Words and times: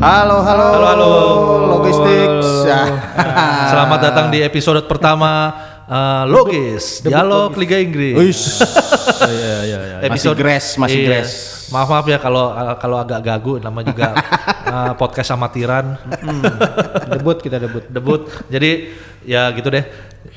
Halo, 0.00 0.40
halo, 0.40 0.64
Halo, 0.72 0.86
halo. 0.88 1.12
Logistik. 1.76 2.28
Selamat 3.68 4.00
datang 4.00 4.26
di 4.32 4.40
episode 4.40 4.80
pertama 4.88 5.52
uh, 5.84 6.24
Logis, 6.24 7.04
Dialog 7.04 7.52
Liga 7.60 7.76
Inggris. 7.76 8.40
Iya 9.20 9.56
iya 9.68 9.78
iya. 10.00 10.08
Masih 10.08 10.32
grass, 10.32 10.80
masih 10.80 11.04
Iya. 11.04 11.08
grass. 11.12 11.30
Maaf 11.68 11.92
maaf 11.92 12.06
ya 12.08 12.16
kalau 12.16 12.56
uh, 12.56 12.72
kalau 12.80 12.96
agak 13.04 13.20
gagu, 13.20 13.60
nama 13.60 13.84
juga 13.84 14.16
uh, 14.64 14.96
podcast 15.00 15.36
amatiran. 15.36 16.00
Debut 17.12 17.36
kita 17.36 17.60
debut. 17.60 17.84
debut. 17.92 18.20
Jadi 18.48 18.96
ya 19.28 19.52
gitu 19.52 19.68
deh. 19.68 19.84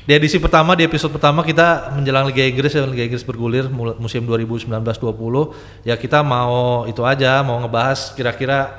Di 0.04 0.12
edisi 0.12 0.36
pertama, 0.36 0.76
di 0.76 0.84
episode 0.84 1.16
pertama 1.16 1.40
kita 1.40 1.96
menjelang 1.96 2.28
Liga 2.28 2.44
Inggris 2.44 2.76
ya 2.76 2.84
Liga 2.84 3.08
Inggris 3.08 3.24
bergulir 3.24 3.72
musim 3.96 4.20
2019-20. 4.28 4.68
Ya 5.88 5.96
kita 5.96 6.20
mau 6.20 6.84
itu 6.84 7.00
aja, 7.08 7.40
mau 7.40 7.56
ngebahas 7.64 8.12
kira-kira 8.12 8.76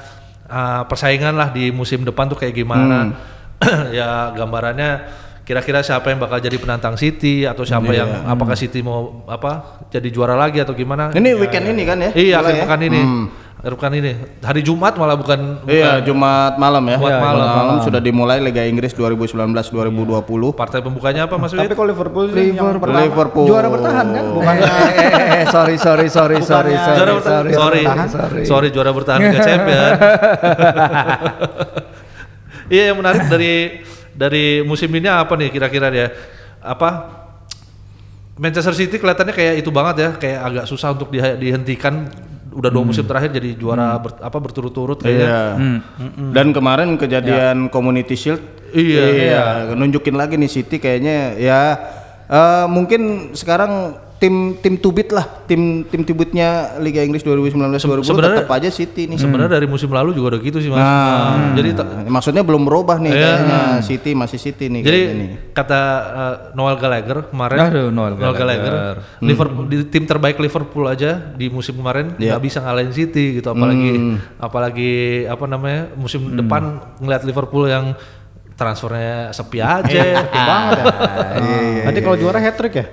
uh, 0.49 0.83
persaingan 0.89 1.33
lah 1.35 1.49
di 1.53 1.69
musim 1.69 2.01
depan 2.01 2.29
tuh 2.29 2.37
kayak 2.39 2.55
gimana. 2.55 3.13
ya 3.97 4.35
gambarannya 4.35 5.23
kira-kira 5.45 5.85
siapa 5.85 6.09
yang 6.09 6.17
bakal 6.17 6.41
jadi 6.41 6.57
penantang 6.57 6.97
City 6.97 7.45
atau 7.45 7.61
siapa 7.61 7.93
yang 7.93 8.25
apakah 8.25 8.57
City 8.57 8.81
mau 8.81 9.23
apa 9.29 9.85
jadi 9.93 10.09
juara 10.09 10.33
lagi 10.33 10.57
atau 10.57 10.73
gimana? 10.73 11.13
Ini 11.13 11.37
weekend 11.37 11.69
ini 11.69 11.83
kan 11.85 11.97
ya? 12.01 12.11
Iya, 12.17 12.35
akhir 12.41 12.55
ya? 12.57 12.63
pekan 12.65 12.81
ini. 12.81 13.01
Akhir 13.01 13.44
pekan 13.57 13.93
ini. 13.93 14.13
Hari 14.39 14.61
Jumat 14.61 14.93
malah 14.93 15.15
bukan 15.15 15.63
Iya, 15.65 15.97
Jumat 15.99 16.53
malam 16.55 16.85
ya. 16.85 16.97
Jumat 16.97 17.17
malam. 17.17 17.47
malam 17.49 17.75
sudah 17.81 17.97
dimulai 17.97 18.37
Liga 18.37 18.61
Inggris 18.61 18.91
2019-2020. 18.91 20.53
partai 20.53 20.79
pembukanya 20.79 21.25
apa 21.25 21.35
Mas? 21.35 21.49
Tapi 21.49 21.71
kalau 21.71 21.89
Liverpool 21.89 22.29
sih 22.29 22.53
yang 22.53 22.77
pertama 22.77 23.01
Liverpool. 23.01 23.45
juara 23.45 23.67
bertahan 23.67 24.05
kan? 24.07 24.25
Bukan 24.29 24.53
Eh, 24.65 24.69
eh, 25.01 25.23
eh, 25.33 25.45
sorry 25.47 25.75
sorry 25.75 26.07
sorry 26.07 26.37
sorry 26.39 26.73
sorry 26.75 26.93
juara 26.93 27.13
bertahan. 27.15 27.43
sorry 27.47 27.81
sorry, 27.81 27.83
sorry. 28.07 28.41
sorry, 28.45 28.67
juara 28.69 28.91
bertahan 28.91 29.19
Liga 29.23 29.39
Champion. 29.47 29.91
Iya 32.65 32.83
yang 32.89 32.97
menarik 32.97 33.25
dari 33.27 33.53
dari 34.11 34.45
musim 34.61 34.89
ini 34.89 35.05
apa 35.05 35.33
nih 35.33 35.49
kira-kira 35.49 35.89
ya? 35.89 36.07
Apa 36.59 36.89
Manchester 38.35 38.73
City 38.73 38.97
kelihatannya 38.97 39.31
kayak 39.31 39.53
itu 39.57 39.69
banget 39.69 39.95
ya, 39.97 40.09
kayak 40.13 40.39
agak 40.43 40.65
susah 40.65 40.91
untuk 40.91 41.07
di- 41.07 41.21
dihentikan. 41.39 42.09
Udah 42.55 42.71
dua 42.71 42.87
musim 42.87 43.03
terakhir 43.03 43.35
jadi 43.35 43.51
juara 43.53 43.99
ber- 43.99 44.23
apa 44.23 44.37
berturut-turut 44.39 44.95
kayaknya. 44.97 45.27
Iya. 45.27 45.41
Dan 46.31 46.55
kemarin 46.55 46.95
kejadian 46.95 47.67
Community 47.67 48.15
Shield. 48.15 48.39
Iya. 48.71 49.05
Nunjukin 49.75 50.15
lagi 50.15 50.39
nih 50.39 50.47
City 50.47 50.79
kayaknya 50.79 51.35
ya 51.35 51.59
eh, 52.25 52.65
mungkin 52.67 53.31
sekarang 53.31 53.99
tim 54.25 54.35
tim 54.57 54.73
tubit 54.75 55.05
lah, 55.07 55.21
tim 55.45 55.61
tim 55.83 56.01
tubitnya 56.01 56.49
Liga 56.77 56.99
Inggris 56.99 57.21
2019-2020 57.21 58.01
sebenarnya- 58.01 58.41
tetap 58.41 58.51
aja 58.51 58.69
City 58.69 59.05
nih. 59.05 59.15
Sebenarnya 59.15 59.53
dari 59.53 59.67
musim 59.67 59.85
lalu 59.87 60.11
juga 60.11 60.33
udah 60.33 60.41
gitu 60.41 60.57
sih 60.57 60.67
mas. 60.67 60.81
Nah, 60.81 61.53
Jadi 61.53 61.69
ta- 61.71 61.85
maksudnya 62.03 62.41
belum 62.41 62.63
berubah 62.63 62.97
nih 62.97 63.11
Iya. 63.11 63.21
kayaknya 63.21 63.59
City 63.79 64.11
masih 64.11 64.39
City 64.39 64.65
nih 64.67 64.81
Jadi 64.81 64.97
kayaknya 64.99 65.15
nih. 65.15 65.29
kata 65.51 65.81
uh, 66.01 66.35
Noel 66.51 66.75
Gallagher 66.75 67.17
kemarin, 67.27 67.59
Aduh, 67.61 67.87
Noel 67.89 68.13
Gallagher. 68.33 68.73
Liverpool 69.19 69.65
di 69.65 69.77
tim 69.85 70.03
terbaik 70.03 70.37
Liverpool 70.37 70.85
aja 70.85 71.11
di 71.29 71.45
musim 71.47 71.75
kemarin 71.75 72.15
nggak 72.15 72.41
bisa 72.41 72.59
ngalahin 72.59 72.89
City 72.89 73.37
gitu, 73.37 73.47
apalagi 73.47 74.17
apalagi 74.37 74.93
apa 75.25 75.45
namanya 75.45 75.93
musim 75.93 76.33
depan 76.33 76.63
ngeliat 76.97 77.21
Liverpool 77.21 77.65
yang 77.65 77.93
transfernya 78.53 79.29
sepi 79.29 79.59
aja. 79.77 80.01
sepi 80.17 80.39
banget 80.39 80.73
ya. 80.73 80.85
Nanti 81.85 81.99
kalau 81.99 82.15
juara 82.15 82.39
hat 82.39 82.55
trick 82.55 82.73
ya? 82.73 82.85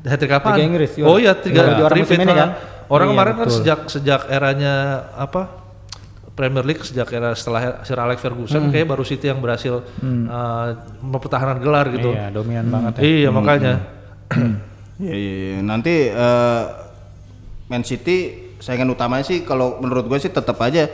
Hat-trick 0.00 0.30
apaan? 0.30 0.54
Liga 0.54 0.64
Inggris, 0.64 0.90
juara. 0.94 1.08
Oh 1.08 1.16
iya, 1.16 1.32
tiga 1.34 1.62
Juara- 1.64 1.76
juara 1.76 1.94
musim 1.96 2.16
ini 2.16 2.32
kan? 2.32 2.50
Orang 2.86 3.06
Iya, 3.06 3.12
kemarin 3.12 3.32
kan 3.34 3.40
betul. 3.44 3.56
sejak 3.58 3.80
sejak 3.88 4.20
eranya 4.28 4.74
apa? 5.12 5.42
Premier 6.32 6.62
League 6.62 6.80
sejak 6.80 7.10
era 7.10 7.34
setelah 7.34 7.82
Sir 7.82 7.98
Alex 7.98 8.22
Ferguson 8.22 8.70
kayak 8.70 8.86
baru 8.86 9.02
City 9.02 9.26
yang 9.26 9.38
berhasil 9.38 9.82
uh, 9.82 10.68
mempertahankan 11.00 11.58
gelar 11.58 11.90
gitu. 11.90 12.14
Iya, 12.14 12.30
dominan 12.30 12.66
banget 12.68 12.92
ya. 12.94 13.00
Iya 13.02 13.28
makanya. 13.28 13.74
Iya, 14.96 15.14
iya, 15.14 15.32
iya. 15.34 15.58
Nanti 15.60 15.94
eh, 16.06 16.62
Man 17.66 17.82
City 17.82 18.18
saingan 18.58 18.86
utamanya 18.88 19.22
sih 19.22 19.42
kalau 19.42 19.78
menurut 19.78 20.06
gue 20.06 20.18
sih 20.18 20.30
tetap 20.30 20.58
aja 20.58 20.86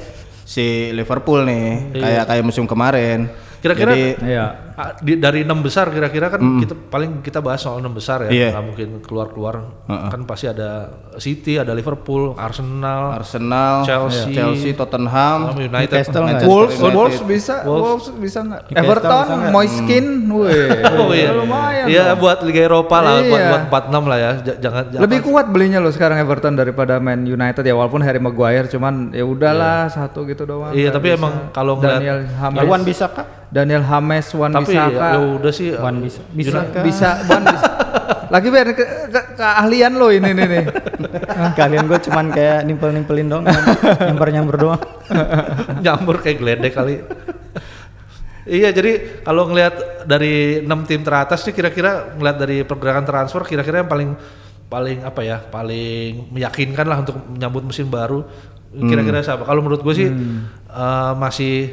si 0.42 0.64
Liverpool 0.90 1.44
nih 1.44 1.64
kayak 1.94 2.24
kayak 2.26 2.44
musim 2.44 2.64
kemarin. 2.64 3.28
Kira-kira 3.60 3.92
Jadi, 3.92 4.04
Iya. 4.24 4.73
Ah, 4.74 4.92
di- 4.96 5.16
dari 5.16 5.42
enam 5.42 5.58
besar 5.58 5.88
kira-kira 5.88 6.28
kan 6.28 6.40
kita 6.58 6.74
paling 6.74 7.20
kita 7.20 7.38
bahas 7.38 7.58
soal 7.58 7.78
enam 7.78 7.90
besar 7.90 8.26
ya. 8.26 8.50
Nggak 8.50 8.64
mungkin 8.64 8.88
keluar-keluar. 9.00 9.54
Kan 9.86 10.24
pasti 10.24 10.46
ada 10.46 10.90
City, 11.16 11.56
ada 11.56 11.70
Liverpool, 11.70 12.34
Arsenal, 12.34 13.14
Arsenal, 13.14 13.82
Chelsea, 13.82 14.32
Chelsea, 14.32 14.70
Tottenham, 14.72 15.54
United. 15.56 15.88
Newcastle? 15.88 16.24
Manchester 16.24 16.48
Wolves, 16.48 16.74
United. 16.74 16.94
Wolves 16.94 17.20
bisa, 17.24 17.54
Wolves, 17.62 18.06
bisa 18.14 18.38
nggak? 18.40 18.62
Everton? 18.72 19.26
Moiskin, 19.50 20.04
weh. 20.28 20.66
Oh 20.94 21.10
iya. 21.10 21.30
lumayan. 21.32 21.86
Iya 21.86 22.02
loh. 22.08 22.16
buat 22.18 22.38
Liga 22.40 22.62
Eropa 22.64 22.96
lah, 22.98 23.18
buat 23.20 23.34
Iya. 23.36 23.50
buat 23.50 23.62
46 23.68 24.04
lah 24.04 24.18
ya. 24.18 24.30
J- 24.40 24.58
jangan 24.58 24.82
Lebih 24.96 25.18
kuat 25.22 25.46
belinya 25.48 25.78
loh 25.78 25.90
sekarang 25.90 26.18
Everton 26.18 26.54
daripada 26.54 26.96
Man 26.96 27.24
United 27.24 27.60
ya 27.60 27.74
walaupun 27.74 28.00
Harry 28.00 28.18
Maguire 28.18 28.66
cuman 28.66 29.10
ya 29.10 29.22
udahlah 29.22 29.86
satu 29.88 30.24
gitu 30.24 30.44
doang. 30.44 30.72
Iya, 30.72 30.90
tapi 30.90 31.10
bisa. 31.10 31.18
emang 31.18 31.32
kalau 31.50 31.76
Daniel 31.76 32.24
James, 32.26 32.56
Irwan 32.56 32.82
bisa 32.82 33.06
kak? 33.06 33.26
Daniel 33.46 33.82
James, 33.82 34.26
Wan 34.32 34.50
tapi 34.64 34.72
Bisaka. 34.72 35.06
ya 35.12 35.18
udah 35.20 35.52
sih 35.52 35.68
Wan 35.76 35.96
uh, 35.96 36.00
bisa. 36.00 36.20
Bisa 36.32 36.58
bisa, 36.80 37.08
Wan 37.28 37.42
bisa. 37.44 37.68
Lagi 38.34 38.48
biar 38.50 38.68
ke, 38.74 38.84
ke- 39.12 39.28
keahlian 39.38 39.94
lo 39.94 40.08
ini 40.10 40.32
nih 40.32 40.46
nih. 40.48 40.64
Kalian 41.60 41.84
gue 41.86 41.98
cuman 42.02 42.32
kayak 42.32 42.66
nimpel-nimpelin 42.66 43.28
dong, 43.30 43.44
nyamper-nyamper 43.46 44.56
doang. 44.58 44.82
nyambur 45.78 46.18
kayak 46.24 46.42
geledek 46.42 46.72
kali. 46.74 46.98
iya, 48.44 48.74
jadi 48.74 49.22
kalau 49.22 49.48
ngelihat 49.48 50.04
dari 50.04 50.66
enam 50.66 50.82
tim 50.84 51.00
teratas 51.00 51.46
sih 51.46 51.54
kira-kira 51.54 52.16
ngelihat 52.16 52.36
dari 52.36 52.56
pergerakan 52.66 53.04
transfer 53.06 53.40
kira-kira 53.46 53.84
yang 53.84 53.90
paling 53.92 54.10
paling 54.66 54.98
apa 55.06 55.20
ya, 55.22 55.38
paling 55.38 56.34
meyakinkan 56.34 56.86
lah 56.88 56.98
untuk 57.04 57.20
menyambut 57.28 57.62
musim 57.62 57.86
baru. 57.86 58.24
Kira-kira 58.74 59.22
siapa? 59.22 59.46
Kalau 59.46 59.62
menurut 59.62 59.80
gue 59.80 59.94
sih 59.94 60.08
eh, 60.66 61.12
masih 61.14 61.70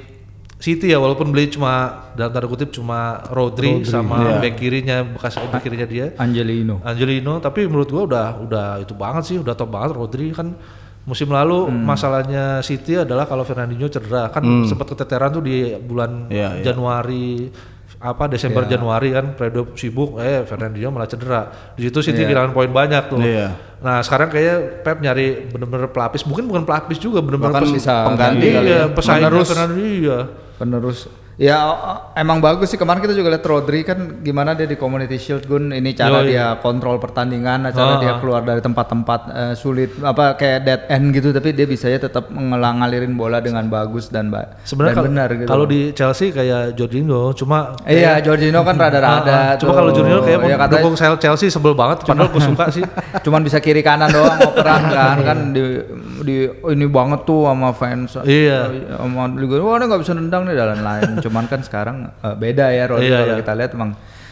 City 0.62 0.88
ya 0.88 0.96
walaupun 0.96 1.28
beli 1.28 1.50
cuma 1.50 1.74
dalam 2.14 2.30
tanda 2.30 2.46
kutip 2.46 2.70
cuma 2.70 3.18
Rodri, 3.28 3.82
sama 3.84 4.38
back 4.38 4.56
kirinya 4.56 5.02
bekas 5.04 5.42
back 5.42 5.60
kirinya 5.60 5.84
dia. 5.86 6.14
Angelino. 6.16 6.78
Angelino 6.82 7.38
tapi 7.38 7.66
menurut 7.66 7.90
gua 7.90 8.04
udah 8.06 8.28
udah 8.40 8.66
itu 8.78 8.94
banget 8.94 9.24
sih 9.26 9.38
udah 9.38 9.52
top 9.52 9.68
banget 9.68 9.92
Rodri 9.92 10.30
kan 10.30 10.54
musim 11.02 11.28
lalu 11.28 11.66
masalahnya 11.68 12.62
City 12.62 12.94
adalah 12.96 13.26
kalau 13.26 13.42
Fernandinho 13.42 13.90
cedera 13.90 14.30
kan 14.30 14.40
sempat 14.64 14.86
keteteran 14.88 15.34
tuh 15.34 15.42
di 15.42 15.58
bulan 15.76 16.30
Iya, 16.30 16.62
iya. 16.62 16.64
Januari 16.64 17.50
apa 17.98 18.26
Desember 18.28 18.66
Januari 18.66 19.10
kan 19.10 19.34
periode 19.34 19.74
sibuk 19.76 20.18
eh 20.18 20.42
Fernandinho 20.42 20.90
malah 20.90 21.06
cedera 21.06 21.42
di 21.74 21.82
situ 21.84 22.02
City 22.04 22.22
kehilangan 22.24 22.50
poin 22.52 22.70
banyak 22.70 23.04
tuh 23.08 23.18
Iya. 23.18 23.50
nah 23.78 23.98
sekarang 24.00 24.30
kayak 24.30 24.58
Pep 24.80 24.98
nyari 25.00 25.46
bener-bener 25.48 25.86
pelapis 25.88 26.22
mungkin 26.22 26.46
bukan 26.46 26.64
pelapis 26.64 26.98
juga 26.98 27.18
bener-bener 27.20 27.58
pes- 27.60 27.82
pengganti 27.82 28.46
iya 28.48 28.62
ya. 28.62 28.82
pesaingnya 28.88 29.26
Penerus. 29.28 29.50
Fernandinho 29.50 29.90
iya 30.00 30.20
penerus 30.62 31.10
ya 31.36 31.58
emang 32.14 32.38
bagus 32.38 32.70
sih 32.70 32.78
kemarin 32.78 33.02
kita 33.02 33.12
juga 33.12 33.34
lihat 33.34 33.42
Rodri 33.42 33.82
kan 33.82 33.98
gimana 34.22 34.54
dia 34.54 34.64
di 34.64 34.76
Community 34.76 35.18
Shield 35.18 35.44
Gun 35.44 35.74
ini 35.74 35.90
cara 35.92 36.22
Yoi. 36.22 36.30
dia 36.30 36.54
kontrol 36.56 37.02
pertandingan 37.02 37.66
cara 37.68 37.98
Ah, 37.98 38.00
dia 38.00 38.12
ah. 38.12 38.18
keluar 38.20 38.42
dari 38.42 38.62
tempat-tempat 38.62 39.22
eh, 39.28 39.54
sulit 39.56 39.90
apa 40.00 40.36
kayak 40.36 40.60
dead 40.62 40.82
end 40.88 41.10
gitu 41.10 41.32
tapi 41.32 41.50
dia 41.50 41.66
bisa 41.66 41.90
ya 41.90 41.98
tetap 41.98 42.30
ngelang 42.30 42.80
ngalirin 42.80 43.18
bola 43.18 43.40
dengan 43.40 43.66
bagus 43.68 44.08
dan 44.08 44.30
ba 44.30 44.54
sebenarnya 44.62 44.94
kalau 44.94 45.08
benar 45.10 45.30
gitu 45.34 45.50
kalau 45.50 45.66
di 45.66 45.82
Chelsea 45.92 46.30
kayak 46.30 46.78
Jorginho 46.78 47.34
cuma 47.34 47.74
iya 47.84 48.22
Jorginho 48.22 48.62
kan 48.62 48.78
rada-rada 48.84 49.26
Ah, 49.26 49.42
ah. 49.48 49.54
Cuma 49.58 49.74
kalau 49.74 49.90
Jorginho 49.90 50.22
kayak 50.22 50.46
ya, 50.46 50.58
dukung 50.70 50.94
Chel- 50.94 51.18
Chelsea 51.18 51.50
sebel 51.50 51.74
banget, 51.74 52.06
padahal 52.06 52.30
gue 52.30 52.44
suka 52.54 52.66
sih. 52.70 52.86
cuman 53.20 53.42
bisa 53.42 53.58
kiri 53.58 53.82
kanan 53.82 54.14
doang 54.14 54.38
operan 54.44 54.84
kan 54.94 55.18
kan 55.24 55.38
di 55.50 55.62
di 56.22 56.38
ini 56.48 56.86
banget 56.86 57.24
tuh 57.24 57.46
sama 57.46 57.70
fans 57.72 58.16
Iya. 58.22 58.70
sama 58.94 59.28
liga 59.32 59.60
wah 59.60 59.76
dia 59.76 59.86
nggak 59.86 60.02
bisa 60.02 60.14
nendang 60.14 60.44
nih 60.44 60.54
dan 60.54 60.80
lain 60.80 61.10
cuman 61.20 61.46
kan 61.46 61.62
sekarang 61.62 61.96
eh, 62.08 62.36
beda 62.36 62.70
ya 62.70 62.84
Rodri 62.86 63.06
Iya, 63.06 63.18
kalau 63.20 63.34
iya. 63.34 63.40
kita 63.40 63.54
lihat 63.54 63.72
emang 63.74 63.92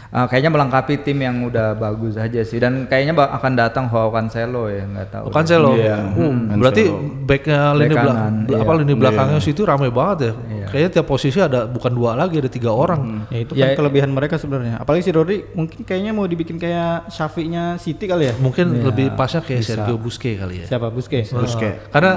eh, 0.10 0.26
kayaknya 0.26 0.50
melengkapi 0.50 0.94
tim 1.02 1.18
yang 1.18 1.38
udah 1.44 1.74
bagus 1.74 2.18
aja 2.18 2.42
sih 2.42 2.58
dan 2.58 2.86
kayaknya 2.86 3.14
bak- 3.14 3.30
akan 3.38 3.52
datang 3.54 3.86
Joao 3.86 4.10
Cancelo 4.10 4.66
ya 4.68 4.84
nggak 4.84 5.08
tahu 5.10 5.24
Oh, 5.30 5.32
Cancelo. 5.32 5.70
Iya, 5.74 5.98
Uh, 6.20 6.58
berarti 6.58 6.84
backnya 7.24 7.60
lini 7.78 7.94
Back 7.94 8.04
belakang, 8.04 8.34
kanan, 8.44 8.62
apa 8.62 8.72
iya. 8.74 8.80
lini 8.82 8.94
belakangnya 8.98 9.40
situ 9.40 9.62
ramai 9.64 9.90
banget 9.90 10.18
ya. 10.20 10.32
Kayaknya 10.70 10.90
tiap 10.90 11.08
posisi 11.08 11.38
ada 11.38 11.66
bukan 11.66 11.90
dua 11.90 12.14
lagi, 12.14 12.38
ada 12.38 12.50
tiga 12.50 12.70
orang. 12.70 13.26
Ya 13.30 13.40
itu 13.42 13.54
Ya, 13.58 13.74
kan 13.74 13.86
kelebihan 13.86 14.10
mereka 14.10 14.38
sebenarnya. 14.38 14.78
Apalagi 14.78 15.02
si 15.02 15.12
Rodri 15.14 15.46
mungkin 15.54 15.82
kayaknya 15.82 16.12
mau 16.14 16.26
dibikin 16.26 16.58
kayak 16.58 17.10
Shafiq-nya 17.10 17.78
City 17.78 18.06
kali 18.06 18.30
ya. 18.30 18.34
Mungkin 18.38 18.86
lebih 18.86 19.14
pasnya 19.14 19.42
kayak 19.42 19.66
Sergio 19.66 19.98
Busquets 19.98 20.38
kali 20.38 20.56
ya. 20.62 20.66
Siapa 20.70 20.94
Busquets? 20.94 21.34
Busquets. 21.34 21.90
Karena 21.90 22.12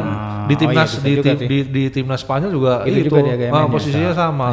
di 0.44 0.54
oh 0.54 0.58
timnas 0.60 0.90
iya, 0.92 1.00
bisa 1.00 1.08
di, 1.08 1.14
tim, 1.24 1.36
di, 1.48 1.58
di 1.64 1.82
timnas 1.88 2.20
Spanyol 2.20 2.50
juga 2.52 2.72
Itu 2.84 2.98
itu, 3.00 3.08
juga 3.08 3.20
dia 3.24 3.48
ah, 3.48 3.64
posisinya 3.68 4.12
sama. 4.12 4.48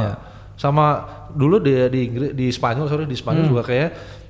Sama 0.55 0.85
dulu 1.33 1.61
di 1.61 1.73
di 1.89 1.99
Inggris 2.09 2.31
di 2.33 2.47
Spanyol 2.49 2.85
sorry 2.87 3.05
di 3.05 3.17
Spanyol 3.17 3.45
Hmm. 3.45 3.51
juga 3.51 3.63
kayak 3.65 3.89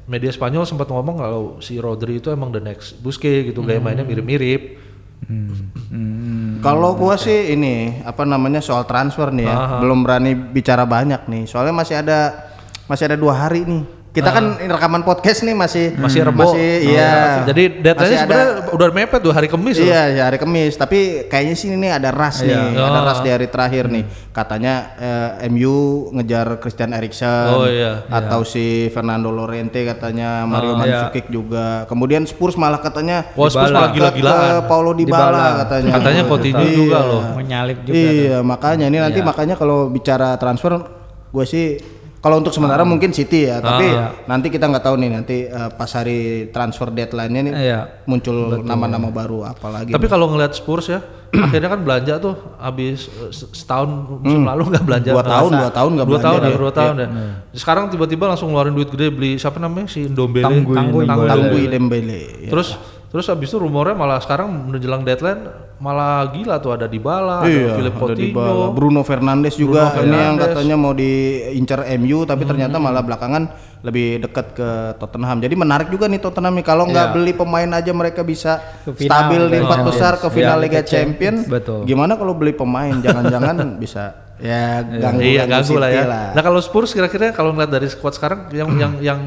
media 0.09 0.31
Spanyol 0.33 0.65
sempat 0.65 0.89
ngomong 0.89 1.15
kalau 1.15 1.43
si 1.61 1.77
Rodri 1.77 2.17
itu 2.17 2.33
emang 2.33 2.49
the 2.49 2.57
next 2.57 2.97
Busquets 2.99 3.53
gitu 3.53 3.61
gaya 3.61 3.77
mainnya 3.77 4.01
mirip-mirip. 4.01 4.81
Hmm. 5.29 6.57
Kalau 6.59 6.95
gua 6.95 7.15
sih 7.15 7.53
ini 7.53 8.01
apa 8.01 8.23
namanya 8.23 8.59
soal 8.59 8.83
transfer 8.83 9.29
nih 9.29 9.45
ya, 9.45 9.55
belum 9.79 10.01
berani 10.01 10.33
bicara 10.33 10.83
banyak 10.83 11.27
nih. 11.27 11.43
Soalnya 11.45 11.75
masih 11.75 11.95
ada 12.01 12.49
masih 12.89 13.05
ada 13.11 13.17
dua 13.19 13.35
hari 13.35 13.63
nih. 13.63 13.83
Kita 14.09 14.33
kan 14.33 14.57
rekaman 14.57 15.01
podcast 15.01 15.45
nih 15.45 15.53
masih 15.53 15.94
Masih 15.94 16.25
rebo. 16.25 16.41
masih 16.44 16.57
Oh, 16.81 16.89
iya. 16.89 17.45
Jadi 17.45 17.63
deadline 17.77 18.09
ada- 18.09 18.19
sebenarnya 18.19 18.50
udah 18.73 18.88
mepet 18.89 19.19
tuh 19.19 19.29
hari 19.29 19.45
Kamis 19.45 19.77
loh. 19.77 19.85
Iya, 19.85 20.01
ya 20.11 20.23
hari 20.25 20.38
Kamis. 20.38 20.73
Tapi 20.75 21.00
kayaknya 21.25 21.53
sih 21.53 21.69
ini 21.69 21.88
ada 21.88 22.09
ras 22.09 22.41
nih, 22.41 22.57
ada 22.73 22.89
Oh. 22.95 23.06
ras 23.06 23.21
di 23.21 23.29
hari 23.29 23.45
terakhir 23.45 23.85
nih. 23.85 24.03
Katanya 24.31 24.73
eh, 24.97 25.47
MU 25.47 25.77
ngejar 26.11 26.57
Christian 26.57 26.89
Eriksen. 26.89 27.47
Oh, 27.50 27.63
iya. 27.63 28.01
Atau 28.07 28.41
si 28.44 28.89
Fernando 28.89 29.29
Lorente 29.29 29.77
katanya, 29.83 30.41
Mario 30.44 30.73
Oh, 30.73 30.77
Mandzukic 30.79 31.29
juga. 31.29 31.85
Kemudian 31.85 32.25
Spurs 32.25 32.57
malah 32.57 32.81
katanya 32.81 33.29
Wah, 33.33 33.45
Spurs 33.45 33.69
malah 33.69 33.89
ke- 33.89 34.01
gila-gilaan. 34.01 34.41
ke 34.41 34.65
Paulo 34.65 34.91
Dybala, 34.91 35.63
katanya. 35.63 35.91
Katanya 35.95 36.23
Coutinho 36.25 36.59
Iya. 36.59 36.73
juga 36.73 37.00
loh. 37.00 37.21
Menyalip 37.38 37.77
juga. 37.83 37.94
Iya, 37.95 38.38
makanya 38.41 38.85
ini 38.85 38.97
nanti 38.97 39.19
makanya 39.21 39.53
kalau 39.53 39.85
bicara 39.88 40.33
transfer 40.35 40.81
gue 41.29 41.45
sih 41.45 41.77
kalau 42.19 42.36
untuk 42.38 42.51
sementara 42.51 42.83
mungkin 42.83 43.10
City 43.10 43.44
ya, 43.44 43.60
tapi 43.60 43.88
nanti 44.25 44.48
kita 44.48 44.66
nggak 44.66 44.81
tahu 44.81 44.95
nih 44.95 45.10
nanti 45.10 45.38
eh, 45.44 45.69
pas 45.71 45.88
hari 45.89 46.19
transfer 46.50 46.88
deadline-nya 46.89 47.42
nih 47.42 47.54
Iya. 47.56 47.80
muncul 48.04 48.36
nama-nama 48.60 49.07
baru 49.10 49.44
apalagi. 49.44 49.89
Tapi 49.89 50.06
kalau 50.06 50.27
ngeliat 50.27 50.51
Spurs 50.51 50.88
ya, 50.88 51.00
akhirnya 51.45 51.69
kan 51.69 51.80
belanja 51.80 52.13
tuh 52.18 52.36
habis 52.56 53.07
eh, 53.10 53.31
se- 53.31 53.48
setahun 53.50 53.88
musim 54.19 54.44
lalu 54.44 54.68
nggak 54.68 54.83
belanja. 54.83 55.10
Dua 55.10 55.24
tahun, 55.24 55.51
dua 55.54 55.71
tahun 55.71 55.92
nggak 55.94 56.06
dua 56.06 56.12
belanja 56.12 56.27
tahun 56.27 56.39
ya, 56.44 56.57
dua 56.57 56.71
tahun 56.71 56.95
ya. 56.95 57.07
Sekarang 57.54 57.86
tiba-tiba 57.88 58.24
langsung 58.25 58.50
ngeluarin 58.50 58.74
duit 58.74 58.89
gede 58.89 59.07
beli 59.10 59.31
siapa 59.36 59.56
namanya 59.57 59.88
si 59.88 60.04
Ndombele. 60.04 60.44
Tanguy. 60.44 60.75
Tanguy. 60.75 61.04
Tanguy 61.25 61.63
Dembele. 61.68 62.21
ya. 62.42 62.50
Terus 62.50 62.75
terus 63.07 63.25
habis 63.25 63.48
itu 63.48 63.57
rumornya 63.57 63.95
malah 63.95 64.19
sekarang 64.19 64.51
menjelang 64.68 65.01
deadline 65.01 65.69
malah 65.79 66.27
gila 66.27 66.55
tuh 66.57 66.71
ada 66.71 66.85
Dybala, 66.85 67.43
Iya, 67.43 67.71
ada 67.71 67.75
Philip. 67.75 67.93
Coutinho. 67.95 68.71
Bruno 68.71 69.01
Fernandes 69.01 69.55
juga 69.55 69.89
Bruno 69.89 70.03
ini 70.03 70.11
yang 70.13 70.35
Fernandes. 70.35 70.53
katanya 70.53 70.75
mau 70.75 70.91
diincar 70.91 71.79
MU 71.95 72.19
tapi 72.23 72.43
ternyata 72.43 72.75
malah 72.77 72.99
belakangan 72.99 73.43
lebih 73.79 74.19
dekat 74.21 74.51
ke 74.53 74.69
Tottenham. 74.95 75.39
Jadi 75.39 75.55
menarik 75.55 75.87
juga 75.87 76.05
nih 76.05 76.19
Tottenham 76.19 76.51
nih 76.53 76.65
kalau 76.65 76.83
nggak 76.85 77.07
beli 77.13 77.31
pemain 77.31 77.69
aja 77.71 77.91
mereka 77.91 78.21
bisa 78.21 78.59
final 78.85 78.99
stabil 78.99 79.41
di 79.41 79.47
Liga 79.49 79.63
empat 79.63 79.77
Champions. 79.77 79.95
besar 79.95 80.13
ke 80.15 80.27
final 80.29 80.43
Iya, 80.51 80.61
Liga 80.61 80.71
Liga 80.75 80.81
Champion. 80.83 81.35
Betul. 81.47 81.79
Gimana 81.83 82.13
kalau 82.13 82.33
beli 82.33 82.51
pemain 82.51 82.93
jangan-jangan 82.93 83.55
bisa 83.83 84.03
ya 84.35 84.79
ganggu 84.83 85.19
iya 85.21 85.43
ganggu 85.43 85.75
lah 85.75 85.89
ya. 85.89 86.03
City 86.03 86.31
Nah 86.31 86.41
kalau 86.41 86.59
Spurs 86.59 86.91
kira-kira 86.91 87.31
kalau 87.31 87.51
ngeliat 87.51 87.67
dari 87.69 87.87
squad 87.87 88.11
sekarang 88.13 88.51
yang 88.51 88.69
yang 88.75 88.93
yang 88.99 89.19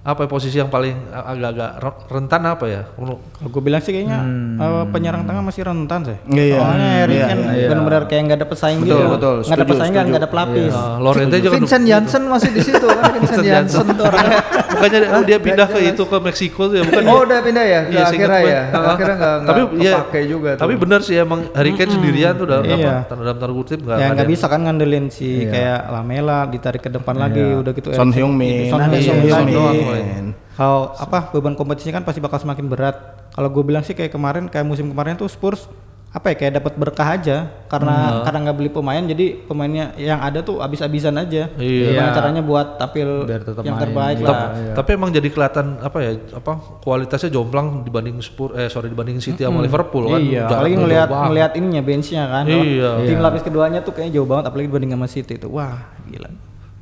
apa 0.00 0.24
ya, 0.24 0.28
posisi 0.28 0.56
yang 0.56 0.66
paling 0.66 0.96
agak-agak 1.12 1.70
re- 1.76 2.00
rentan 2.08 2.40
apa 2.42 2.64
ya? 2.64 2.82
Kalau 2.88 3.20
gue 3.20 3.60
bilang 3.60 3.78
sih 3.78 3.92
kayaknya 3.92 4.18
eh, 4.56 4.84
penyerang 4.88 5.22
tengah 5.22 5.44
masih 5.44 5.60
rentan 5.60 6.00
sih. 6.02 6.16
Iya. 6.26 6.56
Soalnya 6.56 6.88
Harry 6.96 7.14
Iya, 7.14 7.26
kan 7.26 7.38
iya. 7.52 7.68
benar-benar 7.68 8.02
kayak 8.08 8.22
nggak 8.24 8.38
ada 8.40 8.48
pesaing 8.48 8.78
Betul, 8.80 8.96
gitu. 8.96 9.04
betul. 9.12 9.34
Nggak 9.44 9.52
ada 9.52 9.66
pesaing 9.68 9.92
setuju. 9.92 10.08
nggak 10.08 10.20
ada 10.20 10.30
pelapis. 10.32 10.72
Uh, 10.72 10.96
Lorente 10.98 11.36
juga 11.36 11.48
kan 11.50 11.54
Vincent 11.60 11.84
Janssen 11.84 12.22
masih 12.24 12.50
di 12.50 12.60
situ 12.62 12.86
kan 12.88 13.12
Vincent 13.20 13.44
Janssen 13.44 13.86
tuh 13.92 14.04
orangnya. 14.04 14.40
Bukannya 14.70 14.98
dia 15.26 15.38
pindah 15.38 15.66
ke 15.68 15.78
itu 15.84 16.02
ke 16.02 16.16
Meksiko 16.16 16.62
tuh 16.64 16.76
ya, 16.80 16.84
bukan? 16.88 17.02
Oh 17.04 17.20
udah 17.20 17.38
pindah 17.42 17.64
ya 17.66 17.80
ke 17.84 17.90
Iya, 17.92 18.02
akhirnya 18.06 18.40
ya. 18.40 18.60
Akhirnya 18.72 19.16
nggak 19.20 19.36
tapi 19.44 19.60
ya, 19.78 19.92
kepake 20.00 20.20
juga. 20.24 20.50
Tapi 20.56 20.72
benar 20.80 21.00
sih 21.04 21.14
emang 21.14 21.40
Harry 21.52 21.76
Kane 21.76 21.92
sendirian 21.92 22.32
tuh 22.34 22.48
dalam 22.48 22.64
Iya. 22.64 23.04
apa? 23.04 23.20
Dalam 23.20 23.36
tanda 23.36 23.52
kutip 23.52 23.78
nggak 23.84 23.96
Ya 23.96 24.06
ada 24.08 24.14
nggak 24.16 24.28
bisa 24.32 24.44
kan 24.48 24.60
ngandelin 24.64 25.12
si 25.12 25.44
kayak 25.44 25.92
Lamela 25.92 26.48
ditarik 26.48 26.80
ke 26.80 26.88
depan 26.88 27.12
lagi 27.14 27.44
udah 27.44 27.72
gitu. 27.76 27.92
Son 27.92 28.08
Heung-min. 28.08 28.72
Son 28.72 28.80
Heung-min. 28.80 29.99
Doang, 30.00 30.28
Kalau 30.56 30.80
apa 30.94 31.18
beban 31.30 31.54
kompetisinya 31.54 32.00
kan 32.00 32.04
pasti 32.04 32.20
bakal 32.20 32.38
semakin 32.38 32.66
berat. 32.66 32.96
Kalau 33.30 33.48
gue 33.48 33.62
bilang 33.62 33.84
sih 33.84 33.92
kayak 33.92 34.10
kemarin 34.10 34.48
kayak 34.48 34.66
musim 34.66 34.90
kemarin 34.90 35.14
tuh 35.14 35.30
Spurs 35.30 35.70
apa 36.10 36.34
ya 36.34 36.42
kayak 36.42 36.52
dapat 36.58 36.74
berkah 36.74 37.06
aja 37.06 37.46
karena 37.70 38.26
karena 38.26 38.50
nggak 38.50 38.56
beli 38.58 38.66
pemain 38.66 38.98
jadi 38.98 39.46
pemainnya 39.46 39.94
yang 39.94 40.18
ada 40.18 40.42
tuh 40.42 40.58
abis-abisan 40.58 41.14
aja. 41.14 41.46
Iya. 41.54 41.86
Gimana 41.94 42.10
caranya 42.10 42.42
buat 42.42 42.82
tampil 42.82 43.30
Biar 43.30 43.46
tetap 43.46 43.62
yang 43.62 43.78
main. 43.78 43.84
terbaik 43.86 44.16
Tap- 44.18 44.26
lah. 44.26 44.74
Tapi 44.74 44.90
emang 44.98 45.14
jadi 45.14 45.28
kelihatan 45.30 45.78
apa 45.78 45.98
ya? 46.02 46.10
Apa 46.34 46.82
kualitasnya 46.82 47.30
jomplang 47.30 47.86
dibanding 47.86 48.18
Spurs 48.26 48.58
eh 48.58 48.66
sorry 48.66 48.90
dibanding 48.90 49.22
City 49.22 49.46
sama 49.46 49.62
Liverpool 49.62 50.10
kan. 50.10 50.18
Iya, 50.18 50.50
apalagi 50.50 50.76
ngelihat 50.82 51.08
ngelihat 51.14 51.52
ininya 51.54 51.82
benchnya 51.86 52.22
kan. 52.26 52.44
Iya. 52.50 52.90
Tim 53.06 53.18
lapis 53.22 53.42
keduanya 53.46 53.78
tuh 53.86 53.94
kayaknya 53.94 54.18
jauh 54.18 54.26
banget 54.26 54.50
apalagi 54.50 54.66
dibanding 54.66 54.90
sama 54.98 55.06
City 55.06 55.38
itu. 55.38 55.46
Wah, 55.46 55.94
gila. 56.10 56.26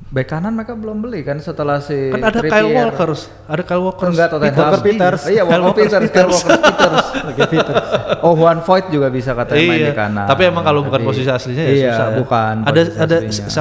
Bek 0.08 0.24
kanan 0.24 0.56
mereka 0.56 0.72
belum 0.72 1.04
beli 1.04 1.20
kan 1.20 1.36
setelah 1.36 1.84
si 1.84 2.08
kan 2.08 2.24
ada 2.24 2.40
Trippier. 2.40 2.64
Kyle 2.64 2.70
Walker, 2.72 3.10
ada 3.44 3.60
Kyle 3.60 3.82
Walker. 3.84 4.06
Enggak 4.08 4.28
Tottenham. 4.32 4.56
Walker 4.56 4.80
Peters. 4.80 5.22
Iya, 5.28 5.42
Walker 5.44 5.72
Peters, 5.76 6.08
Kyle 6.08 6.30
Walker 6.32 6.56
Peters. 6.58 7.06
Oke, 7.28 7.42
Peter. 7.46 7.74
Oh, 8.18 8.34
Juan 8.34 8.58
Voigt 8.60 8.88
juga 8.90 9.08
bisa 9.08 9.30
katanya 9.30 9.62
main 9.62 9.78
Iya. 9.78 9.88
di 9.88 9.94
kanan. 9.94 10.26
Tapi 10.26 10.42
emang 10.48 10.64
kalau 10.64 10.80
bukan 10.82 10.98
Tapi- 10.98 11.06
posisi 11.06 11.28
aslinya 11.28 11.60
ya 11.60 11.70
iya, 11.70 11.90
susah 11.92 12.08
ya. 12.08 12.16
bukan. 12.18 12.54
Ada 12.66 12.80
ada 12.98 13.16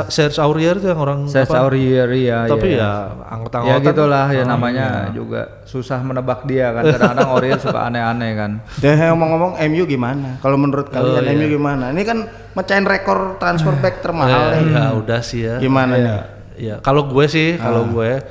Serge 0.07 0.39
Aurier 0.39 0.75
tuh 0.79 0.87
yang 0.89 0.97
orang 0.97 1.19
Serge 1.27 1.51
apa? 1.51 1.61
Aurier 1.61 2.07
iya. 2.09 2.47
Tapi 2.47 2.73
iya. 2.73 2.79
ya 2.79 2.89
ya 2.89 3.27
angkot-angkotan. 3.27 3.83
gitulah 3.85 4.27
ya 4.31 4.41
Oh, 4.41 4.47
namanya 4.47 4.85
iya. 4.87 5.13
juga 5.13 5.41
susah 5.61 5.99
menebak 5.99 6.47
dia 6.47 6.71
kan 6.71 6.83
kadang-kadang 6.87 7.27
Aurier 7.29 7.59
suka 7.59 7.79
aneh-aneh 7.85 8.31
kan 8.33 8.51
Deh 8.79 8.95
ngomong-ngomong 9.11 9.51
MU 9.67 9.83
gimana? 9.83 10.39
Kalau 10.39 10.57
menurut 10.57 10.87
kalian 10.89 11.27
MU 11.27 11.47
gimana? 11.51 11.91
Ini 11.91 12.01
kan 12.01 12.17
mecahin 12.55 12.87
rekor 12.87 13.35
transfer 13.37 13.75
back 13.77 13.99
termahal 14.01 14.57
Eh, 14.57 14.73
ya 14.73 14.95
udah 14.95 15.19
sih 15.21 15.43
ya. 15.45 15.59
Gimana 15.59 15.93
nih? 15.93 16.36
Ya 16.57 16.81
kalau 16.81 17.05
gue 17.07 17.25
sih, 17.29 17.55
kalau 17.55 17.85
gue 17.93 18.21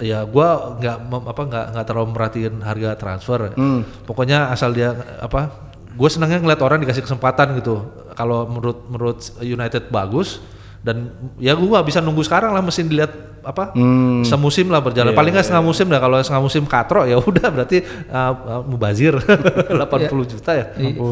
ya 0.00 0.24
gue 0.24 0.48
nggak 0.80 0.96
apa 1.28 1.42
nggak 1.44 1.64
nggak 1.76 1.86
terlalu 1.88 2.08
merhatiin 2.12 2.54
harga 2.60 2.96
transfer. 2.96 3.52
Pokoknya 4.04 4.52
asal 4.52 4.72
dia 4.76 4.92
apa, 5.20 5.72
gue 5.96 6.08
senangnya 6.12 6.40
ngeliat 6.40 6.60
orang 6.60 6.78
dikasih 6.84 7.04
kesempatan 7.04 7.56
gitu. 7.58 7.84
Kalau 8.16 8.44
menurut 8.44 8.78
menurut 8.88 9.18
United 9.40 9.88
bagus 9.88 10.40
dan 10.80 10.96
ya 11.36 11.52
gue 11.52 11.66
nggak 11.66 11.84
bisa 11.84 11.98
nunggu 11.98 12.22
sekarang 12.22 12.50
lah, 12.50 12.60
mesin 12.60 12.86
dilihat 12.86 13.12
apa 13.40 13.72
semusim 14.22 14.68
lah 14.68 14.78
berjalan. 14.78 15.10
Paling 15.10 15.32
nggak 15.32 15.44
setengah 15.44 15.64
musim 15.64 15.86
dah. 15.86 15.96
Kalau 15.96 16.16
setengah 16.18 16.42
musim 16.42 16.62
katro 16.64 17.04
ya 17.04 17.16
udah 17.16 17.48
berarti 17.48 17.80
uh, 18.06 18.32
uh, 18.32 18.62
mubazir 18.62 19.16
80 19.68 19.80
juta 20.26 20.50
ya. 20.52 20.64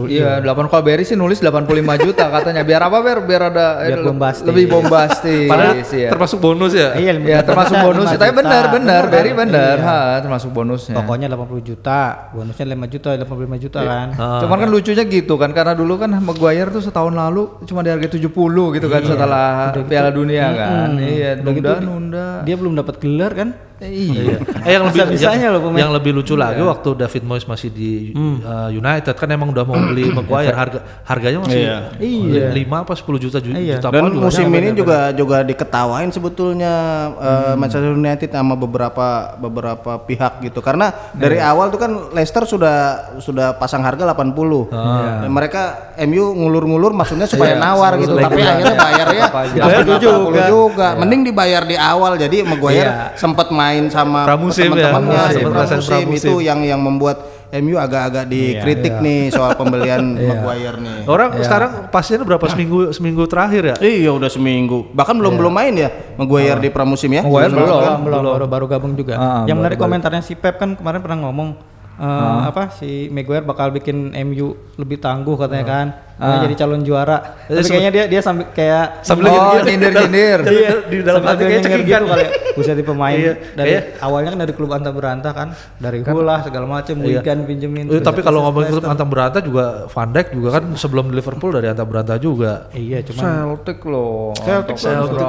Iya 0.06 0.30
8 0.40 0.68
kalau 0.68 0.82
Berry 0.82 1.04
sih 1.04 1.14
nulis 1.14 1.40
85 1.40 1.68
juta 2.00 2.28
katanya 2.30 2.62
biar 2.62 2.80
apa 2.82 3.00
biar 3.00 3.18
biar 3.22 3.42
ada 3.48 3.66
Biar 3.82 3.98
le- 3.98 4.06
bombastis. 4.06 4.44
lebih 4.44 4.64
bombastis 4.68 5.48
Padahal 5.52 5.80
sih 5.82 6.00
ya. 6.04 6.10
termasuk 6.12 6.38
bonus 6.38 6.72
ya. 6.72 6.92
Iya, 6.94 7.12
ya 7.16 7.40
termasuk 7.40 7.76
bonus 7.78 8.08
5 8.10 8.18
tapi 8.18 8.32
benar 8.34 8.64
benar 8.70 9.02
kan? 9.04 9.12
Berry 9.14 9.32
benar 9.32 9.74
Iya. 9.74 9.84
ha 9.84 9.98
termasuk 10.20 10.50
bonusnya 10.50 10.94
Pokoknya 10.94 11.26
80 11.28 11.60
juta, 11.62 12.00
bonusnya 12.30 12.66
5 12.68 12.88
juta, 12.88 13.08
85 13.14 13.56
juta 13.58 13.78
Iya. 13.78 13.88
kan. 13.88 14.08
Cuman 14.44 14.56
kan 14.58 14.68
lucunya 14.68 15.04
gitu 15.04 15.34
kan 15.36 15.50
karena 15.50 15.72
dulu 15.72 15.96
kan 15.96 16.10
Maguire 16.14 16.68
tuh 16.68 16.80
setahun 16.80 17.12
lalu 17.12 17.64
cuma 17.64 17.80
di 17.80 17.88
harga 17.88 18.08
70 18.10 18.28
gitu 18.76 18.86
kan 18.86 19.00
setelah 19.02 19.48
Piala 19.84 20.10
Dunia 20.10 20.46
kan. 20.52 20.88
Iya, 20.96 21.30
Udah 21.38 21.52
gitu 21.52 21.66
nunda 21.66 21.80
di- 21.80 21.86
nunda. 21.86 22.26
Dia 22.42 22.56
belum 22.56 22.74
dapat 22.74 22.94
gelar 22.98 23.32
kan? 23.32 23.48
Eh, 23.78 24.10
iya. 24.10 24.42
Eh 24.66 24.74
yang 24.74 24.90
lebih 24.90 25.06
yang, 25.14 25.54
loh 25.54 25.62
pemain. 25.62 25.78
yang 25.78 25.92
lebih 25.94 26.10
lucu 26.10 26.34
lagi 26.34 26.58
waktu 26.58 26.98
David 26.98 27.22
Moyes 27.22 27.46
masih 27.46 27.70
di 27.70 28.10
uh, 28.10 28.66
United 28.68 29.14
kan 29.14 29.30
emang 29.30 29.54
udah 29.54 29.62
mau 29.62 29.78
beli 29.78 30.10
Maguire 30.18 30.50
harga 30.50 30.82
harganya 31.06 31.38
masih 31.46 31.62
Iya. 31.94 32.50
5 32.50 32.58
apa 32.74 32.92
10 32.92 33.22
juta 33.22 33.38
ju- 33.38 33.54
Iya. 33.54 33.78
juta 33.78 33.94
Dan 33.94 34.02
pound 34.04 34.18
musim 34.18 34.44
juga. 34.44 34.58
ini 34.58 34.68
juga 34.74 34.98
juga 35.12 35.36
diketawain 35.42 36.10
sebetulnya 36.10 36.72
eh, 37.14 37.54
Manchester 37.54 37.94
United 37.94 38.28
sama 38.28 38.58
beberapa 38.58 39.06
beberapa 39.38 39.92
pihak 40.00 40.42
gitu. 40.42 40.58
Karena 40.58 40.90
dari 41.14 41.38
awal 41.38 41.70
tuh 41.70 41.78
kan 41.78 41.90
Leicester 42.10 42.42
sudah 42.44 42.76
sudah 43.16 43.54
pasang 43.54 43.80
harga 43.80 44.02
80. 44.04 44.74
Dan 45.22 45.30
mereka 45.30 45.62
MU 46.00 46.34
ngulur-ngulur 46.34 46.90
maksudnya 46.92 47.30
supaya 47.30 47.54
nawar 47.54 47.94
gitu. 47.96 48.10
Tapi 48.12 48.42
akhirnya 48.42 48.74
bayarnya 48.74 49.24
80 49.30 50.02
juga. 50.02 50.42
juga. 50.50 50.88
Mending 50.98 51.22
dibayar 51.24 51.62
di 51.62 51.78
awal. 51.78 52.18
Jadi 52.18 52.42
Maguire 52.42 53.14
sempat 53.14 53.48
main 53.48 53.66
sama 53.92 54.24
Pramusim 54.26 54.70
ya, 54.72 54.90
teman-temannya 54.90 55.16
pramusim, 55.18 55.34
sempat 55.34 55.52
perasaan 55.52 55.80
pramusim. 55.80 56.06
pramusim. 56.08 56.28
itu 56.28 56.34
yang 56.44 56.60
yang 56.64 56.80
membuat 56.80 57.18
MU 57.48 57.80
agak-agak 57.80 58.28
dikritik 58.28 58.94
nih 59.00 59.32
soal 59.32 59.56
pembelian 59.56 60.04
Maguire 60.28 60.76
nih. 60.84 61.08
Orang 61.08 61.40
sekarang 61.40 61.88
pastinya 61.88 62.20
berapa 62.28 62.44
seminggu 62.44 62.92
seminggu 62.92 63.24
terakhir 63.24 63.62
ya? 63.72 63.76
Iya 63.80 64.10
udah 64.12 64.28
seminggu. 64.28 64.92
Bahkan 64.92 65.16
belum 65.16 65.40
belum 65.40 65.52
main 65.52 65.72
ya 65.72 65.88
Maguire 66.20 66.60
di 66.60 66.68
pramusim 66.68 67.08
ya. 67.08 67.24
Maguire 67.24 67.48
belum. 67.48 67.64
belum, 67.64 68.00
belum, 68.04 68.22
baru 68.36 68.46
baru 68.46 68.64
gabung 68.68 68.92
juga. 68.92 69.16
Ah, 69.16 69.48
yang 69.48 69.56
baru 69.56 69.64
menarik 69.64 69.78
komentarnya 69.80 70.20
si 70.20 70.36
Pep 70.36 70.60
kan 70.60 70.76
kemarin 70.76 71.00
pernah 71.00 71.24
ngomong 71.24 71.56
eh, 71.96 72.40
apa 72.52 72.68
si 72.76 73.08
Maguire 73.08 73.48
bakal 73.48 73.72
bikin 73.72 74.12
MU 74.28 74.76
lebih 74.76 75.00
tangguh 75.00 75.40
katanya 75.40 75.64
kan. 75.64 75.86
Mau 76.18 76.36
jadi 76.40 76.54
calon 76.56 76.82
juara. 76.82 77.16
Tapi 77.46 77.62
kayaknya 77.64 77.90
dia 77.90 78.04
dia 78.08 78.20
sambil 78.20 78.50
kayak 78.50 79.00
Sambil 79.00 79.24
oh, 79.24 79.34
gini-gini. 79.54 79.68
nyindir-nyindir. 79.70 80.38
Iya, 80.44 80.70
di 80.90 80.96
dalam 81.00 81.22
hati 81.22 81.38
kayak 81.40 81.52
nyengir 81.54 81.62
cekikan. 81.78 82.00
gitu 82.00 82.10
kali. 82.10 82.20
ya. 82.20 82.30
Buset 82.52 82.74
di 82.74 82.84
pemain 82.84 83.14
Iya, 83.14 83.32
dari 83.54 83.70
kayak- 83.72 83.86
awalnya 84.00 84.28
kan 84.28 84.40
dari 84.40 84.52
klub 84.52 84.70
antah 84.70 84.90
berantah 84.90 85.32
kan, 85.32 85.48
dari 85.76 85.98
Hula 86.02 86.36
segala 86.42 86.66
macam, 86.66 86.94
Iya. 86.98 87.06
Wigan 87.16 87.38
pinjemin. 87.44 87.84
Eh, 87.88 88.00
tapi 88.00 88.20
kalau 88.20 88.42
terus 88.42 88.46
ngomongin 88.50 88.70
klub 88.72 88.84
antang 88.84 89.08
berantah 89.08 89.40
juga 89.40 89.64
Van 89.86 90.08
Dijk 90.08 90.28
juga 90.32 90.48
kan 90.52 90.64
sebelum 90.74 91.04
di 91.06 91.14
Liverpool 91.14 91.50
dari 91.50 91.66
antang 91.66 91.86
berantah 91.86 92.18
juga. 92.18 92.66
Iya, 92.72 92.98
cuman 93.02 93.22
Celtic 93.22 93.78
loh. 93.84 94.34
Celtic, 94.36 94.76
Celtic. 94.76 95.22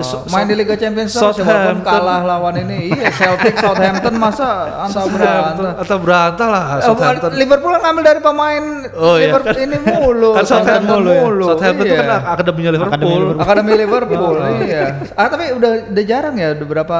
So- 0.00 0.24
Main 0.26 0.46
di 0.46 0.54
Liga 0.54 0.74
Champions 0.74 1.10
walaupun 1.12 1.42
Southampton. 1.42 1.76
kalah 1.82 2.20
lawan 2.22 2.54
ini. 2.60 2.78
Iya, 2.88 3.10
Celtic 3.10 3.54
Southampton 3.56 4.14
masa 4.14 4.48
anta 4.80 5.02
berantah. 5.04 5.72
Antang 5.76 6.00
berantah 6.00 6.48
lah 6.48 6.62
Eh, 6.72 6.82
Southampton. 6.84 7.30
Liverpool 7.34 7.70
kan 7.72 7.82
ngambil 7.82 8.02
dari 8.04 8.20
pemain 8.20 8.64
Oh, 8.94 9.16
iya. 9.16 9.28
Liverpool 9.28 9.58
ini 9.60 9.76
mulu. 10.04 10.30
Kan 10.32 10.44
Southampton 10.44 10.98
mulu. 11.00 11.12
mulu. 11.24 11.46
Southampton 11.48 11.84
itu 11.84 11.94
iya. 11.94 12.04
kan 12.04 12.22
akademinya 12.30 12.70
Liverpool. 12.70 13.00
Liverpool. 13.00 13.40
Akademi 13.40 13.72
Liverpool, 13.74 14.36
iya. 14.62 14.84
Ah 15.14 15.26
tapi 15.26 15.44
udah 15.50 15.70
udah 15.90 16.04
jarang 16.04 16.34
ya, 16.36 16.48
udah 16.52 16.66
berapa 16.68 16.98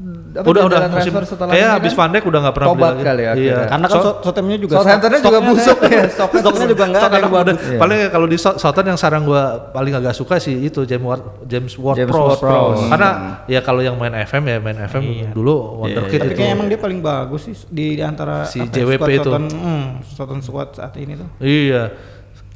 apa, 0.00 0.48
Udah 0.48 0.62
udah 0.64 0.78
musim 0.88 1.12
transfer 1.12 1.24
setelah 1.28 1.52
kayak 1.52 1.70
habis 1.76 1.92
kan? 1.92 2.08
Van 2.08 2.10
Dijk 2.16 2.24
udah 2.24 2.40
nggak 2.40 2.54
pernah 2.56 2.68
beli 2.70 2.80
Tobat 2.80 2.92
lagi. 2.96 3.04
kali 3.04 3.20
ya, 3.20 3.32
Iya. 3.36 3.56
karena 3.68 3.68
kan 3.68 3.90
So- 3.92 4.00
so 4.00 4.10
Southamptonnya 4.24 4.56
juga 4.56 4.74
Southamptonnya 4.80 5.20
juga 5.20 5.40
busuk 5.44 5.76
kayak- 5.76 5.92
ya, 6.00 6.04
stoknya 6.08 6.40
stoknya 6.40 6.66
juga 6.72 6.84
enggak 6.88 7.02
ada 7.04 7.16
yang 7.20 7.32
bagus. 7.36 7.56
Paling 7.76 7.98
kalau 8.08 8.26
di 8.30 8.36
Sou- 8.40 8.56
Southampton 8.56 8.86
yang 8.88 9.00
sekarang 9.02 9.22
gua 9.28 9.42
paling 9.68 9.92
agak 9.92 10.14
suka 10.16 10.34
sih 10.40 10.56
itu 10.56 10.80
James 10.88 11.04
Ward 11.04 11.22
James 11.44 11.72
Ward 11.76 11.96
James 12.00 12.12
Prowse. 12.16 12.40
Ward-Prowse. 12.40 12.82
Karena 12.88 13.10
ya 13.44 13.60
kalau 13.60 13.80
yang 13.84 13.96
main 14.00 14.14
FM 14.16 14.42
ya 14.48 14.56
main 14.56 14.78
FM 14.80 15.02
dulu 15.36 15.84
wonderkid 15.84 16.16
Tapi 16.16 16.28
itu. 16.32 16.36
kayaknya 16.38 16.54
emang 16.56 16.68
dia 16.72 16.80
paling 16.80 17.00
bagus 17.04 17.40
sih 17.44 17.54
di, 17.68 18.00
di 18.00 18.02
antara 18.06 18.48
Si 18.48 18.56
apa, 18.56 18.72
JWP 18.72 19.04
itu. 19.10 19.28
Southampton, 19.28 19.44
hmm, 19.52 19.84
Southampton 20.06 20.40
squad 20.40 20.68
saat 20.72 20.96
ini 20.96 21.12
tuh. 21.12 21.28
Iya. 21.44 21.82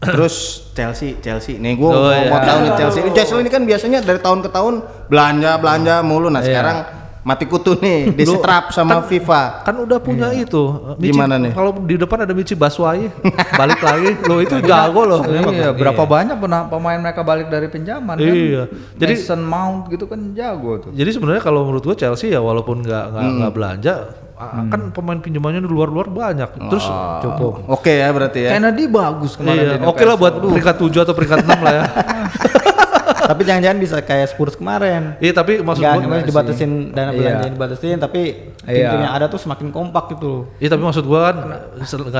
Terus 0.06 0.34
Chelsea, 0.70 1.16
Chelsea. 1.18 1.56
Nih 1.56 1.74
gue 1.74 1.86
Oh, 1.86 1.96
mau, 1.96 2.10
iya. 2.10 2.28
mau 2.28 2.38
tahu 2.38 2.58
nih 2.60 2.72
Chelsea. 2.74 3.00
Ini 3.00 3.10
Chelsea 3.12 3.34
ini 3.36 3.48
kan 3.48 3.62
biasanya 3.62 3.98
dari 4.00 4.18
tahun 4.18 4.40
ke 4.40 4.50
tahun 4.50 4.74
belanja 5.06 5.50
belanja 5.56 5.94
mulu. 6.00 6.28
Nah 6.28 6.40
sekarang 6.40 6.78
mati 7.22 7.44
kutu 7.44 7.72
nih, 7.74 8.12
disetrap 8.12 8.68
sama 8.68 9.00
FIFA. 9.02 9.64
Kan 9.64 9.80
udah 9.80 9.96
punya 9.96 10.28
itu. 10.30 10.60
Michi- 10.94 11.08
Gimana 11.08 11.40
nih? 11.40 11.50
Kalau 11.50 11.72
di 11.78 11.96
depan 11.96 12.20
ada 12.20 12.32
Michi 12.32 12.52
Baswai, 12.52 13.08
balik 13.50 13.80
lagi. 13.80 14.12
Lo 14.22 14.38
itu 14.38 14.60
jago 14.60 15.02
loh. 15.02 15.24
Iya, 15.24 15.72
berapa 15.72 16.04
banyak 16.04 16.36
pena- 16.36 16.68
pemain 16.68 17.00
mereka 17.00 17.20
balik 17.22 17.48
dari 17.48 17.66
pinjaman 17.66 18.14
kan? 18.14 18.28
Iya. 18.28 18.68
Jadi- 18.94 19.16
Mason 19.16 19.40
Mount 19.40 19.88
gitu 19.88 20.04
kan 20.04 20.20
jago 20.30 20.72
tuh. 20.78 20.90
Jadi 20.92 21.10
sebenarnya 21.10 21.40
kalau 21.40 21.64
menurut 21.64 21.80
gua 21.82 21.96
Chelsea 21.96 22.28
ya 22.28 22.38
walaupun 22.38 22.84
nggak 22.84 23.04
nggak 23.10 23.24
Hmm. 23.24 23.36
nggak 23.40 23.52
belanja, 23.52 23.94
a- 24.34 24.66
kan 24.66 24.80
pemain 24.90 25.18
pinjamannya 25.22 25.62
di 25.62 25.70
luar-luar 25.70 26.10
banyak. 26.10 26.50
Terus 26.70 26.86
Cukup. 27.22 27.66
Oke 27.70 28.02
ya 28.02 28.08
berarti 28.10 28.46
ya. 28.46 28.50
Kennedy 28.58 28.84
bagus 28.90 29.32
iya, 29.34 29.38
kemarin 29.40 29.64
di 29.78 29.86
oke 29.86 30.02
lah 30.02 30.16
buat 30.18 30.34
peringkat 30.42 30.76
7 30.80 31.04
atau 31.06 31.14
peringkat 31.14 31.38
6 31.46 31.58
lah 31.62 31.72
ya. 31.72 31.84
tapi 33.24 33.42
jangan-jangan 33.42 33.78
bisa 33.78 33.96
kayak 34.00 34.26
Spurs 34.28 34.54
kemarin. 34.54 35.16
Iya 35.18 35.32
tapi 35.32 35.58
maksud 35.58 35.80
gua 35.80 35.96
enggak 35.96 36.26
dibatasin 36.26 36.70
dana 36.90 37.10
Iya. 37.10 37.16
belanjanya 37.16 37.52
dibatasin 37.52 37.96
tapi 37.96 38.20
Iya. 38.64 38.88
tim-tim 38.90 39.00
yang 39.02 39.14
ada 39.14 39.26
tuh 39.26 39.36
semakin 39.36 39.68
kompak 39.68 40.04
gitu. 40.12 40.48
Iya 40.56 40.68
tapi 40.70 40.82
maksud 40.82 41.04
gua 41.04 41.20
kan 41.26 41.36
nggak 41.44 41.60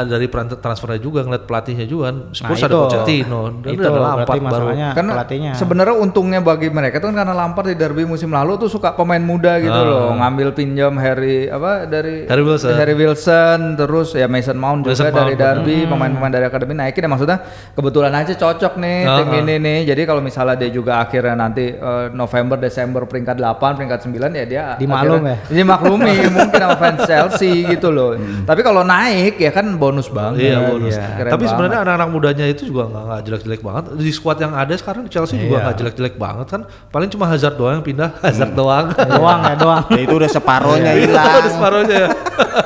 dari 0.07 0.27
transfernya 0.55 0.99
juga 0.99 1.23
ngeliat 1.23 1.45
pelatihnya 1.45 1.85
juga 1.85 2.11
kan. 2.11 2.17
Spurs 2.31 2.57
Nah, 2.57 2.67
ada. 2.67 2.77
Pochettino, 2.77 3.41
dan 3.61 3.71
Itu 3.71 3.81
ada 3.81 3.91
berarti 3.91 4.05
Lampard 4.05 4.41
baru. 4.45 4.67
Karena 4.95 5.13
pelatihnya. 5.15 5.53
sebenarnya 5.55 5.95
untungnya 5.97 6.41
bagi 6.41 6.69
mereka 6.69 6.99
tuh 6.99 7.09
kan 7.11 7.17
karena 7.17 7.35
Lampard 7.35 7.67
di 7.67 7.77
derby 7.77 8.05
musim 8.05 8.29
lalu 8.29 8.57
tuh 8.57 8.69
suka 8.69 8.93
pemain 8.93 9.21
muda 9.21 9.57
gitu 9.59 9.73
Ah. 9.73 9.85
loh, 9.85 10.09
ngambil 10.15 10.53
pinjam 10.53 10.93
Harry 10.97 11.47
apa 11.47 11.85
dari 11.85 12.25
Harry 12.27 12.43
Wilson. 12.43 12.73
Harry 12.75 12.95
Wilson, 12.95 13.59
terus 13.75 14.13
ya 14.13 14.27
Mason 14.27 14.57
Mount 14.57 14.85
juga 14.85 14.95
Mason 14.95 15.13
dari 15.13 15.35
Mount, 15.35 15.41
derby, 15.41 15.77
pemain-pemain 15.85 16.33
dari 16.33 16.45
akademi 16.45 16.73
naikin 16.75 17.01
ya 17.01 17.11
maksudnya 17.11 17.39
kebetulan 17.73 18.13
aja 18.15 18.33
cocok 18.35 18.73
nih 18.77 18.99
Ah, 19.03 19.17
tim 19.19 19.29
ah. 19.31 19.41
ini 19.41 19.55
nih. 19.59 19.79
Jadi 19.89 20.03
kalau 20.05 20.21
misalnya 20.21 20.55
dia 20.55 20.71
juga 20.71 20.94
akhirnya 20.97 21.35
nanti 21.35 21.71
eh, 21.71 22.07
November 22.11 22.55
Desember 22.55 23.03
peringkat 23.05 23.37
8, 23.37 23.59
peringkat 23.75 24.01
9 24.03 24.15
ya 24.33 24.45
dia 24.45 24.63
Dimaklum 24.75 25.21
akhirnya- 25.21 25.39
Dimaklumi 25.47 26.15
mungkin 26.37 26.55
sama 26.57 26.77
fans 26.77 27.01
Chelsea 27.03 27.67
gitu 27.67 27.89
loh. 27.89 28.15
Tapi 28.43 28.61
kalau 28.61 28.83
naik 28.83 29.35
ya 29.37 29.51
kan 29.51 29.67
bonus 29.75 30.07
banget. 30.07 30.49
Iya 30.49 30.59
bonus. 30.65 30.95
Keren 30.95 31.31
Tapi 31.31 31.45
sebenarnya 31.45 31.79
anak-anak 31.83 32.09
mudanya 32.09 32.45
itu 32.45 32.63
juga 32.65 32.87
nggak 32.87 33.21
jelek-jelek 33.23 33.61
banget. 33.61 33.85
Di 33.97 34.11
squad 34.11 34.39
yang 34.39 34.53
ada 34.53 34.73
sekarang 34.73 35.03
di 35.03 35.11
Chelsea 35.11 35.37
juga 35.37 35.57
Iya. 35.57 35.63
nggak 35.65 35.77
jelek-jelek 35.77 36.15
banget 36.15 36.47
kan. 36.49 36.61
Paling 36.89 37.09
cuma 37.09 37.25
Hazard 37.27 37.55
doang 37.55 37.79
yang 37.79 37.85
pindah, 37.85 38.11
Hazard 38.21 38.53
doang. 38.53 38.87
doang 38.95 39.41
ya 39.43 39.55
doang. 39.55 39.85
Ya, 39.89 40.01
itu 40.01 40.15
udah 40.15 40.31
separohnya 40.31 40.91
Udah 40.91 40.95
hilang. 40.97 41.43
separuhnya 41.49 41.97
ya. 41.99 42.11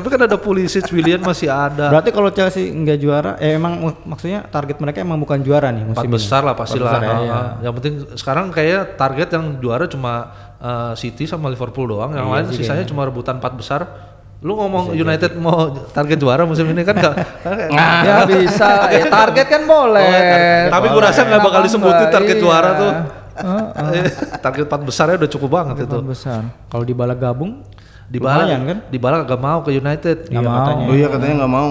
Tapi 0.00 0.08
kan 0.08 0.20
ada 0.22 0.34
Pulisic, 0.34 0.88
William 0.88 1.20
masih 1.20 1.46
ada. 1.46 1.86
Berarti 1.86 2.08
kalau 2.08 2.30
Chelsea 2.30 2.66
nggak 2.66 2.96
juara, 2.96 3.32
eh 3.36 3.52
emang 3.52 3.76
mak- 3.78 4.02
maksudnya 4.06 4.40
target 4.42 4.76
mereka 4.76 4.98
emang 4.98 5.16
bukan 5.16 5.36
juara 5.38 5.68
nih 5.68 5.84
Empat 5.84 6.00
musim 6.00 6.08
ini. 6.08 6.16
besar 6.16 6.40
lah 6.40 6.54
pastilah. 6.54 6.88
Empat 6.88 7.02
besar 7.02 7.20
ya, 7.20 7.30
Ah, 7.30 7.48
Yang 7.60 7.72
penting 7.76 7.94
sekarang 8.14 8.46
kayak 8.48 8.96
target 8.96 9.28
yang 9.30 9.44
juara 9.56 9.84
cuma 9.84 10.12
uh, 10.56 10.92
City 10.94 11.24
sama 11.24 11.46
Liverpool 11.46 11.84
doang. 11.86 12.10
Yang 12.10 12.26
lain 12.26 12.44
sisanya 12.50 12.84
cuma 12.84 13.04
rebutan 13.04 13.36
empat 13.36 13.52
besar. 13.52 13.80
Lu 14.40 14.56
ngomong 14.56 14.96
United 14.96 15.36
mau 15.36 15.68
target 15.86 16.16
juara 16.16 16.42
musim 16.42 16.64
ini 16.64 16.80
kan 16.80 16.96
enggak? 16.96 17.14
ya 17.68 18.24
bisa. 18.32 18.88
Ya, 18.88 19.04
target 19.06 19.46
kan 19.46 19.62
boleh. 19.62 20.00
Oh, 20.02 20.16
tar- 20.16 20.70
tapi 20.72 20.86
gua 20.88 21.02
rasa 21.04 21.20
nggak 21.22 21.42
bakal 21.42 21.60
disebutin 21.60 22.08
target 22.08 22.34
Iya. 22.34 22.42
juara 22.42 22.70
tuh. 22.72 22.92
Heeh. 23.36 24.04
target 24.44 24.64
empat 24.64 24.80
besarnya 24.80 25.16
udah 25.18 25.30
cukup 25.30 25.50
banget 25.50 25.84
itu. 25.84 25.92
Empat 25.92 26.08
besar. 26.08 26.40
Kalau 26.66 26.84
di 26.84 26.92
bala 26.92 27.12
gabung, 27.12 27.60
Di 28.10 28.18
Bala 28.18 28.42
lumayan 28.42 28.62
kan? 28.66 28.78
Di 28.90 28.98
Bala 28.98 29.22
gak 29.22 29.38
mau 29.38 29.62
ke 29.62 29.70
United. 29.70 30.16
Iya 30.26 30.42
katanya. 30.42 30.84
Oh 30.84 30.94
iya 30.94 31.06
katanya 31.06 31.34
nggak 31.38 31.52
mau. 31.52 31.68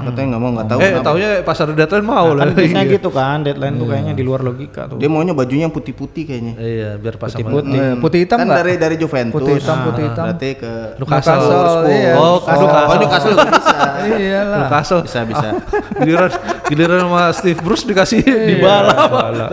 Katanya 0.00 0.26
nggak 0.30 0.38
mau 0.38 0.50
nggak 0.52 0.66
tahu. 0.66 0.78
eh, 0.78 0.86
kenapa. 0.86 1.02
taunya 1.02 1.28
pasar 1.42 1.66
deadline 1.68 2.06
mau 2.06 2.26
lah. 2.30 2.42
Kan 2.42 2.54
biasanya 2.54 2.84
gitu 2.88 3.08
kan, 3.10 3.36
deadline 3.42 3.74
tuh 3.74 3.86
kayaknya 3.86 4.14
di 4.14 4.22
luar 4.22 4.40
logika 4.40 4.86
tuh. 4.86 4.96
Dia 4.96 5.10
maunya 5.10 5.34
bajunya 5.34 5.66
putih-putih 5.66 6.22
kayaknya. 6.24 6.54
Iya, 6.56 6.90
biar 6.94 7.14
pas 7.16 7.34
sama 7.34 7.50
Putih. 7.50 7.74
Eh, 7.74 7.94
putih 7.98 8.18
hitam 8.22 8.38
kan 8.38 8.46
nggak? 8.46 8.58
dari 8.60 8.72
dari 8.78 8.96
Juventus. 8.96 9.34
Putih 9.34 9.52
hitam, 9.56 9.76
putih 9.82 9.98
Ah, 10.00 10.08
hitam. 10.08 10.24
Berarti 10.24 10.48
ke 10.54 10.72
Newcastle. 10.94 11.34
Newcastle, 11.34 11.82
iya. 11.90 12.12
Oh, 12.14 12.22
Oh, 12.22 12.38
Newcastle. 12.38 12.86
oh, 12.86 12.96
Newcastle 12.96 13.32
bisa. 13.50 13.76
Iyalah. 14.00 14.58
Newcastle. 14.62 15.00
Bisa 15.02 15.20
bisa. 15.26 15.48
giliran 16.00 16.30
giliran 16.64 16.98
sama 17.02 17.22
Steve 17.34 17.60
Bruce 17.60 17.82
dikasih 17.82 18.22
Iya. 18.22 18.46
di 18.46 18.54
bala. 18.56 18.94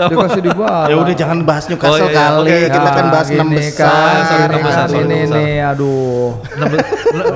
Dikasih 0.06 0.42
di 0.44 0.52
bawah. 0.52 0.86
Ya 0.86 0.96
udah 0.96 1.16
jangan 1.16 1.38
bahas 1.42 1.66
Newcastle 1.66 1.98
Oh, 1.98 2.06
iya, 2.06 2.14
iya. 2.14 2.28
kali. 2.30 2.46
Oke, 2.46 2.58
Kita 2.70 2.90
kan 2.92 3.06
bahas 3.10 3.28
gini 3.28 3.36
enam 3.36 3.50
kan, 3.50 3.58
besar. 3.58 4.14
enam 4.46 4.62
besar, 4.62 4.86
ini 4.94 5.18
besar. 5.18 5.34
nih, 5.34 5.56
aduh. 5.66 6.27
Enam 6.50 6.72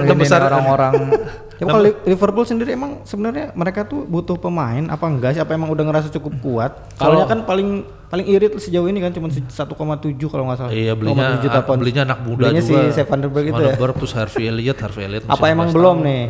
Ini 0.04 0.14
besar 0.16 0.42
orang-orang 0.44 0.94
Ya, 1.62 1.70
kalau 1.70 1.86
Li- 1.86 2.02
Liverpool 2.08 2.42
sendiri 2.42 2.74
emang 2.74 3.06
sebenarnya 3.06 3.54
mereka 3.54 3.86
tuh 3.86 4.02
butuh 4.04 4.34
pemain 4.36 4.82
apa 4.88 5.06
enggak 5.06 5.38
sih? 5.38 5.40
Apa 5.40 5.54
emang 5.54 5.70
udah 5.70 5.86
ngerasa 5.86 6.10
cukup 6.10 6.34
kuat? 6.42 6.74
Kalau- 6.96 7.22
Soalnya 7.22 7.26
kan 7.28 7.40
paling 7.44 7.70
paling 8.08 8.26
irit 8.28 8.58
sejauh 8.58 8.84
ini 8.84 8.98
kan 8.98 9.14
cuma 9.14 9.30
se- 9.30 9.46
1,7 9.46 9.70
kalau 10.26 10.44
nggak 10.44 10.58
salah. 10.58 10.72
Iya 10.72 10.94
belinya 10.94 11.38
1,7 11.38 11.46
juta 11.46 11.60
pound. 11.62 11.80
belinya 11.80 12.02
anak 12.04 12.20
muda 12.20 12.50
Belinya 12.50 12.64
juga. 12.64 12.82
si 12.84 12.98
Sepp 12.98 13.08
van 13.08 13.20
der 13.20 13.30
Berg 13.30 13.46
itu 13.46 13.54
ya. 13.54 13.54
Van 13.54 13.66
der 13.68 13.78
Berg, 13.80 13.94
terus 13.96 14.14
Harvey 14.16 14.44
Elliott, 14.48 14.78
Harvey 14.80 15.04
Elliott. 15.06 15.24
Apa 15.28 15.46
emang 15.48 15.70
16 15.70 15.78
belum 15.78 15.96
tahun. 15.96 16.08
nih? 16.10 16.24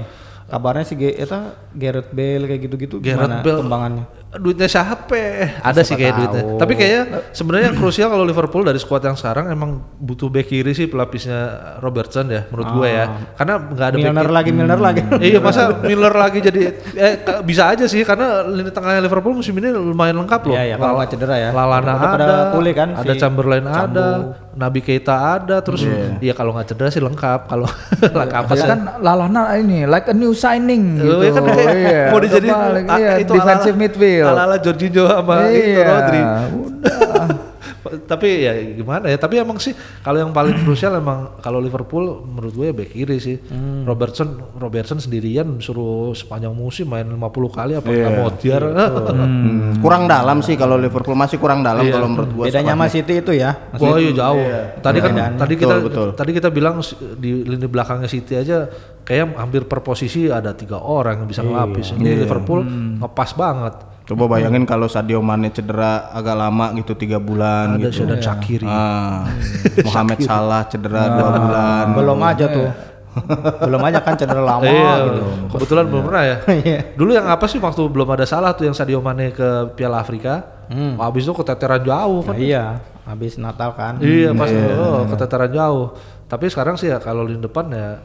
Kabarnya 0.44 0.84
si 0.84 0.94
Ge- 0.96 1.16
eta 1.16 1.40
Gareth 1.72 2.12
Bale 2.12 2.44
kayak 2.46 2.62
gitu-gitu 2.62 2.96
gimana 3.00 3.40
Bale. 3.40 3.56
kembangannya? 3.58 4.06
Duitnya 4.32 4.64
siapa? 4.64 5.60
Ada 5.60 5.84
sih 5.84 6.00
kayak 6.00 6.14
duitnya. 6.16 6.44
Tapi 6.56 6.74
kayaknya 6.74 7.04
sebenarnya 7.36 7.66
yang 7.68 7.78
krusial 7.78 8.08
kalau 8.08 8.24
Liverpool 8.24 8.64
dari 8.64 8.80
skuad 8.80 9.04
yang 9.04 9.20
sekarang 9.20 9.52
emang 9.52 9.84
butuh 10.00 10.32
back 10.32 10.48
kiri 10.48 10.72
sih 10.72 10.88
pelapisnya 10.88 11.40
Robertson 11.84 12.32
ya 12.32 12.48
menurut 12.48 12.70
gue 12.72 12.88
ya. 12.88 13.06
Karena 13.36 13.60
nggak 13.60 13.88
ada 13.92 13.98
Milner 14.00 14.30
lagi, 14.32 14.50
Milner 14.56 14.80
lagi. 14.80 15.02
iya 15.28 15.40
masa 15.44 15.76
Miller 15.84 16.16
lagi 16.16 16.40
jadi 16.40 16.62
eh 16.96 17.14
bisa 17.44 17.76
aja 17.76 17.84
sih 17.92 18.08
karena 18.08 18.48
lini 18.48 18.72
tengahnya 18.72 19.04
Liverpool 19.04 19.36
musim 19.36 19.52
ini 19.60 19.68
lumayan 19.68 20.16
lengkap 20.24 20.42
loh. 20.48 20.56
Iya, 20.56 20.64
iya, 20.64 20.76
kalau 20.80 20.96
nggak 20.96 21.10
cedera 21.12 21.36
ya. 21.36 21.50
Lalana 21.52 21.92
pada 22.00 22.16
ada, 22.16 22.36
pulih 22.56 22.72
kan 22.72 22.90
ada 22.96 23.12
si 23.12 23.20
Chamberlain 23.20 23.66
ada, 23.68 24.08
Nabi 24.56 24.80
Keita 24.80 25.16
ada, 25.36 25.60
terus 25.60 25.84
iya 26.24 26.32
kalau 26.32 26.56
nggak 26.56 26.72
cedera 26.72 26.88
sih 26.88 27.04
lengkap. 27.04 27.52
Kalau 27.52 27.68
lengkap 28.24 28.44
Ya 28.52 28.64
kan 28.64 28.80
Lalana 29.02 29.58
ini 29.58 29.84
like 29.84 30.08
a 30.08 30.16
new 30.16 30.32
signing 30.32 31.02
Oh, 31.02 31.20
gitu. 31.20 31.24
iya 31.26 31.32
kan 31.34 31.44
kayak 31.44 31.70
Iya, 31.72 32.02
mau 32.12 32.20
dijadiin 32.22 32.54
ah, 32.54 32.98
iya, 33.00 33.12
itu 33.20 33.32
defensive 33.34 33.76
midfield. 33.76 34.21
Ala-ala 34.24 34.58
Jorginho 34.58 35.04
sama 35.04 35.48
itu 35.48 35.70
Iya, 35.72 35.84
Rodri. 35.84 36.22
Udah. 36.22 37.28
tapi 37.82 38.46
ya 38.46 38.54
gimana 38.72 39.06
ya 39.06 39.18
tapi 39.18 39.36
emang 39.36 39.58
sih 39.58 39.74
kalau 40.00 40.16
yang 40.16 40.30
paling 40.30 40.54
krusial 40.62 40.94
emang 40.94 41.42
kalau 41.42 41.58
Liverpool 41.58 42.24
menurut 42.24 42.54
gue 42.54 42.66
ya 42.68 42.74
back 42.74 42.90
kiri 42.90 43.18
sih 43.18 43.38
Hmm. 43.44 43.84
Robertson 43.84 44.30
Robertson 44.54 44.96
sendirian 44.98 45.58
suruh 45.58 46.14
sepanjang 46.14 46.54
musim 46.54 46.86
main 46.86 47.04
50 47.04 47.18
kali 47.50 47.74
apa 47.74 47.90
Iya, 47.90 48.00
nggak 48.00 48.14
mau 48.16 48.30
diar 48.32 48.64
Hmm, 48.64 49.82
Kurang 49.82 50.06
dalam 50.06 50.40
sih 50.40 50.56
kalau 50.56 50.78
Liverpool 50.78 51.18
masih 51.18 51.36
kurang 51.36 51.66
dalam 51.66 51.84
Iya. 51.84 51.92
kalau 51.92 52.08
menurut 52.08 52.32
gua. 52.32 52.44
Bedanya 52.46 52.78
sama. 52.78 52.86
City 52.88 53.14
itu 53.18 53.32
ya. 53.34 53.52
Wah 53.74 53.98
iya 53.98 54.12
jauh. 54.14 54.46
Tadi 54.78 54.98
kan 55.00 55.12
Perbedaannya. 55.12 55.40
tadi 55.40 55.54
kita 55.58 55.74
Betul, 55.74 55.84
betul. 55.84 56.08
tadi 56.14 56.32
kita 56.32 56.50
bilang 56.50 56.76
di 57.18 57.32
lini 57.42 57.66
belakangnya 57.66 58.08
City 58.08 58.34
aja 58.36 58.70
kayak 59.02 59.36
hampir 59.36 59.66
per 59.66 59.82
posisi 59.82 60.30
ada 60.30 60.54
tiga 60.54 60.78
orang 60.78 61.18
yang 61.18 61.28
bisa 61.28 61.42
ngelapis. 61.42 61.98
Ini 61.98 62.22
Liverpool 62.22 62.62
ngepas 63.00 63.34
banget. 63.34 63.76
Coba 64.02 64.26
bayangin 64.28 64.66
kalau 64.66 64.90
Sadio 64.90 65.22
Mane 65.22 65.54
cedera 65.54 66.10
agak 66.10 66.36
lama 66.36 66.74
gitu 66.74 66.98
tiga 66.98 67.22
bulan 67.22 67.78
Ada 67.78 67.90
gitu. 67.94 68.10
dan 68.10 68.20
Shakiri. 68.20 68.68
Ah, 68.68 69.30
Mohamed 69.88 70.20
Salah 70.26 70.62
cedera 70.68 71.04
dua 71.16 71.30
bulan. 71.38 71.86
Belum 71.94 72.20
aja 72.26 72.46
tuh. 72.50 72.70
belum 73.68 73.82
aja 73.92 74.00
kan 74.00 74.16
cedera 74.16 74.40
lama 74.40 74.64
iya, 74.64 75.04
gitu. 75.04 75.24
kebetulan 75.52 75.84
belum 75.92 76.04
pernah 76.08 76.24
ya. 76.24 76.38
Iya. 76.64 76.80
Dulu 76.96 77.12
yang 77.12 77.28
apa 77.28 77.46
sih 77.46 77.60
waktu 77.60 77.82
belum 77.92 78.08
ada 78.08 78.24
salah 78.24 78.56
tuh 78.56 78.72
yang 78.72 78.76
Sadio 78.76 79.04
Mane 79.04 79.36
ke 79.36 79.76
Piala 79.76 80.00
Afrika. 80.00 80.64
Hmm. 80.72 80.96
Habis 80.96 81.28
itu 81.28 81.34
keteteran 81.36 81.84
jauh 81.84 82.24
kan. 82.24 82.36
Nah, 82.36 82.40
iya, 82.40 82.80
habis 83.04 83.36
Natal 83.36 83.76
kan. 83.76 84.00
Iya, 84.00 84.32
pas 84.32 84.48
oh, 84.48 85.04
keteteran 85.12 85.52
jauh. 85.52 85.86
Tapi 86.32 86.48
sekarang 86.48 86.80
sih 86.80 86.88
ya 86.88 87.04
kalau 87.04 87.28
lini 87.28 87.44
depan 87.44 87.68
ya 87.68 88.00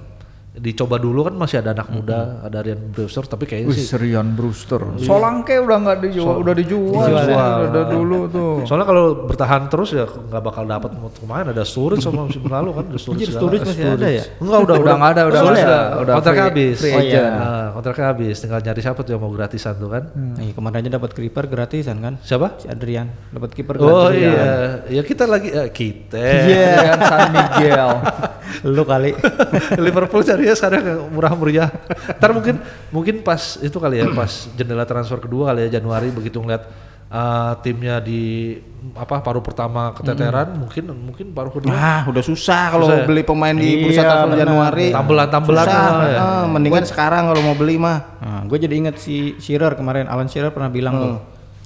dicoba 0.56 0.96
dulu 0.96 1.20
kan 1.22 1.36
masih 1.36 1.60
ada 1.60 1.70
anak 1.70 1.88
muda, 1.88 2.40
ada 2.40 2.58
Rian 2.58 2.80
Brewster 2.88 3.22
tapi 3.22 3.44
kayaknya 3.44 3.68
Wih, 3.68 3.76
sih 3.76 3.84
Serian 3.86 4.32
Brewster. 4.32 4.80
Solanke 4.98 5.52
udah 5.56 5.76
nggak 5.78 5.98
dijual, 6.00 6.40
udah 6.40 6.54
dijual, 6.54 7.04
Dijual. 7.04 7.58
udah 7.68 7.84
dulu 7.86 8.18
tuh. 8.26 8.52
Soalnya 8.64 8.84
kalau 8.84 9.04
bertahan 9.24 9.68
terus 9.68 9.92
ya 9.92 10.08
nggak 10.08 10.42
bakal 10.42 10.64
dapat 10.64 10.96
waktu 10.96 11.18
kemarin 11.20 11.46
ada 11.52 11.60
Sturridge 11.60 12.00
sama 12.00 12.24
musim 12.24 12.40
lalu 12.48 12.70
kan 12.72 12.84
ada 12.86 12.96
Sturridge. 12.96 13.28
Segala. 13.28 13.36
Sturridge 13.38 13.64
masih 13.68 13.84
ada 13.86 14.08
ya? 14.08 14.24
Enggak 14.40 14.60
udah 14.64 14.74
Udah 14.76 14.94
nggak 14.96 15.10
ada, 15.12 15.22
udah 15.22 15.40
nggak 15.40 15.52
ada. 15.52 15.60
udah, 15.60 15.82
Udah 16.00 16.14
kontraknya 16.16 16.44
habis. 16.48 16.76
free 16.80 16.94
Oh, 16.96 17.02
iya. 17.02 17.24
Nah, 17.28 17.66
kontraknya 17.72 18.06
habis, 18.08 18.34
tinggal 18.40 18.60
nyari 18.60 18.80
siapa 18.80 19.00
tuh 19.00 19.12
yang 19.12 19.22
mau 19.22 19.30
gratisan 19.30 19.74
tuh 19.76 19.90
kan. 19.90 20.02
Iya, 20.36 20.52
kemarin 20.52 20.76
aja 20.78 20.90
dapat 20.90 21.10
kiper 21.12 21.44
gratisan 21.46 21.96
kan? 22.00 22.14
Siapa? 22.18 22.46
Si 22.56 22.66
Adrian 22.66 23.06
dapat 23.28 23.50
kiper 23.52 23.76
Oh 23.76 24.08
gratisan. 24.08 24.24
iya, 24.24 24.48
ya 24.88 25.02
kita 25.04 25.28
lagi 25.28 25.48
eh, 25.48 25.68
kita. 25.68 26.16
Dengan 26.16 27.00
San 27.02 27.28
Miguel. 27.28 27.90
Lu 28.64 28.84
kali. 28.86 29.12
Liverpool 29.84 30.22
carinya 30.22 30.54
sekarang 30.56 31.10
murah 31.10 31.32
meriah. 31.36 31.68
Ntar 32.16 32.30
mungkin 32.32 32.56
mungkin 32.94 33.20
pas 33.20 33.58
itu 33.60 33.76
kali 33.76 34.00
ya, 34.00 34.06
pas 34.14 34.48
jendela 34.54 34.86
transfer 34.88 35.18
kedua 35.20 35.52
kali 35.52 35.68
ya 35.68 35.80
Januari 35.80 36.08
begitu 36.14 36.38
ngeliat 36.40 36.62
uh, 37.10 37.52
timnya 37.62 37.98
di 38.02 38.54
apa 38.94 39.18
paruh 39.18 39.42
pertama 39.42 39.90
keteteran, 39.98 40.54
mungkin 40.54 40.94
mungkin 40.94 41.26
paruh 41.34 41.50
kedua. 41.50 41.74
Ah, 41.74 42.02
udah 42.06 42.22
susah 42.22 42.70
kalau 42.70 42.86
ya? 42.86 43.02
beli 43.02 43.26
pemain 43.26 43.54
di 43.54 43.66
Iya, 43.66 43.82
bursa 43.82 44.02
transfer 44.06 44.30
benar. 44.30 44.40
Januari. 44.46 44.86
Tambelan-tambelan 44.94 45.66
Susah. 45.66 45.90
lah 45.90 46.06
ya. 46.06 46.18
Ah, 46.22 46.44
mendingan 46.46 46.84
sekarang 46.86 47.22
kalau 47.26 47.42
mau 47.42 47.56
beli 47.58 47.76
mah. 47.82 47.98
Nah, 48.22 48.40
gue 48.46 48.58
jadi 48.62 48.74
inget 48.78 48.96
si 49.02 49.34
Shearer 49.42 49.74
kemarin, 49.74 50.06
Alan 50.06 50.30
Shearer 50.30 50.54
pernah 50.54 50.70
bilang 50.70 50.94
tuh, 51.02 51.14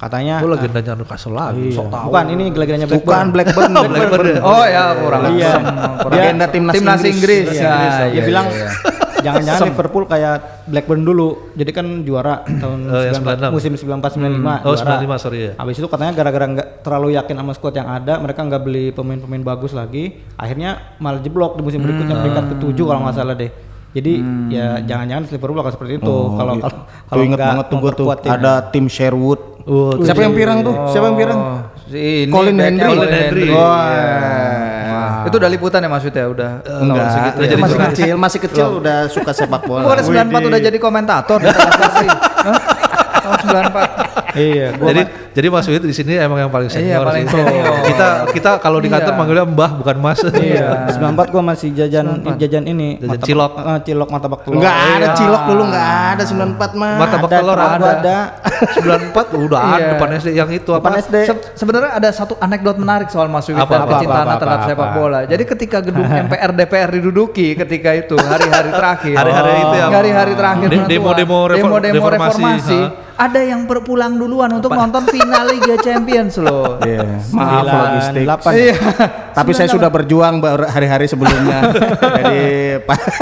katanya 0.01 0.41
Gue 0.41 0.49
legendanya 0.51 0.97
Newcastle 0.97 1.31
lagi, 1.31 1.61
Iya. 1.63 1.77
sok 1.77 1.87
tahu. 1.87 2.05
bukan 2.09 2.25
ini 2.27 2.43
legendanya 2.49 2.87
Bukan 2.89 3.25
Blackburn. 3.29 3.69
Blackburn. 3.69 3.91
Blackburn 3.93 4.25
ya? 4.27 4.41
Oh 4.41 4.65
ya, 4.65 4.83
kurang 4.97 5.21
Iya. 5.29 5.51
asem, 5.53 5.63
kurang 6.01 6.17
Legenda 6.17 6.45
timnas 6.49 6.73
timnas 6.73 7.01
Inggris. 7.03 7.45
Inggris. 7.45 7.45
Ya, 7.55 7.69
Dia 7.69 8.09
iya, 8.09 8.23
bilang 8.25 8.47
iya, 8.49 8.65
iya. 8.65 8.69
jangan-jangan 9.21 9.61
Liverpool 9.69 10.03
kayak 10.05 10.35
Blackburn 10.65 11.01
dulu. 11.01 11.29
Jadi 11.53 11.71
kan 11.71 11.85
juara 12.01 12.41
tahun 12.41 12.79
Oh, 12.83 12.97
yang 12.99 13.13
94 13.15 13.37
96. 13.37 13.53
musim 13.53 13.71
94 13.77 14.11
95 14.11 14.53
Oh, 14.59 14.73
juara. 14.73 14.97
95 14.97 15.17
sorry 15.19 15.39
ya. 15.39 15.51
Habis 15.55 15.75
itu 15.77 15.85
katanya 15.85 16.11
gara-gara 16.11 16.45
nggak 16.49 16.67
terlalu 16.81 17.07
yakin 17.13 17.35
sama 17.37 17.51
squad 17.53 17.75
yang 17.75 17.85
ada, 17.87 18.13
mereka 18.17 18.41
nggak 18.41 18.61
beli 18.61 18.85
pemain-pemain 18.89 19.43
bagus 19.45 19.71
lagi. 19.71 20.03
Akhirnya 20.35 20.97
malah 20.97 21.21
jeblok 21.21 21.53
di 21.53 21.61
musim 21.61 21.79
berikutnya 21.79 22.17
peringkat 22.17 22.45
ketujuh 22.51 22.85
kalau 22.87 23.05
nggak 23.05 23.13
salah 23.13 23.37
deh. 23.37 23.51
Jadi 23.91 24.13
ya 24.47 24.79
jangan-jangan 24.79 25.27
Liverpool 25.27 25.59
bakal 25.59 25.75
seperti 25.75 25.99
itu 25.99 26.15
kalau 26.31 26.53
kalau 26.57 26.79
Tuh 27.11 27.21
inget 27.21 27.35
nggak 27.35 27.49
banget 27.51 27.65
tuh 27.67 27.77
gue 27.77 27.91
tuh 27.91 28.07
tim. 28.17 28.31
ada 28.31 28.53
tim 28.65 28.85
Sherwood. 28.87 29.50
Oh, 29.67 29.93
Siapa 30.01 30.21
yang 30.25 30.33
pirang 30.33 30.65
tuh? 30.65 30.73
Siapa 30.89 31.05
yang 31.13 31.17
pirang? 31.17 31.37
Oh, 31.37 31.59
si 31.85 32.25
ini 32.25 32.33
Colin 32.33 32.57
Henry. 32.57 32.87
Colin 32.87 33.11
Henry. 33.13 33.47
Wah. 33.53 35.27
Itu 35.29 35.35
udah 35.37 35.49
liputan 35.51 35.85
ya 35.85 35.89
maksudnya 35.89 36.25
udah. 36.25 36.51
Enggak, 36.81 37.05
segitu 37.13 37.39
ya. 37.45 37.57
masih 37.57 37.77
kecil, 37.77 38.15
masih 38.17 38.39
kecil 38.41 38.67
udah 38.81 38.97
suka 39.11 39.31
sepak 39.35 39.61
bola. 39.69 39.85
Gua 39.85 39.93
ada 39.97 40.03
94 40.05 40.49
udah 40.49 40.59
jadi 40.59 40.77
komentator 40.81 41.37
di 41.37 41.49
televisi. 41.53 42.07
Hah? 42.09 42.57
Tahun 43.21 43.37
94. 44.33 44.33
Iya, 44.33 44.67
gua 44.81 44.87
jadi 44.89 45.01
jadi 45.31 45.47
Mas 45.47 45.65
Wid 45.65 45.81
di 45.81 45.91
sini 45.91 46.13
emang 46.15 46.37
yang 46.37 46.49
paling 46.49 46.67
Iya, 46.67 46.75
senior 46.75 47.03
paling 47.03 47.25
sih. 47.25 47.33
senior. 47.33 47.73
Kita 47.83 48.07
kita 48.29 48.51
kalau 48.57 48.77
di 48.77 48.87
kantor 48.87 49.07
Iya. 49.07 49.17
manggilnya 49.17 49.45
Mbah 49.47 49.71
bukan 49.77 49.95
Mas. 49.97 50.19
Iya, 50.25 50.67
94 50.91 51.27
gua 51.29 51.43
masih 51.45 51.69
jajan 51.71 52.05
jajan 52.35 52.63
ini 52.65 52.97
Jajan 52.97 53.09
martabak- 53.09 53.25
cilok. 53.25 53.51
eh, 53.57 53.79
cilok 53.81 54.09
martabak 54.09 54.39
telur. 54.41 54.55
Enggak 54.57 54.75
ada 54.75 54.99
Iya. 55.01 55.11
cilok 55.15 55.43
dulu 55.45 55.61
enggak 55.65 55.87
ada 56.11 56.23
94 56.23 56.71
mah. 56.73 56.93
Martabak 56.97 57.25
Ada, 57.25 57.37
telur 57.37 57.57
ada. 57.57 57.89
ada. 57.93 58.17
94 58.73 59.27
udah 59.35 59.61
ada 59.61 59.77
Iya. 59.77 59.87
depan 59.91 60.09
SD 60.13 60.27
yang 60.33 60.49
itu 60.49 60.69
Depan 60.69 60.91
apa? 60.91 61.01
SD. 61.01 61.15
Se- 61.23 61.43
sebenarnya 61.55 61.91
ada 61.93 62.09
satu 62.11 62.33
anekdot 62.37 62.75
menarik 62.75 63.07
soal 63.07 63.27
Mas 63.27 63.45
Wiwit 63.45 63.61
Apa, 63.61 63.87
kecintaan 63.89 64.27
apa, 64.27 64.37
terhadap 64.37 64.61
sepak 64.65 64.85
apa. 64.85 64.95
bola. 64.95 65.19
Jadi 65.23 65.43
ketika 65.45 65.77
gedung 65.79 66.05
MPR 66.25 66.51
DPR 66.51 66.89
diduduki 66.91 67.55
ketika 67.55 67.89
itu 67.93 68.15
hari-hari 68.15 68.69
terakhir. 68.79 69.15
Hari-hari 69.15 69.51
itu 69.57 69.75
ya. 69.75 69.85
Hari-hari 69.89 70.33
terakhir. 70.33 70.67
Demo-demo 70.83 71.39
refor- 71.45 71.79
demo-demo 71.79 71.95
reformasi, 71.95 72.41
reformasi. 72.41 72.79
Ada 73.13 73.37
yang 73.45 73.69
berpulang 73.69 74.17
duluan 74.17 74.49
untuk 74.51 74.73
nonton 74.73 75.05
final 75.21 75.43
Liga 75.47 75.75
Champions 75.77 76.33
loh. 76.37 76.81
Iya, 76.81 77.21
maaf 77.29 77.65
logistik. 77.65 78.25
Iya. 78.51 78.75
Tapi 79.31 79.51
saya 79.53 79.69
sudah 79.69 79.87
berjuang 79.87 80.41
ber- 80.41 80.67
hari-hari 80.67 81.05
sebelumnya. 81.05 81.71
Jadi 82.19 82.43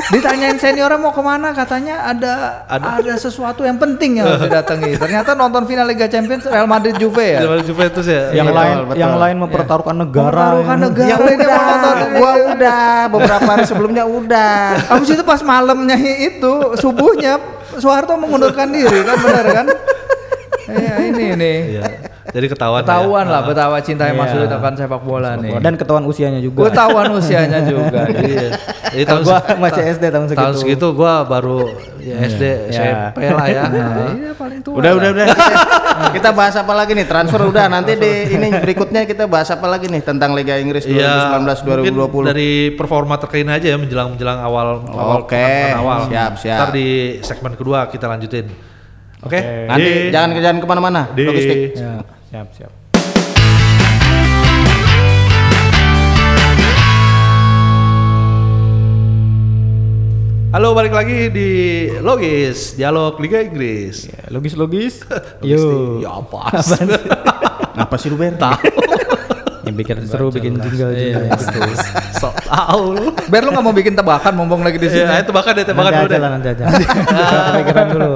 Ditanyain 0.10 0.58
seniornya 0.58 0.98
mau 0.98 1.12
ke 1.12 1.22
mana 1.22 1.54
katanya 1.54 2.08
ada 2.08 2.64
ada, 2.66 3.14
sesuatu 3.14 3.62
yang 3.62 3.78
penting 3.78 4.18
yang 4.18 4.26
harus 4.26 4.48
didatangi. 4.48 4.98
Ternyata 4.98 5.36
nonton 5.36 5.68
final 5.68 5.86
Liga 5.86 6.08
Champions 6.08 6.48
Real 6.48 6.66
Madrid 6.66 6.98
Juve 6.98 7.38
ya. 7.38 7.40
Zaman 7.44 7.62
Juventus 7.62 8.06
ya. 8.08 8.34
yang 8.34 8.50
Iya, 8.50 8.56
lain 8.56 8.74
betul, 8.74 8.88
betul. 8.88 9.00
yang 9.00 9.14
lain 9.16 9.36
mempertaruhkan 9.38 9.96
negara. 9.96 10.26
Mempertaruhkan 10.56 10.78
ini. 10.78 10.86
negara. 10.88 11.10
ya 11.10 11.16
ini 11.20 11.36
mau 11.36 11.36
udah, 11.36 11.66
nonton 11.70 11.98
gua 12.16 12.32
udah 12.56 12.82
beberapa 13.12 13.48
hari 13.48 13.64
sebelumnya 13.68 14.04
udah. 14.08 14.56
Habis 14.90 15.10
itu 15.14 15.24
pas 15.24 15.42
malamnya 15.42 15.98
itu 16.00 16.54
subuhnya 16.76 17.38
Soeharto 17.70 18.18
mengundurkan 18.18 18.74
diri 18.74 19.06
kan 19.06 19.18
benar 19.22 19.46
kan? 19.54 19.66
Iya 20.72 20.94
ini 21.04 21.26
nih. 21.36 21.58
Iya. 21.72 21.84
Jadi 22.30 22.46
ketahuan. 22.48 22.86
Ketahuan 22.86 23.26
ya. 23.26 23.34
lah 23.34 23.42
betapa 23.42 23.78
cintanya 23.80 24.14
Mas 24.14 24.30
Iya. 24.30 24.38
Wiwit 24.40 24.54
akan 24.54 24.74
sepak 24.76 25.02
bola 25.02 25.34
nih. 25.36 25.58
Dan 25.58 25.74
ketahuan 25.76 26.06
usianya 26.06 26.38
juga. 26.38 26.70
Ketahuan 26.70 27.10
usianya 27.12 27.60
juga. 27.72 28.06
Iya. 28.06 28.48
Jadi 28.90 29.04
tahun 29.04 29.22
gua 29.24 29.38
masih 29.60 29.84
SD 29.88 30.04
tahun 30.08 30.26
segitu. 30.28 30.40
tahun 30.40 30.56
segitu 30.56 30.88
gua 30.92 31.14
baru 31.24 31.74
ya 32.00 32.16
SD 32.24 32.44
Iya. 32.70 32.70
SMP 32.70 33.18
lah 33.28 33.46
ya. 33.48 33.64
Iya 33.66 34.32
paling 34.34 34.60
tua. 34.62 34.78
Udah, 34.78 34.92
udah, 34.94 35.10
udah. 35.12 35.26
kita 36.16 36.30
bahas 36.32 36.54
apa 36.54 36.74
lagi 36.76 36.92
nih? 36.94 37.06
Transfer 37.06 37.42
udah. 37.44 37.66
Nanti 37.68 37.92
di 37.96 38.12
ini 38.32 38.48
berikutnya 38.54 39.02
kita 39.04 39.26
bahas 39.26 39.50
apa 39.50 39.66
lagi 39.66 39.90
nih 39.90 40.02
tentang 40.02 40.34
Liga 40.34 40.54
Inggris 40.56 40.86
Iya, 40.86 41.34
2019 41.34 41.66
mungkin 41.66 41.94
2020. 41.98 42.30
dari 42.30 42.50
performa 42.74 43.18
terkini 43.18 43.50
aja 43.52 43.68
ya 43.68 43.78
menjelang 43.78 44.14
menjelang 44.14 44.38
awal 44.40 44.86
awal 44.86 45.26
awal. 45.26 46.00
siap, 46.06 46.38
siap. 46.38 46.58
Ntar 46.60 46.70
di 46.72 46.88
segmen 47.22 47.54
kedua 47.54 47.90
kita 47.90 48.06
lanjutin. 48.06 48.69
Oke. 49.20 49.40
Nanti 49.68 49.90
Di- 50.08 50.12
jangan 50.12 50.30
jangan 50.34 50.58
ke 50.58 50.68
mana-mana. 50.68 51.02
di- 51.12 51.28
Logistik. 51.28 51.58
Ya, 51.76 51.92
siap, 52.30 52.48
siap. 52.56 52.72
Halo 60.50 60.74
balik 60.74 60.90
lagi 60.92 61.30
di 61.30 61.50
Logis 62.02 62.74
Dialog 62.74 63.22
Liga 63.22 63.38
Inggris. 63.40 64.10
Ya, 64.10 64.26
logis-logis. 64.30 65.06
Logistik. 65.40 65.78
Yo. 65.86 66.02
Ya 66.02 66.10
apa? 66.12 66.40
Apa 67.78 67.96
sih 68.02 68.10
lu 68.10 68.18
Ber? 68.18 68.58
Yang 69.62 69.76
bikin 69.78 69.96
seru 70.10 70.34
bikin 70.34 70.58
jingle 70.58 70.90
Iya, 70.90 71.30
jingle 71.30 71.70
gitu. 71.70 71.86
Sok 72.18 72.34
tahu 72.42 72.84
lu. 72.92 73.06
Ber 73.30 73.42
lu 73.46 73.54
nggak 73.54 73.62
mau 73.64 73.72
bikin 73.72 73.94
tebakan 73.94 74.34
mumpung 74.34 74.66
lagi 74.66 74.82
di 74.82 74.90
sini. 74.90 75.06
Iya, 75.06 75.22
itu 75.22 75.30
bahkan 75.30 75.54
deh, 75.54 75.62
tebakan 75.64 75.86
Nanti 75.86 76.02
dulu 76.02 76.08
aja 76.08 76.10
deh. 76.10 76.20
lah 76.20 76.30
nanti 76.34 76.48
aja. 76.50 76.64
Kepikiran 77.54 77.86
dulu. 77.88 78.12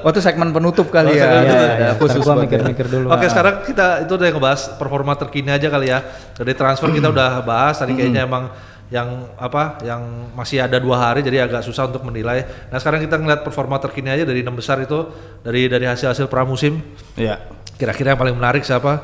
Waktu 0.00 0.18
segmen 0.18 0.50
penutup 0.50 0.88
kali 0.88 1.10
Oh, 1.10 1.16
ya. 1.16 1.26
Iya, 1.36 1.42
iya. 1.74 1.90
Khusus 1.94 2.20
gua 2.20 2.34
buat 2.34 2.44
mikir-mikir 2.44 2.86
dulu. 2.86 3.06
Oke 3.08 3.26
sekarang 3.26 3.62
kita 3.62 4.02
itu 4.02 4.12
udah 4.12 4.26
ngebahas 4.28 4.60
performa 4.74 5.12
terkini 5.14 5.48
aja 5.48 5.66
kali 5.66 5.88
ya. 5.88 6.00
Dari 6.32 6.52
transfer 6.52 6.88
kita 6.88 7.08
udah 7.08 7.40
bahas 7.40 7.76
tadi 7.76 7.92
kayaknya 7.92 8.24
emang 8.24 8.48
yang 8.88 9.06
apa 9.36 9.78
yang 9.80 10.02
masih 10.32 10.58
ada 10.58 10.76
dua 10.76 10.98
hari 11.00 11.20
jadi 11.20 11.44
agak 11.44 11.62
susah 11.62 11.86
untuk 11.86 12.02
menilai. 12.02 12.42
Nah 12.66 12.76
sekarang 12.76 12.98
kita 12.98 13.14
ngeliat 13.14 13.40
performa 13.40 13.78
terkini 13.78 14.10
aja 14.10 14.22
dari 14.22 14.40
enam 14.40 14.52
besar 14.52 14.78
itu 14.78 15.06
dari 15.40 15.66
dari 15.66 15.86
hasil 15.86 16.10
hasil 16.10 16.26
pramusim. 16.26 16.82
Iya. 17.14 17.38
Kira-kira 17.74 18.12
yang 18.12 18.20
paling 18.20 18.34
menarik 18.34 18.60
siapa? 18.60 18.98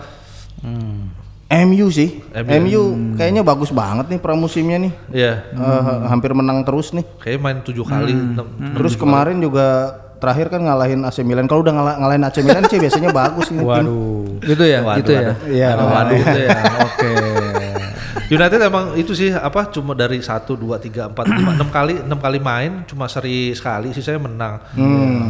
MU 1.46 1.86
sih. 1.88 2.18
MU. 2.34 2.50
MU 2.58 2.82
kayaknya 3.14 3.40
bagus 3.40 3.70
banget 3.70 4.08
nih 4.08 4.18
pramusimnya 4.18 4.78
nih. 4.80 4.92
Iya, 5.14 5.32
Eh, 5.46 5.82
hampir 6.04 6.34
menang 6.34 6.66
terus 6.66 6.90
nih. 6.90 7.06
kayaknya 7.16 7.40
main 7.40 7.58
tujuh 7.62 7.86
kali. 7.86 8.10
enam- 8.10 8.50
enam 8.58 8.74
Terus 8.74 8.98
kemarin 8.98 9.38
juga 9.38 9.94
terakhir 10.16 10.46
kan 10.48 10.60
ngalahin 10.60 11.00
AC 11.02 11.20
Milan. 11.20 11.44
Kalau 11.44 11.60
udah 11.60 11.74
ngalah- 11.74 11.98
ngalahin 11.98 12.22
AC 12.22 12.36
Milan 12.40 12.64
sih 12.66 12.78
biasanya 12.78 13.10
bagus 13.10 13.48
ini 13.48 13.60
tim. 13.60 13.68
Waduh. 13.68 14.24
Gitu 14.40 14.64
ya, 14.64 14.78
Waduh, 14.80 14.98
gitu 15.00 15.10
ya. 15.12 15.20
waduh. 15.22 15.36
Iya. 15.48 15.68
Waduh, 15.76 16.16
gitu 16.16 16.38
ya. 16.40 16.50
Oke. 16.82 17.10
United 18.26 18.58
emang 18.58 18.98
itu 18.98 19.14
sih 19.14 19.30
apa 19.30 19.70
cuma 19.70 19.94
dari 19.94 20.18
satu 20.18 20.58
dua 20.58 20.82
tiga 20.82 21.06
empat 21.06 21.30
lima 21.30 21.54
enam 21.54 21.70
kali 21.70 21.94
enam 22.02 22.18
kali 22.18 22.42
main 22.42 22.82
cuma 22.82 23.06
seri 23.06 23.54
sekali 23.54 23.94
sisanya 23.94 24.18
menang. 24.18 24.54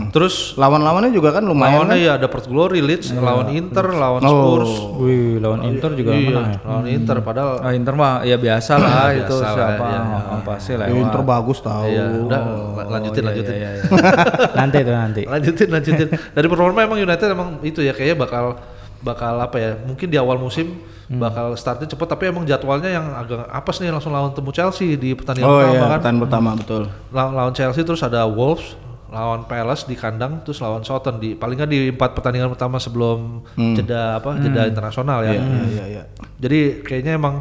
Terus 0.09 0.57
Lawan-lawannya 0.57 1.13
juga 1.13 1.29
kan 1.31 1.45
lumayan 1.45 1.85
lawannya 1.85 1.97
kan. 2.01 2.07
ya 2.09 2.13
ada 2.17 2.27
Perth 2.27 2.49
Glory, 2.49 2.81
Leeds, 2.81 3.13
lawan 3.13 3.53
Inter, 3.53 3.85
lawan 3.93 4.25
Oh. 4.25 4.33
Spurs. 4.33 4.73
Wih, 4.97 5.37
lawan 5.37 5.61
Inter 5.69 5.93
juga 5.93 6.17
iya, 6.17 6.25
menang 6.25 6.47
ya. 6.49 6.59
lawan 6.65 6.87
Inter 6.89 7.17
padahal 7.21 7.53
Oh, 7.61 7.73
Inter 7.73 7.95
mah 7.95 8.13
ya 8.25 8.37
biasa 8.37 8.73
lah 8.75 8.89
Biasa 8.89 9.21
itu 9.21 9.35
lah, 9.37 9.53
siapa 9.53 9.85
iya, 9.87 10.01
oh, 10.33 10.41
pasti 10.41 10.73
lah. 10.73 10.87
Ya, 10.89 10.95
Inter 10.97 11.21
bagus 11.21 11.59
tahu. 11.61 11.85
Iya, 11.93 12.05
udah 12.25 12.41
lanjutin 12.89 13.21
iya, 13.21 13.29
lanjutin. 13.29 13.55
iya, 13.55 13.71
iya. 13.77 13.83
nanti 14.59 14.77
itu 14.81 14.93
nanti. 14.95 15.23
lanjutin 15.29 15.69
lanjutin. 15.69 16.09
Dari 16.33 16.47
performa 16.49 16.79
emang 16.81 16.99
United 16.99 17.29
emang 17.29 17.49
itu 17.61 17.85
ya 17.85 17.93
kayaknya 17.93 18.17
bakal 18.17 18.57
bakal 18.99 19.37
apa 19.37 19.57
ya? 19.57 19.71
Mungkin 19.79 20.07
di 20.07 20.17
awal 20.17 20.37
musim 20.37 20.77
Hmm. 21.07 21.23
bakal 21.23 21.55
startnya 21.55 21.87
cepet 21.87 22.03
tapi 22.03 22.27
emang 22.27 22.43
jadwalnya 22.43 22.91
yang 22.91 23.07
agak 23.15 23.47
apes 23.47 23.79
nih 23.79 23.95
langsung 23.95 24.11
lawan 24.11 24.35
temu 24.35 24.51
Chelsea 24.51 24.99
di 24.99 25.15
pertandingan 25.15 25.47
Oh 25.47 25.55
pertama 25.55 25.71
iya, 25.71 25.79
kan. 25.79 25.91
pertandingan 25.95 26.25
pertama 26.27 26.51
betul. 26.53 26.83
Lawan, 27.15 27.33
lawan 27.33 27.55
Chelsea 27.55 27.83
terus 27.87 28.03
ada 28.03 28.27
Wolves, 28.27 28.75
lawan 29.07 29.47
Palace 29.47 29.87
di 29.87 29.95
kandang, 29.95 30.43
terus 30.43 30.59
lawan 30.59 30.83
Southampton 30.83 31.23
di 31.23 31.39
paling 31.39 31.55
nggak 31.55 31.71
di 31.71 31.95
empat 31.95 32.11
pertandingan 32.11 32.51
pertama 32.51 32.83
sebelum 32.83 33.39
jeda 33.55 34.19
apa 34.19 34.35
jeda 34.37 34.67
internasional 34.67 35.23
ya. 35.23 35.39
Hmm. 35.39 35.47
Iya, 35.47 35.63
iya, 35.71 35.85
iya. 35.87 36.03
Jadi 36.43 36.83
kayaknya 36.83 37.15
emang 37.15 37.39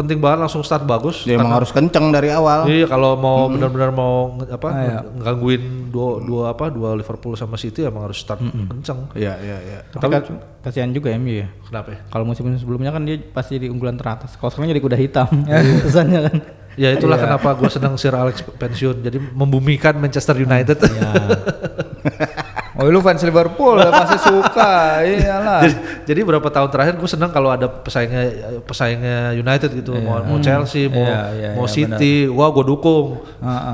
penting 0.00 0.18
banget 0.18 0.38
langsung 0.40 0.60
start 0.60 0.82
bagus. 0.82 1.22
Dia 1.22 1.36
emang 1.36 1.52
harus 1.54 1.68
kenceng 1.68 2.08
dari 2.08 2.28
awal. 2.28 2.64
Iya 2.64 2.86
kalau 2.86 3.14
mau 3.14 3.44
Hmm. 3.44 3.54
benar-benar 3.54 3.90
mau 3.90 4.14
apa 4.40 4.66
Ah, 4.66 4.80
iya. 4.80 4.98
gangguin 5.20 5.62
dua 5.86 6.18
dua 6.18 6.42
apa 6.48 6.68
dua 6.68 6.94
Liverpool 6.94 7.34
sama 7.34 7.54
City 7.54 7.82
emang 7.82 8.04
harus 8.04 8.18
start 8.18 8.40
kenceng. 8.40 9.12
Iya, 9.12 9.36
iya, 9.38 9.56
iya. 9.60 9.78
Tapi 9.90 10.08
ka- 10.10 10.40
kasihan 10.62 10.88
juga 10.88 11.12
MU 11.12 11.34
ya. 11.36 11.48
Kenapa 11.62 11.88
ya? 11.90 12.00
Kalau 12.06 12.24
musim-musim 12.24 12.58
sebelumnya 12.58 12.90
kan 12.90 13.02
dia 13.02 13.20
pasti 13.20 13.54
jadi 13.54 13.68
unggulan 13.68 13.94
teratas. 13.94 14.34
Kalau 14.34 14.48
sekarang 14.48 14.70
jadi 14.70 14.80
kuda 14.80 14.96
hitam. 14.96 15.28
Kesannya 15.84 16.20
kan. 16.24 16.36
Ya 16.74 16.88
itulah 16.90 17.14
Iya. 17.14 17.24
kenapa 17.26 17.48
gue 17.54 17.68
senang 17.68 17.94
Sir 17.94 18.12
Alex 18.12 18.40
pensiun. 18.48 19.02
Jadi 19.02 19.18
membumikan 19.30 19.92
Manchester 19.94 20.34
United. 20.34 20.78
Iya. 20.80 21.10
Oh 22.80 22.88
lu 22.88 23.04
fans 23.04 23.20
Liverpool 23.20 23.76
ya 23.76 23.92
pasti 23.92 24.16
suka, 24.24 24.72
iyalah. 25.04 25.60
jadi, 25.68 25.74
jadi 26.08 26.20
berapa 26.24 26.48
tahun 26.48 26.72
terakhir 26.72 26.96
gue 26.96 27.10
senang 27.12 27.28
kalau 27.28 27.52
ada 27.52 27.68
pesaingnya 27.68 28.56
pesaingnya 28.64 29.36
United 29.36 29.68
gitu, 29.76 30.00
mau, 30.00 30.24
mau 30.24 30.40
Chelsea, 30.40 30.88
mau 30.88 31.04
Iya, 31.04 31.20
iya, 31.36 31.50
mau 31.60 31.68
iya, 31.68 31.74
City, 31.76 32.24
wah 32.32 32.48
gue 32.48 32.64
dukung. 32.64 33.20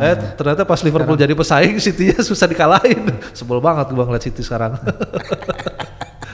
eh 0.02 0.18
ternyata 0.34 0.66
pas 0.66 0.82
Liverpool 0.82 1.14
jadi 1.14 1.38
pesaing, 1.38 1.78
City-nya 1.86 2.18
susah 2.18 2.50
dikalahin. 2.50 3.14
Sebel 3.30 3.62
banget 3.62 3.94
gue 3.94 4.02
ngeliat 4.02 4.26
City 4.26 4.42
sekarang. 4.42 4.74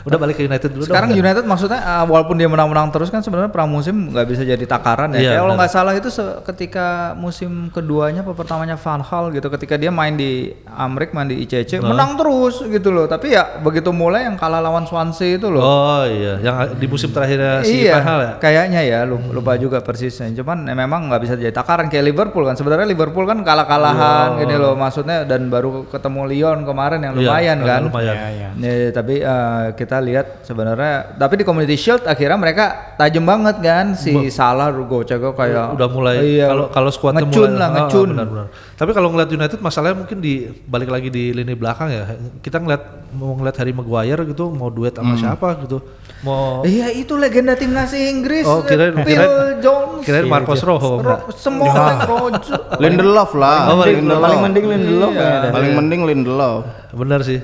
Udah 0.02 0.16
balik 0.16 0.34
ke 0.34 0.42
United 0.42 0.68
dulu 0.68 0.82
Sekarang 0.82 1.08
dong. 1.08 1.18
United 1.18 1.44
maksudnya 1.44 1.78
uh, 1.78 2.04
walaupun 2.04 2.34
dia 2.34 2.46
menang-menang 2.46 2.90
terus 2.90 3.06
kan 3.06 3.20
sebenarnya 3.20 3.48
pramusim 3.48 4.10
nggak 4.10 4.26
bisa 4.26 4.42
jadi 4.42 4.64
takaran 4.64 5.12
ya. 5.12 5.20
Kayak 5.22 5.40
kalau 5.40 5.54
nggak 5.54 5.70
salah 5.70 5.92
itu 5.92 6.08
ketika 6.42 6.86
musim 7.14 7.50
keduanya 7.68 8.20
apa 8.20 8.32
pertamanya 8.32 8.74
Van 8.74 9.00
Hal 9.00 9.30
gitu 9.30 9.46
ketika 9.48 9.74
dia 9.74 9.88
main 9.88 10.12
di 10.12 10.32
Amrik 10.66 11.10
main 11.10 11.26
di 11.26 11.38
ICC 11.40 11.78
menang 11.80 12.14
terus 12.14 12.60
gitu 12.60 12.88
loh. 12.88 13.06
Tapi 13.06 13.30
ya 13.30 13.58
begitu 13.58 13.90
mulai 13.90 14.24
yang 14.24 14.34
kalah 14.34 14.58
lawan 14.58 14.82
Swansea 14.82 15.36
itu 15.36 15.46
loh. 15.46 15.62
Oh 15.62 16.02
iya, 16.02 16.38
yang 16.38 16.56
di 16.72 16.86
musim 16.86 17.08
terakhirnya 17.08 17.62
si 17.62 17.84
iya, 17.84 17.94
Van 17.94 18.04
Hal 18.04 18.18
ya. 18.20 18.32
kayaknya 18.38 18.80
ya 18.80 18.98
lu- 19.02 19.30
lupa 19.30 19.54
juga 19.54 19.78
persisnya. 19.78 20.28
Cuman 20.32 20.64
ya 20.64 20.74
memang 20.74 21.06
nggak 21.06 21.20
bisa 21.20 21.34
jadi 21.34 21.50
takaran 21.50 21.86
kayak 21.86 22.04
Liverpool 22.04 22.42
kan. 22.42 22.54
Sebenarnya 22.54 22.84
Liverpool 22.84 23.24
kan 23.24 23.38
kalah-kalahan 23.40 24.36
gini 24.36 24.54
loh 24.54 24.74
maksudnya 24.74 25.22
dan 25.22 25.46
baru 25.46 25.86
ketemu 25.86 26.20
Lyon 26.26 26.58
kemarin 26.62 27.00
yang 27.00 27.14
Iya, 27.14 27.20
lumayan 27.22 27.56
agak 27.58 27.68
kan. 27.68 27.82
lumayan. 27.86 28.16
Iya, 28.16 28.28
iya. 28.32 28.48
Ya, 28.58 28.90
tapi 28.90 29.14
eh, 29.18 29.64
kita 29.74 29.91
lihat 29.98 30.40
sebenarnya 30.42 30.92
tapi 31.14 31.34
di 31.34 31.42
Community 31.42 31.74
Shield 31.74 32.04
akhirnya 32.04 32.34
mereka 32.34 32.64
tajam 32.94 33.20
banget 33.22 33.58
kan 33.58 33.92
si 33.92 34.14
Salah 34.28 34.70
Gocego 34.70 35.32
kayak 35.32 35.74
udah 35.74 35.88
mulai 35.88 36.16
iya, 36.38 36.46
kalau 36.46 36.64
kalau 36.68 36.88
skuadnya 36.88 37.20
ngecun 37.22 37.36
mulai 37.48 37.58
lah 37.58 37.68
Ah, 37.68 37.76
ngecun. 37.82 38.08
benar, 38.08 38.26
benar. 38.26 38.46
Tapi 38.72 38.90
kalau 38.90 39.08
ngeliat 39.08 39.28
United 39.28 39.58
masalahnya 39.58 39.96
mungkin 39.96 40.18
di 40.18 40.34
balik 40.64 40.86
lagi 40.86 41.06
di 41.06 41.30
lini 41.30 41.52
belakang 41.52 41.88
ya. 41.88 42.04
Kita 42.38 42.56
ngeliat 42.56 42.82
mau 43.12 43.32
ngeliat 43.32 43.56
Harry 43.56 43.70
Maguire 43.70 44.22
gitu 44.24 44.48
mau 44.48 44.68
duet 44.68 44.92
sama 44.92 45.14
siapa 45.14 45.58
gitu. 45.60 45.78
Mau 46.20 46.62
Iya 46.62 46.90
itu 46.92 47.14
legenda 47.14 47.52
timnas 47.52 47.90
Inggris. 47.92 48.42
Oh, 48.42 48.62
kirain- 48.62 48.94
Phil 48.96 49.18
kirain- 49.18 49.58
Jones. 49.58 50.02
kirain 50.02 50.26
Marcos 50.26 50.60
Rojo 50.60 50.98
enggak? 50.98 51.18
Ro- 51.20 51.32
semua 51.32 51.74
Rojo. 52.00 52.54
Lindelof 52.76 53.30
lah. 53.34 53.58
Oh, 53.70 53.82
Lindelof. 53.82 54.22
Paling 54.24 54.42
mending 54.42 54.66
Lindelof 54.68 55.12
Iya. 55.12 55.22
ya. 55.22 55.50
Paling 55.50 55.72
mending 55.74 56.00
Lindelof. 56.04 56.62
Benar 56.92 57.20
sih. 57.22 57.40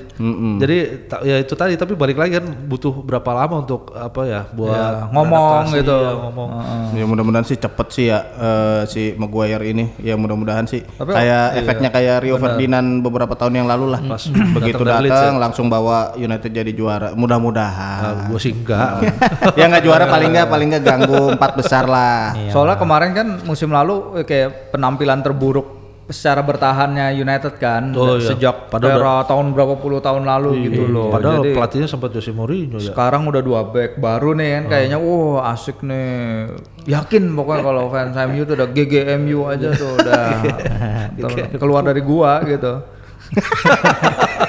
Jadi 0.55 0.77
ta- 1.05 1.21
ya 1.21 1.37
itu 1.37 1.53
tadi 1.53 1.73
tapi 1.73 1.93
balik 1.93 2.15
lagi 2.15 2.37
kan 2.37 2.45
butuh 2.63 2.93
berapa 2.95 3.25
lama 3.27 3.55
untuk 3.59 3.89
apa 3.91 4.21
ya 4.23 4.41
buat 4.47 4.69
Iya, 4.69 5.09
ngomong 5.09 5.43
beradaptasi, 5.65 5.79
gitu. 5.81 5.97
ya, 5.97 6.11
ngomong. 6.19 6.49
Ya 6.91 7.03
mudah-mudahan 7.03 7.43
sih 7.43 7.57
cepet 7.57 7.87
sih 7.89 8.05
ya 8.07 8.19
eh, 8.21 8.81
si 8.85 9.01
Maguire 9.13 9.65
ini. 9.65 9.89
Ya 9.97 10.13
mudah-mudahan 10.13 10.63
sih 10.63 10.85
Tapi- 10.85 11.11
kayak 11.11 11.45
efeknya 11.57 11.89
kayak 11.89 12.15
Rio 12.21 12.37
Ferdinand 12.37 13.01
beberapa 13.01 13.33
tahun 13.33 13.53
yang 13.55 13.67
lalu 13.67 13.85
lah. 13.89 14.01
Pas 14.05 14.21
Begitu 14.57 14.81
datang 14.81 15.01
Leeds 15.01 15.13
datang 15.15 15.35
langsung 15.39 15.65
bawa 15.65 16.13
United 16.13 16.51
jadi 16.51 16.69
juara. 16.69 17.11
Mudah-mudahan. 17.11 18.29
gue 18.29 18.37
sih 18.37 18.53
enggak. 18.53 19.01
ya 19.59 19.65
nggak 19.65 19.81
juara 19.81 20.05
paling 20.05 20.29
nggak 20.29 20.47
paling 20.47 20.67
nggak 20.69 20.83
ganggu 20.83 21.33
empat 21.33 21.51
besar 21.55 21.85
lah. 21.85 22.37
Soalnya 22.49 22.77
kemarin 22.77 23.11
kan 23.11 23.27
musim 23.41 23.69
lalu 23.69 24.13
eh, 24.15 24.25
kayak 24.25 24.69
penampilan 24.69 25.19
terburuk 25.19 25.78
secara 26.09 26.41
bertahannya 26.41 27.13
United 27.15 27.55
kan 27.55 27.93
Oh, 27.93 28.17
iya. 28.17 28.25
sejak 28.27 28.67
Padahal 28.67 28.97
era 28.97 29.15
tahun 29.23 29.53
berapa 29.53 29.77
puluh 29.77 29.97
tahun 29.97 30.25
lalu 30.25 30.49
gitu 30.65 30.83
loh. 30.85 31.09
Padahal 31.09 31.39
Jadi 31.39 31.53
pelatihnya 31.53 31.87
sempat 31.87 32.09
Jose 32.09 32.29
Mourinho 32.29 32.75
ya. 32.75 32.89
sekarang 32.89 33.23
udah 33.23 33.39
dua 33.39 33.61
back 33.63 33.95
baru 33.95 34.33
nih 34.33 34.49
kan 34.51 34.63
kayaknya 34.67 34.97
wah 34.97 35.49
asik 35.49 35.79
nih. 35.79 36.49
Yakin 36.83 37.29
pokoknya 37.29 37.61
kalau 37.61 37.83
fans 37.87 38.17
MU 38.25 38.41
tuh 38.41 38.55
udah 38.55 38.67
GGMU 38.67 39.39
aja 39.45 39.69
tuh 39.71 39.89
udah 39.95 40.23
ter- 41.21 41.55
keluar 41.55 41.81
dari 41.81 42.01
gua 42.01 42.41
gitu. 42.43 42.73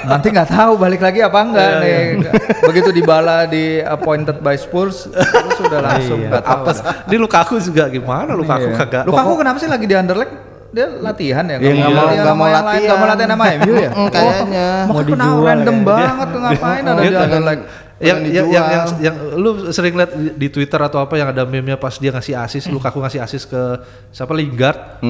Nanti 0.01 0.27
nggak 0.27 0.49
tahu 0.49 0.73
balik 0.75 0.97
lagi 0.99 1.21
apa 1.21 1.37
enggak 1.39 1.69
nih. 1.79 2.01
Begitu 2.67 2.89
dibala 2.91 3.45
di 3.45 3.77
appointed 3.77 4.41
by 4.41 4.55
Spurs, 4.55 5.05
itu 5.05 5.49
sudah 5.55 5.79
langsung 5.79 6.17
nggak 6.19 6.41
tahu. 6.41 6.61
Apa? 6.65 6.71
Ini 7.05 7.17
Lukaku 7.17 7.55
juga 7.59 7.85
gimana 7.85 8.33
Lukaku 8.33 8.67
Iya. 8.67 8.77
kagak. 8.79 9.03
Lukaku 9.05 9.31
kenapa 9.37 9.57
sih 9.57 9.69
lagi 9.69 9.85
di 9.85 9.93
Underleg? 9.93 10.29
Dia 10.71 10.87
latihan 10.97 11.43
ya? 11.43 11.57
Iya, 11.59 11.71
nggak 11.73 11.91
mau- 11.91 12.07
nggak 12.09 12.31
mau 12.33 12.47
latihan. 12.47 12.79
nggak 12.81 12.97
mau 12.97 13.07
latihan 13.11 13.29
sama 13.29 13.45
MU 13.53 13.73
ya? 13.75 13.89
Mm, 13.91 14.07
kayaknya. 14.07 14.67
Oh, 14.81 14.87
Mau 14.87 15.01
dijual 15.03 15.39
random 15.43 15.77
banget 15.83 16.27
tuh 16.27 16.39
ngapain 16.39 16.83
ada 16.85 16.95
di 16.95 17.09
Dia 17.09 17.19
Underleg? 17.21 17.59
Yang, 18.01 18.19
yang, 18.25 18.47
yang, 18.49 18.65
yang, 18.65 18.85
yang 18.97 19.15
lu 19.37 19.69
sering 19.69 19.93
lihat 19.93 20.11
di, 20.17 20.33
di 20.33 20.47
Twitter 20.49 20.81
atau 20.81 21.05
apa 21.05 21.21
yang 21.21 21.29
ada 21.29 21.45
meme-nya 21.45 21.77
pas 21.77 21.93
dia 22.01 22.09
ngasih 22.09 22.33
asis, 22.33 22.65
Lukaku 22.73 22.97
ngasih 22.97 23.21
asis 23.21 23.45
ke 23.45 23.61
siapa 24.09 24.33
Lingard, 24.33 25.01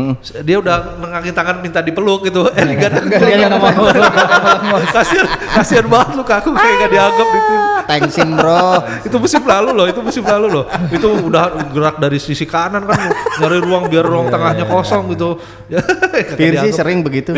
dia 0.44 0.60
udah 0.60 1.00
ngangin 1.00 1.32
tangan 1.32 1.64
minta 1.64 1.80
dipeluk 1.80 2.28
gitu, 2.28 2.52
eh 2.52 2.66
Lingard 2.68 3.00
Dia 3.08 3.48
mau. 3.48 3.88
kasian 4.96 5.28
kasian 5.56 5.86
banget 5.88 6.20
Lukaku 6.20 6.52
kayak 6.52 6.76
gak 6.84 6.92
dianggap 6.92 7.28
di 7.32 7.40
tim. 7.40 7.62
Thanksin 7.82 8.30
bro. 8.38 8.84
itu 9.08 9.18
musim 9.18 9.42
lalu 9.44 9.70
loh, 9.74 9.86
itu 9.90 10.00
musim 10.04 10.24
lalu 10.28 10.48
loh. 10.52 10.66
Itu 10.92 11.08
udah 11.32 11.72
gerak 11.72 11.96
dari 11.98 12.20
sisi 12.20 12.44
kanan 12.46 12.86
kan 12.86 13.00
nyari 13.42 13.58
ruang 13.64 13.88
biar 13.88 14.06
ruang 14.06 14.28
tengahnya 14.30 14.68
kosong 14.68 15.12
gitu. 15.16 15.40
Virsi 16.40 16.70
sering 16.76 17.02
begitu. 17.02 17.34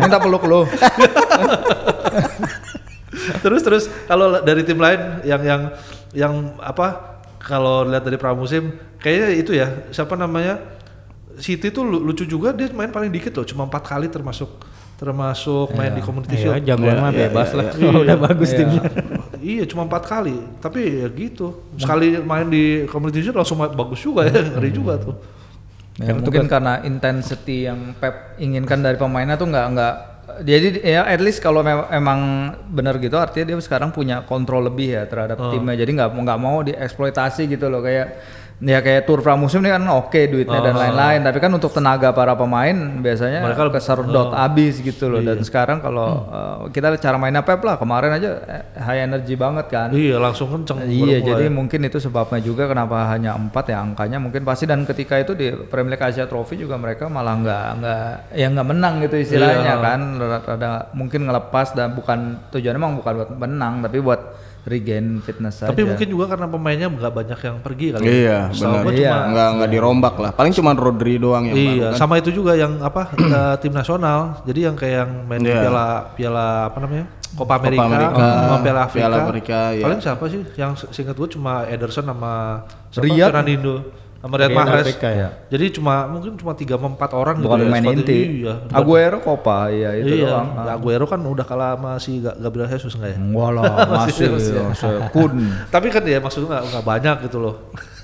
Minta 0.00 0.18
peluk 0.18 0.42
lu. 0.48 0.60
terus 3.38 3.60
terus 3.60 3.84
kalau 4.04 4.40
dari 4.40 4.62
tim 4.62 4.76
lain 4.76 5.00
yang 5.22 5.42
yang 5.42 5.62
yang 6.12 6.34
apa 6.58 7.16
kalau 7.38 7.82
lihat 7.82 8.02
dari 8.02 8.16
pramusim 8.16 8.70
kayaknya 8.96 9.28
itu 9.32 9.52
ya 9.52 9.66
siapa 9.88 10.14
namanya 10.14 10.58
City 11.36 11.68
tuh 11.68 11.84
lu- 11.84 12.00
lucu 12.02 12.24
juga 12.24 12.50
dia 12.50 12.66
main 12.70 12.88
paling 12.88 13.08
dikit 13.08 13.32
loh 13.32 13.44
cuma 13.44 13.62
empat 13.64 13.84
kali 13.86 14.08
termasuk 14.08 14.48
termasuk 14.96 15.68
main 15.70 15.92
di 15.92 16.00
community 16.00 16.32
Iya, 16.34 16.56
shield 16.56 16.64
jagoan 16.64 16.96
mah 16.96 17.12
Iya, 17.12 17.28
bebas 17.28 17.48
iya, 17.48 17.56
lah. 17.58 17.64
iya. 17.70 17.90
Udah 18.02 18.16
bagus 18.18 18.50
timnya. 18.50 18.82
iya 19.38 19.64
cuma 19.64 19.84
empat 19.84 20.02
kali 20.06 20.32
tapi 20.58 21.04
ya 21.04 21.08
gitu 21.08 21.46
sekali 21.76 22.16
main 22.18 22.48
di 22.48 22.64
community 22.86 23.20
shield 23.20 23.36
langsung 23.36 23.60
bagus 23.60 24.00
juga 24.00 24.24
ya 24.24 24.32
ngeri 24.32 24.70
juga 24.70 24.96
tuh 24.96 25.16
Ya, 25.96 26.12
mungkin 26.12 26.44
karena 26.44 26.84
intensity 26.84 27.64
yang 27.64 27.96
Pep 27.96 28.36
inginkan 28.36 28.84
dari 28.84 28.96
pemainnya 28.96 29.32
tuh 29.34 29.48
nggak 29.48 29.66
nggak 29.72 29.94
jadi 30.40 30.68
ya 30.80 31.00
at 31.04 31.20
least 31.20 31.40
kalau 31.40 31.60
mem- 31.64 31.88
emang 31.88 32.20
benar 32.68 33.00
gitu 33.00 33.16
artinya 33.16 33.54
dia 33.54 33.56
sekarang 33.60 33.92
punya 33.92 34.24
kontrol 34.24 34.66
lebih 34.66 34.96
ya 34.96 35.02
terhadap 35.08 35.38
timnya. 35.52 35.74
Jadi 35.76 35.90
nggak 35.96 36.10
mau 36.12 36.20
nggak 36.24 36.40
mau 36.40 36.56
dieksploitasi 36.60 37.48
gitu 37.48 37.68
loh 37.68 37.80
kayak 37.80 38.06
ya 38.56 38.80
kayak 38.80 39.04
tur 39.04 39.20
pramusim 39.20 39.60
ini 39.60 39.68
kan 39.68 39.84
oke 39.84 40.16
duitnya 40.16 40.60
dan 40.64 40.74
lain-lain. 40.74 41.20
Tapi 41.20 41.38
kan 41.38 41.52
untuk 41.52 41.68
tenaga 41.68 42.08
para 42.10 42.32
pemain 42.32 42.72
biasanya 42.96 43.44
Mereka 43.44 43.68
mereka 43.68 43.76
kesedot 43.76 44.32
abis 44.32 44.80
gitu 44.80 45.12
loh. 45.12 45.20
Dan 45.20 45.44
sekarang 45.44 45.84
kalau 45.84 46.24
uh, 46.24 46.56
kita 46.72 46.96
cara 46.96 47.20
mainnya 47.20 47.44
Pep 47.44 47.60
lah. 47.60 47.76
Kemarin 47.76 48.16
aja 48.16 48.30
eh, 48.48 48.64
high 48.80 49.04
energy 49.04 49.36
banget 49.36 49.68
kan. 49.68 49.92
Iya 49.92 50.16
langsung 50.16 50.48
kenceng 50.48 50.88
Iya, 50.88 51.20
jadi 51.20 51.52
mulai. 51.52 51.56
mungkin 51.56 51.80
itu 51.84 52.00
sebabnya 52.00 52.40
juga 52.40 52.64
kenapa 52.64 53.12
hanya 53.12 53.36
empat 53.36 53.68
ya 53.68 53.84
angkanya 53.84 54.16
mungkin 54.16 54.40
pasti. 54.40 54.64
Dan 54.64 54.88
ketika 54.88 55.20
itu 55.20 55.36
di 55.36 55.52
Premier 55.52 55.92
League 55.92 56.06
Asia 56.08 56.24
Trophy 56.24 56.56
juga 56.56 56.80
mereka 56.80 57.12
malah 57.12 57.36
nggak 57.36 57.66
nggak 57.76 58.04
ya 58.32 58.46
nggak 58.48 58.68
menang 58.72 58.94
gitu 59.04 59.16
istilahnya 59.20 59.76
Iya. 59.76 59.84
kan. 59.84 60.00
Rada 60.16 60.70
mungkin 60.96 61.28
ngelepas 61.28 61.76
dan 61.76 61.92
bukan 61.92 62.40
tujuannya 62.48 62.78
emang 62.78 62.94
bukan 62.96 63.12
buat 63.20 63.30
menang 63.36 63.84
tapi 63.84 64.00
buat 64.00 64.20
regain 64.66 65.22
fitness 65.22 65.62
tapi 65.62 65.86
mungkin 65.86 66.10
juga 66.10 66.26
karena 66.26 66.50
pemainnya 66.50 66.90
nggak 66.90 67.14
banyak 67.14 67.38
yang 67.38 67.56
pergi 67.62 67.86
kali 67.94 68.02
Iya, 68.02 68.50
Setahu 68.50 68.82
benar. 68.82 68.92
Iya. 68.92 69.12
cuma 69.14 69.26
Nggak 69.30 69.48
nggak 69.54 69.70
dirombak 69.70 70.14
lah. 70.18 70.30
Paling 70.34 70.52
cuma 70.52 70.70
Rodri 70.74 71.14
doang 71.16 71.44
yang 71.46 71.54
iya, 71.54 71.70
baru 71.70 71.86
kan. 71.86 71.92
sama 71.96 72.14
itu 72.18 72.30
juga 72.30 72.52
yang 72.52 72.82
apa 72.82 73.14
tim 73.62 73.70
nasional. 73.70 74.42
Jadi 74.42 74.60
yang 74.62 74.74
kayak 74.74 74.94
yang 75.06 75.12
main 75.24 75.40
Iya. 75.40 75.54
piala 75.62 75.86
piala 76.12 76.46
apa 76.66 76.78
namanya? 76.82 77.06
Copa 77.36 77.54
America, 77.60 77.84
America, 77.84 78.24
sama 78.40 78.56
Piala 78.58 78.80
Afrika. 78.82 79.02
Piala 79.02 79.16
Afrika, 79.22 79.58
iya. 79.70 79.84
Paling 79.84 80.00
siapa 80.00 80.24
sih? 80.26 80.40
Yang 80.56 80.72
seingat 80.88 81.14
gue 81.14 81.28
cuma 81.30 81.52
Ederson 81.68 82.02
sama? 82.02 82.64
Riyad. 82.96 83.28
Fernandinho. 83.30 83.76
Sama 84.16 84.34
Riyad 84.36 84.52
Mahrez. 84.52 84.86
Ya. 84.96 85.28
Jadi 85.52 85.64
cuma 85.76 86.08
mungkin 86.08 86.34
cuma 86.34 86.52
tiga 86.52 86.74
atau 86.74 86.88
empat 86.88 87.10
orang 87.12 87.36
Bukan 87.38 87.56
gitu 87.58 87.64
ya. 87.64 87.70
main 87.70 87.84
squad 87.84 87.96
inti. 88.00 88.18
Iya. 88.42 88.54
Aguero 88.72 89.18
Copa, 89.20 89.68
iya 89.70 89.90
itu 89.94 90.14
iya. 90.18 90.28
doang. 90.32 90.48
Ya, 90.56 90.72
Aguero 90.74 91.04
kan 91.04 91.20
udah 91.20 91.44
kalah 91.44 91.76
sama 91.76 91.92
si 92.00 92.18
Ga- 92.18 92.34
Gabriel 92.34 92.66
Jesus 92.66 92.96
enggak 92.96 93.12
ya? 93.14 93.18
Walah, 93.30 93.86
masih 93.86 94.32
ya, 94.32 94.64
sekun. 94.72 95.32
Tapi 95.74 95.86
kan 95.92 96.02
ya 96.02 96.18
maksudnya 96.18 96.58
nggak 96.58 96.64
nggak 96.72 96.84
banyak 96.84 97.16
gitu 97.28 97.38
loh. 97.38 97.54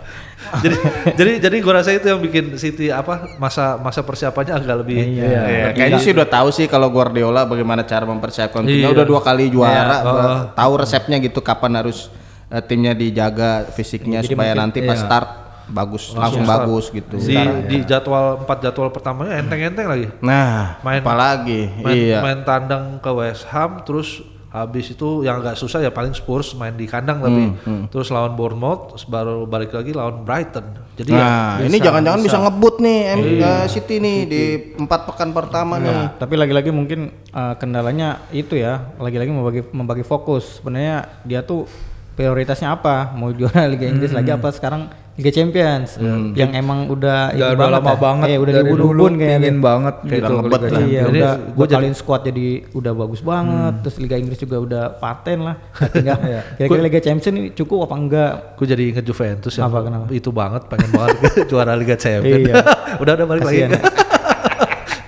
jadi 0.63 0.77
jadi 1.17 1.33
jadi 1.49 1.57
gue 1.65 1.73
rasa 1.73 1.91
itu 1.97 2.07
yang 2.13 2.21
bikin 2.21 2.53
City 2.61 2.93
apa 2.93 3.41
masa 3.41 3.81
masa 3.81 4.05
persiapannya 4.05 4.53
agak 4.53 4.85
lebih 4.85 5.01
Iya. 5.01 5.41
Ya, 5.49 5.69
kayaknya 5.73 5.99
sih 5.99 6.13
udah 6.13 6.29
tahu 6.29 6.49
sih 6.53 6.69
kalau 6.69 6.93
Guardiola 6.93 7.49
bagaimana 7.49 7.89
cara 7.89 8.05
mempersiapkan 8.05 8.61
timnya. 8.61 8.89
Iya. 8.91 8.93
Udah 8.93 9.05
dua 9.09 9.21
kali 9.25 9.49
juara, 9.49 9.97
Iya, 10.05 10.13
eh, 10.13 10.39
tahu 10.53 10.73
resepnya 10.77 11.17
gitu 11.25 11.41
kapan 11.41 11.81
harus 11.81 12.13
eh, 12.53 12.63
timnya 12.63 12.93
dijaga 12.93 13.73
fisiknya 13.73 14.21
supaya 14.21 14.53
nanti 14.53 14.85
pas 14.85 15.01
iya. 15.01 15.07
start 15.09 15.29
bagus 15.73 16.13
langsung, 16.13 16.45
start. 16.45 16.69
bagus 16.69 16.85
gitu. 16.93 17.17
di 17.17 17.39
di 17.71 17.77
jadwal 17.89 18.45
empat 18.45 18.59
jadwal 18.61 18.93
pertamanya 18.93 19.41
enteng-enteng 19.41 19.87
lagi. 19.89 20.07
Nah, 20.21 20.77
Main- 20.85 21.01
apalagi 21.01 21.73
Main, 21.81 21.97
iya. 21.97 22.19
main 22.21 22.45
tandang 22.45 23.01
ke 23.01 23.09
West 23.09 23.49
Ham 23.49 23.81
terus 23.87 24.21
habis 24.53 24.93
itu 24.93 25.25
yang 25.25 25.41
agak 25.41 25.57
susah 25.57 25.81
ya 25.81 25.89
paling 25.89 26.13
Spurs 26.13 26.53
main 26.53 26.77
di 26.77 26.85
kandang 26.85 27.25
tapi 27.25 27.57
Hmm, 27.65 27.89
terus 27.89 28.13
lawan 28.13 28.37
Bournemouth 28.37 28.93
terus 28.93 29.09
baru 29.09 29.49
balik 29.49 29.73
lagi 29.73 29.97
lawan 29.97 30.29
Brighton. 30.29 30.77
Jadi 30.93 31.09
Nah, 31.09 31.57
ya 31.57 31.73
ini 31.73 31.81
jangan-jangan 31.81 32.21
bisa, 32.21 32.37
ngebut 32.37 32.85
nih 32.85 32.99
M 33.17 33.19
Iya. 33.41 33.65
eh, 33.65 33.67
City 33.73 33.97
nih 33.97 34.19
di 34.29 34.43
empat 34.77 35.09
pekan 35.09 35.33
pertama 35.33 35.81
nih. 35.81 35.89
Nah, 35.89 36.09
tapi 36.21 36.37
lagi-lagi 36.37 36.69
mungkin 36.69 37.17
uh, 37.33 37.57
kendalanya 37.57 38.29
itu 38.29 38.61
ya, 38.61 38.93
lagi-lagi 39.01 39.33
membagi 39.33 39.61
membagi 39.73 40.05
fokus. 40.05 40.61
Sebenarnya 40.61 41.25
dia 41.25 41.41
tuh 41.41 41.65
prioritasnya 42.13 42.69
apa? 42.71 43.11
Mau 43.13 43.31
juara 43.31 43.65
Liga 43.65 43.85
Inggris 43.85 44.11
lagi 44.11 44.29
apa 44.29 44.49
sekarang 44.49 44.83
Liga 45.13 45.29
Champions? 45.29 46.01
Yang 46.33 46.51
emang 46.55 46.87
udah 46.87 47.31
Udah, 47.31 47.49
ini 47.49 47.55
udah 47.55 47.69
lama 47.71 47.85
ya. 47.87 47.97
banget. 47.97 48.27
Eh, 48.27 48.39
udah 48.39 48.53
dari 48.55 48.65
dulu 48.67 48.77
dibun-bun 48.87 49.13
kayaknya. 49.15 49.39
pingin 49.39 49.59
banget 49.59 49.95
Kayak 49.99 50.13
gitu. 50.15 50.33
ngebet 50.35 50.61
Liga 50.63 50.73
lah. 50.73 50.81
Iya, 50.83 51.01
Ini 51.03 51.09
udah 51.11 51.33
jadi- 51.59 51.73
kalian 51.75 51.95
squad 51.95 52.21
jadi 52.25 52.47
udah 52.73 52.93
bagus 52.95 53.21
banget. 53.21 53.73
Terus 53.83 53.97
Liga 53.99 54.17
Inggris 54.17 54.39
juga 54.39 54.57
udah 54.59 54.83
paten 54.95 55.39
lah. 55.43 55.57
Tinggal 55.91 56.17
kira-kira 56.57 56.83
Liga 56.83 57.01
Champions 57.01 57.29
ini 57.29 57.43
cukup 57.53 57.79
apa 57.85 57.95
enggak? 57.95 58.33
Gue 58.57 58.67
jadi 58.67 58.83
inget 58.87 59.05
Juventus 59.05 59.53
yang 59.53 59.69
Apa, 59.69 59.79
kenapa? 59.83 60.07
itu 60.09 60.31
banget 60.31 60.63
pengen 60.67 60.91
banget 60.91 61.17
juara 61.51 61.73
Liga 61.75 61.97
Champions. 61.97 62.49
Iya. 62.49 62.55
udah 63.03 63.13
udah 63.15 63.27
balik 63.27 63.43
Kasihan 63.43 63.69
lagi. 63.71 64.12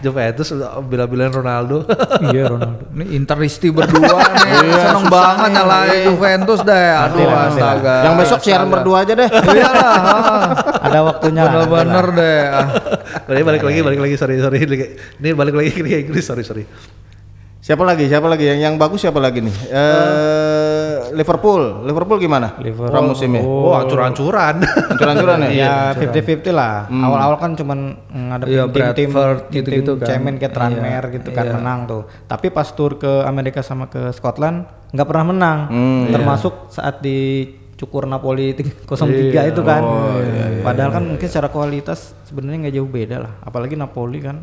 Juventus 0.04 0.48
bila-bilain 0.84 1.32
Ronaldo. 1.32 1.88
iya 2.28 2.52
Ronaldo. 2.52 2.84
Ini 2.92 3.04
Interisti 3.16 3.72
berdua 3.76 4.20
nih, 4.20 4.76
seneng 4.76 5.08
banget 5.08 5.50
nyalain 5.56 6.04
Juventus 6.04 6.60
deh. 6.60 6.88
Aduh, 7.08 7.24
lah, 7.24 7.32
lah. 7.32 7.44
astaga. 7.48 7.96
Yang 8.04 8.14
besok 8.20 8.40
siaran 8.44 8.68
berdua 8.68 8.96
aja 9.08 9.12
deh. 9.16 9.28
Iyalah, 9.32 9.96
Ada 10.86 10.98
waktunya. 11.00 11.42
lah, 11.48 11.64
bener-bener 11.64 12.06
deh. 12.12 12.40
Ah. 12.52 12.66
Balik, 13.24 13.64
lagi, 13.64 13.80
balik 13.80 14.00
lagi, 14.04 14.14
sorry, 14.20 14.36
sorry. 14.44 14.60
Ini 14.60 15.32
balik 15.32 15.56
lagi 15.56 15.72
ke 15.72 15.80
Inggris, 15.80 16.28
sorry, 16.28 16.44
sorry. 16.44 16.68
Siapa 17.64 17.80
lagi? 17.80 18.04
Siapa 18.04 18.28
lagi 18.28 18.44
yang 18.44 18.60
yang 18.60 18.74
bagus 18.76 19.00
siapa 19.00 19.16
lagi 19.16 19.40
nih? 19.40 19.56
Eh 19.72 20.73
Liverpool. 21.14 21.62
Liverpool 21.82 22.18
gimana? 22.18 22.58
Liverpool. 22.58 22.90
Pramusimnya. 22.90 23.40
Oh, 23.40 23.72
ancur-ancuran. 23.72 24.60
Hancur-hancuran 24.60 25.38
ya? 25.46 25.50
Ya 25.64 25.74
50-50 25.94 26.50
lah. 26.50 26.90
Awal-awal 26.90 27.36
kan 27.38 27.50
cuman 27.54 27.78
ngadepin 28.10 28.52
Iya, 28.52 28.62
tim-tim 28.68 29.10
tim 29.10 29.10
gitu-gitu 29.50 29.92
kan. 29.96 30.06
cemen 30.06 30.34
kayak 30.36 30.52
Tranmere 30.52 31.06
gitu 31.12 31.30
kan 31.30 31.46
menang 31.48 31.86
tuh. 31.86 32.02
Tapi 32.26 32.50
pas 32.50 32.66
tur 32.68 32.96
ke 32.96 33.22
Amerika 33.22 33.62
sama 33.62 33.86
ke 33.86 34.10
Scotland 34.10 34.66
nggak 34.90 35.06
pernah 35.06 35.26
menang. 35.26 35.58
Termasuk 36.10 36.68
saat 36.68 36.98
di 36.98 37.46
cukur 37.74 38.04
Napoli 38.04 38.54
03 38.54 39.50
itu 39.50 39.62
kan. 39.62 39.82
Padahal 40.62 40.90
kan 40.92 41.04
mungkin 41.04 41.26
secara 41.26 41.48
kualitas 41.48 42.14
sebenarnya 42.24 42.66
nggak 42.66 42.74
jauh 42.74 42.88
beda 42.88 43.16
lah. 43.20 43.32
Apalagi 43.40 43.74
Napoli 43.74 44.18
kan. 44.18 44.42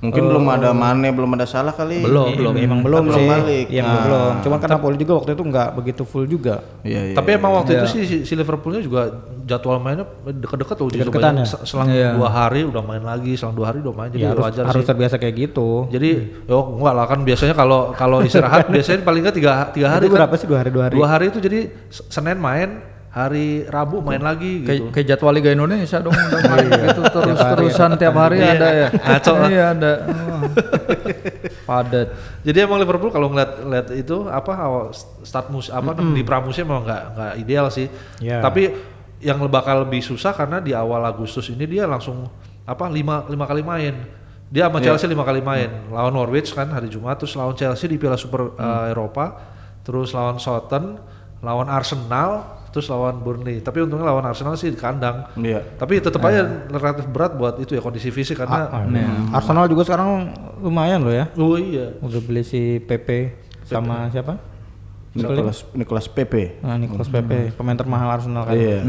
Mungkin 0.00 0.22
belum 0.24 0.44
ada 0.48 0.72
Mane, 0.72 1.12
belum 1.12 1.28
ada 1.36 1.44
salah 1.44 1.70
kali. 1.70 2.00
Belum, 2.00 2.32
belum. 2.32 2.52
Emang 2.56 2.80
belum 2.80 3.04
belum 3.04 3.14
sih. 3.14 3.28
balik. 3.28 3.66
Iya, 3.68 3.80
emang 3.80 3.92
Nah. 3.92 4.04
belum. 4.04 4.32
Cuman 4.40 4.56
kan 4.58 4.68
Napoli 4.70 4.96
juga 4.96 5.12
waktu 5.14 5.30
itu 5.30 5.44
nggak 5.44 5.68
begitu 5.76 6.02
full 6.02 6.24
juga. 6.24 6.54
Iya, 6.80 7.00
iya. 7.04 7.14
Tapi 7.14 7.28
emang 7.32 7.52
waktu 7.54 7.70
itu 7.74 7.86
sih 7.86 8.02
si, 8.24 8.32
Liverpoolnya 8.32 8.80
juga 8.80 9.12
jadwal 9.44 9.76
mainnya 9.76 10.08
deket-deket 10.24 10.72
loh. 10.74 10.88
Coba 10.88 11.20
ya? 11.20 11.44
Selang 11.44 11.88
Iya. 11.90 12.16
dua 12.16 12.28
hari 12.28 12.64
udah 12.64 12.80
main 12.80 13.02
lagi, 13.02 13.36
selang 13.36 13.52
dua 13.52 13.68
hari 13.68 13.78
udah 13.78 13.92
main. 13.92 14.08
Jadi 14.08 14.22
Ya, 14.22 14.32
harus 14.32 14.40
wajar 14.42 14.64
harus 14.64 14.80
sih. 14.80 14.88
terbiasa 14.88 15.16
kayak 15.16 15.34
gitu. 15.38 15.68
Jadi, 15.88 16.10
oh 16.48 16.80
enggak 16.80 16.94
lah 16.96 17.04
kan 17.04 17.20
biasanya 17.20 17.52
kalau 17.52 17.92
kalau 17.92 18.18
istirahat 18.20 18.66
biasanya 18.72 19.04
paling 19.04 19.20
enggak 19.20 19.36
tiga, 19.36 19.52
tiga 19.68 19.88
hari 19.90 20.08
Itu 20.08 20.16
kan. 20.16 20.24
berapa 20.24 20.34
sih 20.34 20.48
dua 20.48 20.58
hari 20.58 20.70
dua 20.70 20.82
hari? 20.88 20.94
Dua 20.96 21.06
hari 21.06 21.24
itu 21.28 21.38
jadi 21.38 21.68
Senin 21.90 22.40
main, 22.40 22.80
hari 23.10 23.66
Rabu 23.66 24.06
main 24.06 24.22
lagi 24.22 24.62
Kayak, 24.62 24.78
gitu. 24.78 24.90
kayak 24.94 25.06
jadwal 25.10 25.34
Liga 25.34 25.50
Indonesia 25.50 25.98
dong 25.98 26.14
udah 26.14 26.40
main 26.54 26.68
gitu 26.70 27.02
terus 27.10 27.38
terusan 27.42 27.90
tiap 27.98 28.14
hari 28.14 28.38
Iya, 28.38 28.50
ada 28.54 28.68
ya. 28.70 28.88
ngaco 29.10 29.32
lah. 29.34 29.48
Iya 29.50 29.64
ada. 29.74 29.92
Oh. 30.06 30.42
Padat. 31.68 32.08
Jadi 32.46 32.58
emang 32.62 32.78
Liverpool 32.78 33.10
kalau 33.10 33.30
ngeliat 33.34 33.50
ngeliat 33.66 33.86
itu 33.98 34.30
apa 34.30 34.52
awal 34.54 34.84
start 35.26 35.50
mus 35.50 35.70
apa 35.70 35.94
di 35.94 36.22
pramusim 36.22 36.66
memang 36.66 36.86
nggak 36.86 37.02
nggak 37.14 37.32
ideal 37.42 37.66
sih. 37.70 37.90
Iya. 38.22 38.38
Tapi 38.42 38.70
yang 39.20 39.42
bakal 39.50 39.84
lebih 39.84 40.00
susah 40.00 40.30
karena 40.32 40.62
di 40.62 40.72
awal 40.72 41.02
Agustus 41.04 41.50
ini 41.52 41.66
dia 41.66 41.84
langsung 41.90 42.30
apa 42.62 42.86
lima 42.86 43.26
lima 43.26 43.44
kali 43.44 43.62
main. 43.66 43.94
Dia 44.50 44.66
sama 44.66 44.82
Chelsea 44.82 45.06
lima 45.06 45.22
kali 45.22 45.38
main. 45.42 45.70
Lawan 45.94 46.10
Norwich 46.10 46.50
kan 46.50 46.66
hari 46.74 46.90
Jumat, 46.90 47.18
terus 47.22 47.38
lawan 47.38 47.54
Chelsea 47.54 47.86
di 47.86 47.98
Piala 48.02 48.18
Super 48.18 48.50
uh, 48.58 48.90
Eropa, 48.90 49.38
terus 49.86 50.10
lawan 50.10 50.42
Southampton, 50.42 50.98
lawan 51.38 51.70
Arsenal, 51.70 52.58
terus 52.70 52.86
lawan 52.90 53.22
Burnley. 53.22 53.62
Tapi 53.62 53.86
untungnya 53.86 54.10
lawan 54.10 54.26
Arsenal 54.26 54.58
sih 54.58 54.70
di 54.70 54.78
kandang. 54.78 55.30
Iya. 55.38 55.62
Tapi 55.78 56.02
tetap 56.02 56.22
aja 56.26 56.46
relatif 56.70 57.06
berat 57.10 57.34
buat 57.38 57.58
itu 57.62 57.74
ya 57.74 57.82
kondisi 57.82 58.10
fisik 58.10 58.42
karena 58.42 58.70
Arsenal 59.34 59.70
juga 59.70 59.86
sekarang 59.86 60.34
lumayan 60.62 61.02
loh 61.02 61.14
ya. 61.14 61.30
oh 61.38 61.54
iya. 61.58 61.94
Udah 62.02 62.20
beli 62.22 62.42
si 62.42 62.82
PP 62.82 63.34
sama 63.66 64.10
siapa? 64.10 64.49
Nicolas 65.10 65.66
Nicolas 65.74 66.06
Pepe. 66.06 66.62
Nah, 66.62 66.78
Nicolas 66.78 67.10
Pepe, 67.10 67.50
pemain 67.50 67.74
termahal 67.74 68.14
Arsenal 68.14 68.46
kan. 68.46 68.54
Iya. 68.54 68.86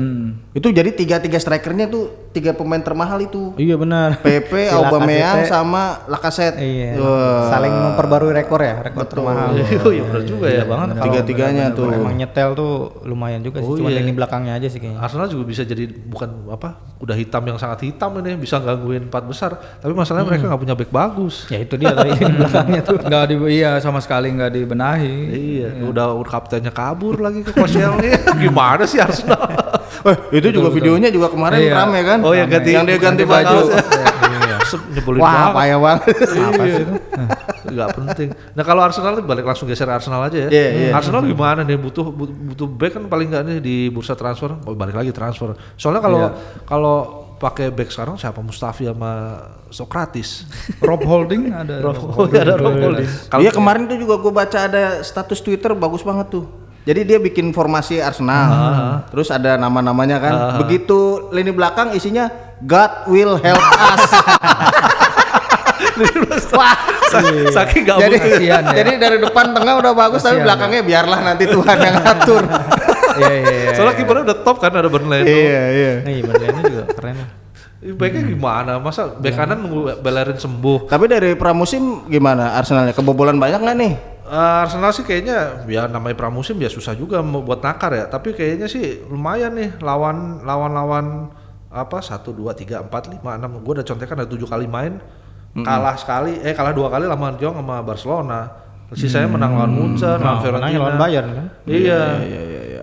Itu 0.54 0.70
jadi 0.70 0.94
tiga 0.94 1.18
tiga 1.18 1.42
strikernya 1.42 1.90
tuh 1.90 2.30
tiga 2.30 2.54
pemain 2.54 2.78
termahal 2.78 3.18
itu. 3.20 3.58
Iya 3.58 3.74
benar. 3.76 4.22
Pepe, 4.22 4.68
Si 4.72 4.76
Aubameyang 4.78 5.50
sama 5.50 6.06
Lacazette. 6.06 6.62
Iya. 6.62 7.02
Wah. 7.02 7.50
Saling 7.50 7.74
memperbarui 7.74 8.32
rekor 8.32 8.62
ya, 8.62 8.80
rekor 8.80 9.10
termahal. 9.10 9.58
Oh 9.82 9.90
iya 9.90 10.06
benar 10.06 10.22
juga 10.24 10.46
ya. 10.46 10.62
banget 10.62 10.88
kalau 10.94 11.06
Tiga-tiganya 11.10 11.66
tuh. 11.74 11.90
Emang 11.90 12.14
nyetel 12.14 12.50
tuh 12.54 12.72
lumayan 13.02 13.42
juga 13.42 13.60
sih, 13.60 13.68
Oh, 13.68 13.78
cuma 13.82 13.90
iya. 13.90 14.06
lini 14.06 14.14
belakangnya 14.14 14.54
aja 14.56 14.68
sih 14.70 14.78
kayaknya. 14.78 15.02
Arsenal 15.02 15.26
juga 15.26 15.44
bisa 15.50 15.66
jadi 15.66 15.90
bukan 15.90 16.54
apa 16.54 16.78
udah 17.02 17.18
hitam 17.18 17.42
yang 17.42 17.58
sangat 17.58 17.82
hitam 17.82 18.14
ini 18.22 18.38
bisa 18.38 18.62
gangguin 18.62 19.10
empat 19.10 19.26
besar 19.26 19.58
tapi 19.82 19.90
masalahnya 19.90 20.22
mereka 20.30 20.46
nggak 20.46 20.62
punya 20.62 20.76
back 20.78 20.92
bagus 20.94 21.50
Ya 21.50 21.58
itu 21.58 21.74
dia 21.74 21.98
tadi 21.98 22.14
belakangnya 22.38 22.82
tuh. 22.86 23.02
Nggak 23.02 23.24
di 23.26 23.36
iya 23.52 23.82
sama 23.82 23.98
sekali 23.98 24.30
nggak 24.30 24.54
dibenahi. 24.54 25.14
iya 25.34 25.68
udah 25.82 26.11
udah 26.14 26.32
kaptennya 26.32 26.72
kabur 26.72 27.20
lagi 27.20 27.42
ke 27.42 27.52
Koscielny 27.52 28.12
gimana 28.44 28.84
sih 28.84 29.00
Arsenal? 29.00 29.40
Eh, 30.02 30.42
itu 30.42 30.50
juga 30.50 30.74
videonya 30.74 31.14
juga 31.14 31.30
kemarin 31.30 31.62
Iya. 31.62 31.78
rame 31.78 32.02
kan? 32.02 32.26
Oh, 32.26 32.34
yang 32.34 32.50
ganti- 32.50 32.74
yang 32.74 32.90
dia 32.90 32.98
ganti, 32.98 33.22
ganti 33.22 33.24
baju. 33.30 33.70
baju. 33.70 33.78
nyebelin 34.96 35.20
Wah, 35.20 35.30
banget. 35.30 35.54
payah 35.54 35.80
banget. 35.80 36.14
Apa 36.32 36.64
sih 36.64 36.84
itu? 36.84 36.94
nggak 37.72 37.90
penting. 37.96 38.30
Nah 38.56 38.64
kalau 38.66 38.82
Arsenal 38.82 39.14
balik 39.22 39.46
langsung 39.46 39.68
geser 39.70 39.88
Arsenal 39.88 40.26
aja 40.26 40.48
ya. 40.48 40.50
Iya, 40.50 40.70
iya. 40.72 40.90
Arsenal 40.96 41.22
gimana 41.24 41.62
nih? 41.62 41.78
Butuh 41.78 42.08
butuh, 42.10 42.68
back 42.68 42.98
kan 42.98 43.04
paling 43.08 43.30
nggak 43.30 43.44
nih 43.46 43.58
di 43.60 43.76
bursa 43.92 44.16
transfer? 44.16 44.56
Oh, 44.66 44.74
balik 44.74 44.96
lagi 44.96 45.12
transfer. 45.12 45.54
Soalnya 45.76 46.02
kalau 46.02 46.20
kalau 46.66 46.98
pakai 47.42 47.74
back 47.74 47.90
sekarang 47.90 48.22
siapa 48.22 48.38
Mustafi 48.46 48.86
sama 48.86 49.42
Sokratis 49.74 50.46
Rob 50.88 51.02
Holding 51.02 51.50
ada. 51.50 51.82
Oh, 51.82 52.30
iya, 52.30 52.46
ada 52.46 52.54
Rob 52.62 52.78
Holding. 52.78 53.10
Kalau 53.34 53.42
Iya 53.42 53.50
kemarin 53.50 53.90
tuh 53.90 53.98
juga 53.98 54.22
gue 54.22 54.30
baca 54.30 54.58
ada 54.70 55.02
status 55.02 55.42
Twitter 55.42 55.74
bagus 55.74 56.06
banget 56.06 56.30
tuh. 56.30 56.46
Jadi 56.82 57.06
dia 57.06 57.22
bikin 57.22 57.54
formasi 57.54 58.02
Arsenal, 58.02 58.50
terus 59.14 59.30
ada 59.30 59.54
nama-namanya 59.54 60.18
kan. 60.18 60.34
Begitu 60.66 61.30
lini 61.30 61.54
belakang 61.54 61.94
isinya 61.94 62.26
God 62.58 63.06
will 63.06 63.38
help 63.38 63.62
us. 63.62 64.02
Wah, 66.58 66.74
saking 67.54 67.86
nggak 67.86 67.98
jadi. 68.02 68.16
Kasihan 68.18 68.64
ya. 68.66 68.74
jadi 68.82 68.92
dari 68.98 69.18
depan 69.22 69.54
tengah 69.54 69.78
udah 69.78 69.94
bagus 69.94 70.26
tapi 70.26 70.42
belakangnya 70.42 70.82
biarlah 70.82 71.20
nanti 71.22 71.46
Tuhan 71.46 71.78
yang 71.78 71.96
ngatur. 72.02 72.44
Iya 73.18 73.34
iya 73.34 73.56
iya. 73.66 73.72
Soalnya 73.76 73.96
kipernya 74.00 74.24
udah 74.30 74.38
top 74.46 74.58
kan 74.62 74.72
ada 74.72 74.90
Bernardo. 74.92 75.28
iya 75.28 75.62
iya. 75.74 75.94
Nah, 76.06 76.12
iya 76.12 76.22
juga 76.64 76.84
keren 76.96 77.16
lah. 77.18 77.30
Baiknya 77.82 78.22
gimana? 78.30 78.72
Masa 78.78 79.10
bek 79.18 79.34
kanan 79.34 79.66
nunggu 79.66 80.06
Bellerin 80.06 80.38
sembuh? 80.38 80.86
Tapi 80.86 81.06
dari 81.10 81.34
pramusim 81.34 82.06
gimana 82.06 82.54
Arsenalnya? 82.54 82.94
Kebobolan 82.94 83.42
banyak 83.42 83.58
nggak 83.58 83.78
nih? 83.82 83.94
Eh, 84.32 84.62
Arsenal 84.64 84.94
sih 84.94 85.02
kayaknya 85.02 85.66
ya 85.66 85.90
namanya 85.90 86.14
pramusim 86.14 86.56
ya 86.62 86.70
susah 86.70 86.94
juga 86.94 87.20
buat 87.26 87.60
nakar 87.66 87.92
ya. 87.98 88.06
Tapi 88.06 88.38
kayaknya 88.38 88.70
sih 88.70 89.02
lumayan 89.10 89.58
nih 89.58 89.82
lawan 89.82 90.46
lawan 90.46 90.72
lawan 90.72 91.06
apa 91.74 92.00
satu 92.06 92.30
dua 92.32 92.54
tiga 92.54 92.86
empat 92.86 93.10
lima 93.10 93.34
enam. 93.34 93.60
Gue 93.66 93.82
udah 93.82 93.88
contekan 93.88 94.22
ada 94.22 94.30
tujuh 94.30 94.46
kali 94.46 94.70
main 94.70 95.02
kalah 95.52 96.00
sekali 96.00 96.40
eh 96.40 96.56
kalah 96.56 96.72
dua 96.72 96.88
kali 96.88 97.10
lawan 97.10 97.36
Jong 97.42 97.60
sama 97.60 97.82
Barcelona. 97.82 98.40
Sisanya 98.92 99.28
menang 99.32 99.56
lawan 99.56 99.72
Munchen, 99.72 100.20
lawan 100.20 100.36
Nah, 100.36 100.44
Fiorentina. 100.44 100.80
lawan 100.84 100.96
Bayern 101.00 101.28
kan. 101.32 101.46
Iya. 101.64 102.02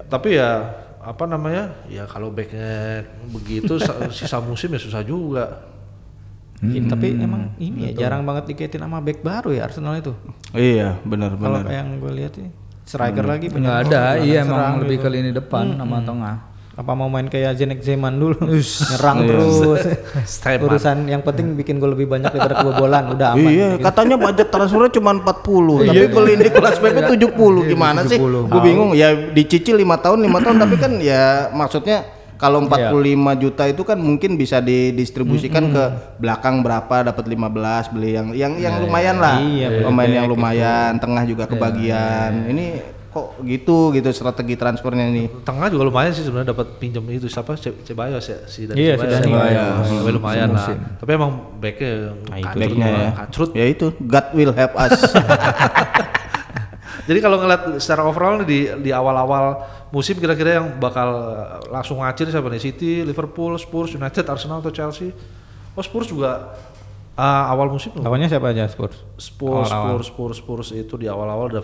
Tapi 0.08 0.36
ya 0.36 0.50
apa 0.98 1.24
namanya? 1.24 1.72
Ya 1.86 2.04
kalau 2.04 2.32
backnya 2.32 3.04
begitu 3.28 3.76
sa- 3.78 4.08
sisa 4.16 4.40
musim 4.40 4.72
ya 4.72 4.80
susah 4.80 5.04
juga. 5.04 5.68
Iya, 6.58 6.90
Tapi 6.90 7.14
emang 7.14 7.54
ini 7.62 7.86
ya 7.94 8.02
jarang 8.02 8.26
banget 8.26 8.50
dikaitin 8.50 8.82
sama 8.82 8.98
back 8.98 9.22
baru 9.22 9.54
ya 9.54 9.70
Arsenal 9.70 9.94
itu. 9.94 10.10
Iya, 10.50 10.98
benar 11.06 11.38
Kalau 11.38 11.62
benar. 11.62 11.70
yang 11.70 12.02
gue 12.02 12.12
lihat 12.18 12.34
sih 12.34 12.50
striker 12.88 13.20
lagi 13.20 13.52
nggak 13.52 13.56
punya 13.60 13.72
ada 13.84 14.16
iya 14.16 14.48
emang 14.48 14.80
lebih 14.80 14.96
gitu. 14.96 15.04
ke 15.04 15.08
lini 15.12 15.30
depan 15.30 15.76
sama 15.76 16.00
tengah 16.00 16.36
apa 16.78 16.94
mau 16.94 17.10
main 17.10 17.26
kayak 17.26 17.58
Zenek 17.58 17.82
Zeman 17.82 18.22
dulu? 18.22 18.38
Nyerang 18.54 19.18
terus. 19.26 19.82
Stepan. 20.38 20.62
urusan 20.62 21.10
yang 21.10 21.26
penting 21.26 21.58
bikin 21.58 21.82
gol 21.82 21.90
lebih 21.98 22.06
banyak 22.06 22.30
daripada 22.30 22.62
kebobolan 22.62 23.18
udah 23.18 23.34
aman 23.34 23.50
Iya, 23.50 23.68
katanya 23.82 24.14
budget 24.14 24.46
transfernya 24.46 24.94
cuma 24.94 25.10
40, 25.18 25.90
tapi 25.90 26.06
beli 26.06 26.32
di 26.38 26.50
kelas 26.54 26.78
PP 26.78 26.98
70 27.18 27.70
gimana 27.74 28.06
sih? 28.06 28.18
Gue 28.22 28.60
bingung. 28.62 28.94
Ya 28.94 29.10
dicicil 29.10 29.74
5 29.74 30.04
tahun, 30.06 30.18
5 30.22 30.44
tahun 30.46 30.56
tapi 30.62 30.76
kan 30.78 30.92
ya 31.02 31.50
maksudnya 31.50 31.98
kalau 32.38 32.62
45 32.62 33.42
juta 33.42 33.66
itu 33.66 33.82
kan 33.82 33.98
mungkin 33.98 34.38
bisa 34.38 34.62
didistribusikan 34.62 35.74
ke 35.74 35.84
belakang 36.22 36.62
berapa 36.62 37.10
dapat 37.10 37.26
15 37.26 37.90
beli 37.90 38.14
yang 38.14 38.30
yang 38.30 38.52
yang 38.54 38.74
lumayan 38.78 39.18
lah. 39.18 39.42
Iya, 39.42 39.82
Pemain 39.82 40.06
yang 40.06 40.30
lumayan, 40.30 40.94
tengah 41.02 41.26
juga 41.26 41.50
kebagian. 41.50 42.46
Ini 42.54 42.97
kok 43.18 43.42
gitu 43.42 43.90
gitu 43.90 44.06
strategi 44.10 44.54
transfernya 44.54 45.10
nih. 45.10 45.26
Tengah 45.42 45.66
juga 45.66 45.82
lumayan 45.84 46.10
sih 46.10 46.22
sebenarnya 46.22 46.54
dapat 46.54 46.78
pinjam 46.78 47.02
itu 47.04 47.26
siapa 47.26 47.52
Ce- 47.54 47.74
Cebayos 47.82 48.22
ya 48.22 48.38
si 48.46 48.64
dari 48.64 48.78
Iya, 48.78 48.94
si 48.94 49.04
Dani. 49.04 49.24
Cebayos. 49.26 49.86
Tapi 49.90 50.10
lumayan 50.12 50.48
lah. 50.52 50.66
Tapi 50.96 51.10
emang 51.10 51.30
backnya 51.56 51.90
kacrut, 52.24 52.54
Backnya 52.56 52.86
ya. 52.88 53.10
kacrut. 53.12 53.50
Ya 53.52 53.64
itu, 53.66 53.86
God 53.98 54.26
will 54.32 54.52
help 54.52 54.72
us. 54.74 54.94
Jadi 57.04 57.18
kalau 57.18 57.40
ngeliat 57.40 57.80
secara 57.80 58.04
overall 58.04 58.36
nih 58.38 58.46
di 58.46 58.58
di 58.84 58.90
awal-awal 58.92 59.64
musim 59.88 60.14
kira-kira 60.14 60.60
yang 60.60 60.76
bakal 60.76 61.08
langsung 61.66 61.98
ngacir 61.98 62.28
siapa 62.28 62.46
nih? 62.46 62.60
City, 62.60 63.00
Liverpool, 63.00 63.56
Spurs, 63.56 63.96
United, 63.96 64.22
Arsenal 64.22 64.60
atau 64.60 64.68
Chelsea? 64.68 65.08
Oh 65.72 65.80
Spurs 65.80 66.06
juga 66.06 66.52
eh, 67.18 67.52
awal 67.52 67.66
musim 67.74 67.90
lawannya 67.98 68.30
siapa 68.30 68.54
aja? 68.54 68.70
Spurs? 68.70 68.94
Spurs, 69.18 69.66
Spurs, 69.66 70.06
Spurs, 70.06 70.36
Spurs 70.38 70.68
itu 70.70 70.94
di 70.94 71.10
awal-awal 71.10 71.50
udah 71.50 71.62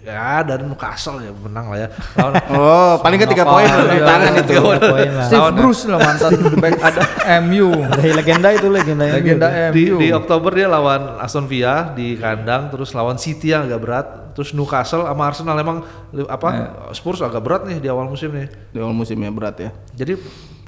ya 0.00 0.46
dari 0.46 0.62
Newcastle 0.62 1.18
ya 1.18 1.34
menang 1.34 1.74
lah 1.74 1.78
ya. 1.82 1.88
Lawan 2.14 2.32
oh, 2.54 2.94
paling 3.02 3.18
ke 3.18 3.26
3 3.26 3.42
poin. 3.42 3.66
Di 3.66 4.00
tangan 4.00 4.32
itu. 4.38 4.52
poin 4.62 5.10
lah. 5.10 5.26
Steve 5.26 5.50
Bruce 5.58 5.82
lah 5.90 5.98
mantan 5.98 6.32
back 6.62 6.74
ada 6.78 7.00
MU 7.42 7.68
Dari 7.98 8.12
legenda 8.14 8.48
itu 8.54 8.66
legenda 8.70 9.04
yang 9.10 9.16
legenda 9.18 9.46
di, 9.74 9.84
MU 9.90 9.96
di 9.98 10.08
Oktober 10.14 10.50
dia 10.54 10.68
lawan 10.70 11.18
Aston 11.18 11.50
Villa 11.50 11.90
di 11.90 12.14
kandang, 12.14 12.70
terus 12.70 12.94
lawan 12.94 13.18
City 13.18 13.50
yang 13.50 13.66
agak 13.66 13.80
berat, 13.82 14.06
terus 14.38 14.54
Newcastle 14.54 15.02
sama 15.02 15.22
Arsenal. 15.26 15.58
Emang 15.58 15.82
apa 16.30 16.48
Spurs 16.94 17.18
agak 17.18 17.42
berat 17.42 17.66
nih 17.66 17.82
di 17.82 17.88
awal 17.90 18.06
musim 18.06 18.30
nih. 18.30 18.46
Di 18.70 18.78
awal 18.78 18.94
musimnya 18.94 19.34
berat 19.34 19.56
ya. 19.58 19.70
Jadi 19.98 20.14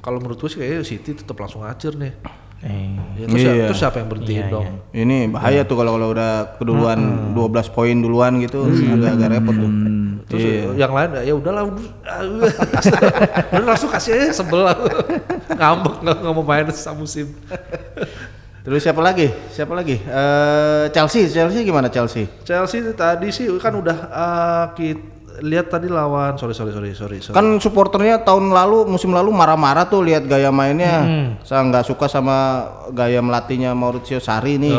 kalau 0.03 0.19
menurut 0.19 0.39
gue 0.39 0.51
sih 0.51 0.59
kayaknya 0.59 0.83
City 0.87 1.11
tetap 1.15 1.39
langsung 1.39 1.63
ngacir 1.63 1.95
nih. 1.95 2.15
Eh, 2.59 2.91
Ya, 3.19 3.27
terus, 3.27 3.39
siapa, 3.39 3.55
Iya. 3.55 3.67
terus 3.71 3.79
siapa 3.79 3.97
yang 3.99 4.09
berhentiin 4.11 4.47
dong? 4.47 4.67
Ini 4.91 5.17
bahaya 5.31 5.63
tuh 5.63 5.75
kalau 5.79 5.95
kalau 5.95 6.11
udah 6.11 6.31
keduluan 6.59 7.01
12 7.35 7.67
poin 7.71 7.95
duluan 7.95 8.39
gitu 8.39 8.67
agak-agak 8.67 9.29
repot 9.39 9.55
tuh. 9.55 9.71
Terus 10.29 10.43
Iya. 10.43 10.63
yang 10.77 10.93
lain 10.95 11.11
ya 11.23 11.35
udahlah 11.35 11.63
udah 11.67 11.83
udah 13.55 13.67
langsung 13.67 13.91
kasih 13.91 14.15
aja 14.15 14.35
sebel 14.35 14.67
ngambek 15.59 15.95
nggak 16.03 16.19
mau 16.31 16.43
main 16.43 16.67
sama 16.71 17.03
musim. 17.03 17.31
Terus 18.67 18.85
siapa 18.85 19.01
lagi? 19.01 19.33
Siapa 19.49 19.73
lagi? 19.73 19.97
Eh 19.97 20.85
Chelsea, 20.93 21.25
Chelsea 21.27 21.63
gimana 21.63 21.89
Chelsea? 21.89 22.29
Chelsea 22.43 22.85
tadi 22.93 23.31
sih 23.31 23.49
kan 23.57 23.73
udah 23.73 23.97
eh, 24.11 24.65
kita 24.75 25.18
lihat 25.41 25.69
tadi 25.69 25.87
lawan 25.87 26.35
sorry 26.35 26.51
sorry 26.51 26.71
sorry 26.71 26.91
sorry. 26.91 27.19
sorry. 27.19 27.33
Kan 27.33 27.57
supporternya 27.57 28.21
tahun 28.21 28.49
lalu 28.49 28.87
musim 28.87 29.11
lalu 29.11 29.31
marah-marah 29.31 29.85
tuh 29.85 30.03
lihat 30.03 30.25
gaya 30.25 30.49
mainnya. 30.49 31.03
Saya 31.41 31.63
nggak 31.63 31.85
suka 31.85 32.07
sama 32.07 32.37
gaya 32.91 33.19
melatihnya 33.19 33.73
Maurizio 33.73 34.19
Sarri 34.19 34.57
nih. 34.57 34.75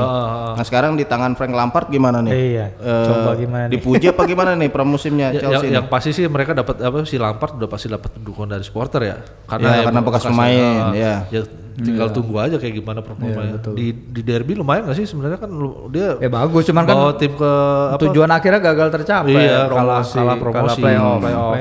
Nah 0.52 0.62
sekarang 0.62 0.94
di 0.94 1.04
tangan 1.04 1.34
Frank 1.34 1.52
Lampard 1.52 1.88
gimana 1.88 2.20
nih? 2.20 2.34
Iya. 2.34 2.66
Eh, 2.74 3.06
Coba 3.06 3.32
gimana 3.34 3.64
nih? 3.66 3.72
Dipuji 3.74 4.06
apa 4.08 4.24
gimana 4.32 4.52
nih 4.54 4.70
pramusimnya 4.70 5.28
Ya, 5.30 5.40
yang, 5.40 5.42
Chelsea? 5.56 5.66
nih? 5.66 5.76
yang 5.76 5.88
pasti 5.88 6.10
sih 6.12 6.26
mereka 6.26 6.52
dapat 6.54 6.80
apa 6.80 7.04
si 7.04 7.16
Lampard 7.16 7.56
udah 7.56 7.68
pasti 7.68 7.88
dapat 7.88 8.12
dukungan 8.16 8.50
dari 8.52 8.64
supporter 8.64 9.02
ya 9.02 9.18
Ya, 9.50 9.84
karena 9.84 10.00
bekas 10.00 10.24
pemain, 10.24 10.94
ya. 10.94 11.26
ya. 11.28 11.42
Tinggal 11.80 12.08
tunggu 12.10 12.36
aja 12.38 12.56
kayak 12.56 12.76
gimana 12.78 13.00
performanya 13.00 13.58
di 13.72 13.92
di 13.92 14.22
derby 14.22 14.54
lumayan 14.54 14.88
gak 14.88 14.98
sih 14.98 15.08
sebenarnya 15.08 15.40
kan 15.40 15.52
dia 15.90 16.20
ya 16.20 16.30
bagus 16.30 16.64
cuman 16.68 16.84
kan 16.84 16.98
tim 17.16 17.34
ke 17.34 17.52
apa 17.96 18.02
tujuan 18.04 18.30
akhirnya 18.30 18.60
gagal 18.60 18.88
tercapai 18.92 19.32
Iya, 19.34 19.66
kalah 19.66 20.04
promosi, 20.04 20.16
kalah 20.16 20.38
promosi, 20.38 20.80
playoff. 20.82 21.20
playoff. 21.20 21.56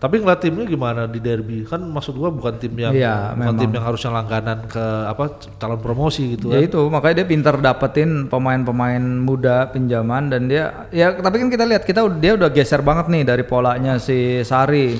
Tapi 0.00 0.16
ngeliat 0.16 0.40
timnya 0.40 0.64
gimana 0.64 1.04
di 1.04 1.20
derby? 1.20 1.60
Kan 1.68 1.84
maksud 1.84 2.16
gua 2.16 2.32
bukan 2.32 2.56
tim 2.56 2.72
yang 2.72 2.88
Iya, 2.88 3.36
bukan 3.36 3.52
tim 3.54 3.68
yang 3.68 3.84
harusnya 3.84 4.08
langganan 4.10 4.64
ke 4.64 4.80
apa 5.04 5.24
calon 5.60 5.76
promosi 5.76 6.40
gitu 6.40 6.48
Ya 6.48 6.64
kan. 6.64 6.72
itu 6.72 6.80
makanya 6.88 7.14
dia 7.20 7.26
pintar 7.28 7.60
dapetin 7.60 8.24
pemain-pemain 8.24 8.96
muda 9.20 9.68
pinjaman 9.68 10.32
dan 10.32 10.48
dia 10.48 10.88
ya 10.88 11.12
tapi 11.12 11.36
kan 11.36 11.52
kita 11.52 11.68
lihat 11.68 11.84
kita 11.84 12.00
dia 12.16 12.32
udah 12.32 12.48
geser 12.48 12.80
banget 12.80 13.12
nih 13.12 13.28
dari 13.28 13.44
polanya 13.44 14.00
si 14.00 14.40
Sari. 14.40 14.96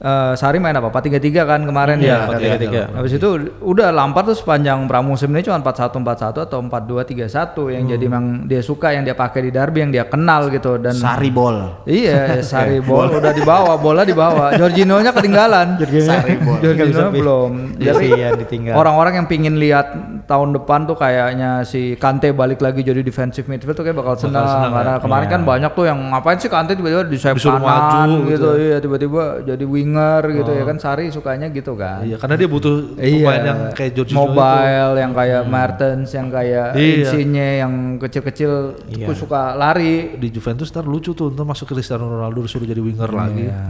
Eh, 0.00 0.32
Sari 0.32 0.56
main 0.56 0.72
apa? 0.72 0.88
4-3-3 0.88 1.44
kan 1.44 1.60
kemarin 1.60 2.00
Iya, 2.00 2.24
ya. 2.24 2.56
4-3-3. 2.56 2.96
Habis 2.96 3.12
itu 3.20 3.28
udah 3.60 3.92
Lampard 3.92 4.32
tuh 4.32 4.36
sepanjang 4.40 4.88
pramusim 4.88 5.28
ini 5.28 5.44
cuma 5.44 5.60
4-1-4-1 5.60 6.40
atau 6.40 6.56
4-2-3-1 6.56 7.68
yang 7.68 7.84
jadi 7.84 8.00
Hmm. 8.00 8.08
memang 8.08 8.24
dia 8.48 8.64
suka 8.64 8.96
yang 8.96 9.04
dia 9.04 9.12
pakai 9.12 9.44
di 9.44 9.50
derby 9.52 9.84
yang 9.84 9.92
dia 9.92 10.08
kenal 10.08 10.48
gitu 10.48 10.80
dan 10.80 10.96
Sari 10.96 11.28
ball. 11.28 11.84
Iya, 11.84 12.40
Sari 12.50 12.80
Bol 12.80 13.12
udah 13.12 13.28
dibawa, 13.30 13.76
bola 13.76 14.00
dibawa. 14.00 14.52
Jorginho-nya 14.60 15.12
ketinggalan. 15.12 15.76
Sari 15.84 16.40
Ball. 16.40 16.58
Jorginho 16.64 17.08
belum. 17.12 17.50
Jadi 17.76 18.08
ditinggal. 18.40 18.74
orang-orang 18.80 19.20
yang 19.20 19.26
pingin 19.28 19.60
lihat 19.60 19.92
tahun 20.24 20.56
depan 20.56 20.88
tuh 20.88 20.96
kayaknya 20.96 21.60
si 21.62 22.00
Kante 22.00 22.32
balik 22.32 22.64
lagi 22.64 22.80
jadi 22.80 23.04
defensive 23.04 23.44
midfield 23.44 23.76
tuh 23.76 23.84
kayak 23.84 23.98
bakal 23.98 24.16
senang, 24.16 24.46
senang 24.46 24.72
karena 24.72 24.94
kemarin 24.96 25.28
kan 25.28 25.42
banyak 25.44 25.70
tuh 25.74 25.84
yang 25.84 25.98
ngapain 26.08 26.40
sih 26.40 26.48
Kante 26.48 26.72
tiba-tiba 26.72 27.04
di 27.04 27.18
sayap 27.18 27.36
kanan 27.36 28.24
gitu, 28.24 28.30
gitu. 28.30 28.48
iya 28.56 28.78
tiba-tiba 28.78 29.42
jadi 29.42 29.64
winger 29.90 30.22
gitu 30.30 30.50
ya 30.54 30.62
kan 30.62 30.76
Sari 30.78 31.10
sukanya 31.10 31.50
gitu 31.50 31.74
kan. 31.74 32.06
Iya, 32.06 32.16
karena 32.16 32.38
dia 32.38 32.46
butuh 32.46 32.94
pemain 32.94 33.42
yang 33.42 33.60
kayak 33.74 33.92
itu. 33.98 34.14
mobile 34.14 34.92
yang 34.94 35.12
kayak 35.12 35.42
Mertens 35.44 36.08
yang 36.14 36.30
kayak 36.30 36.68
Iya. 36.72 36.94
Insigne 37.02 37.48
yang 37.58 37.72
kecil-kecil 37.98 38.50
tuh 38.86 39.16
suka 39.16 39.52
lari 39.52 40.14
Di 40.14 40.30
Juventus 40.30 40.70
ntar 40.70 40.86
lucu 40.86 41.10
tuh 41.10 41.28
ntar 41.28 41.42
masuk 41.42 41.66
Cristiano 41.68 42.06
Ronaldo 42.06 42.46
disuruh 42.46 42.64
jadi 42.64 42.78
winger 42.78 43.10
lagi. 43.10 43.50
Iya. 43.50 43.60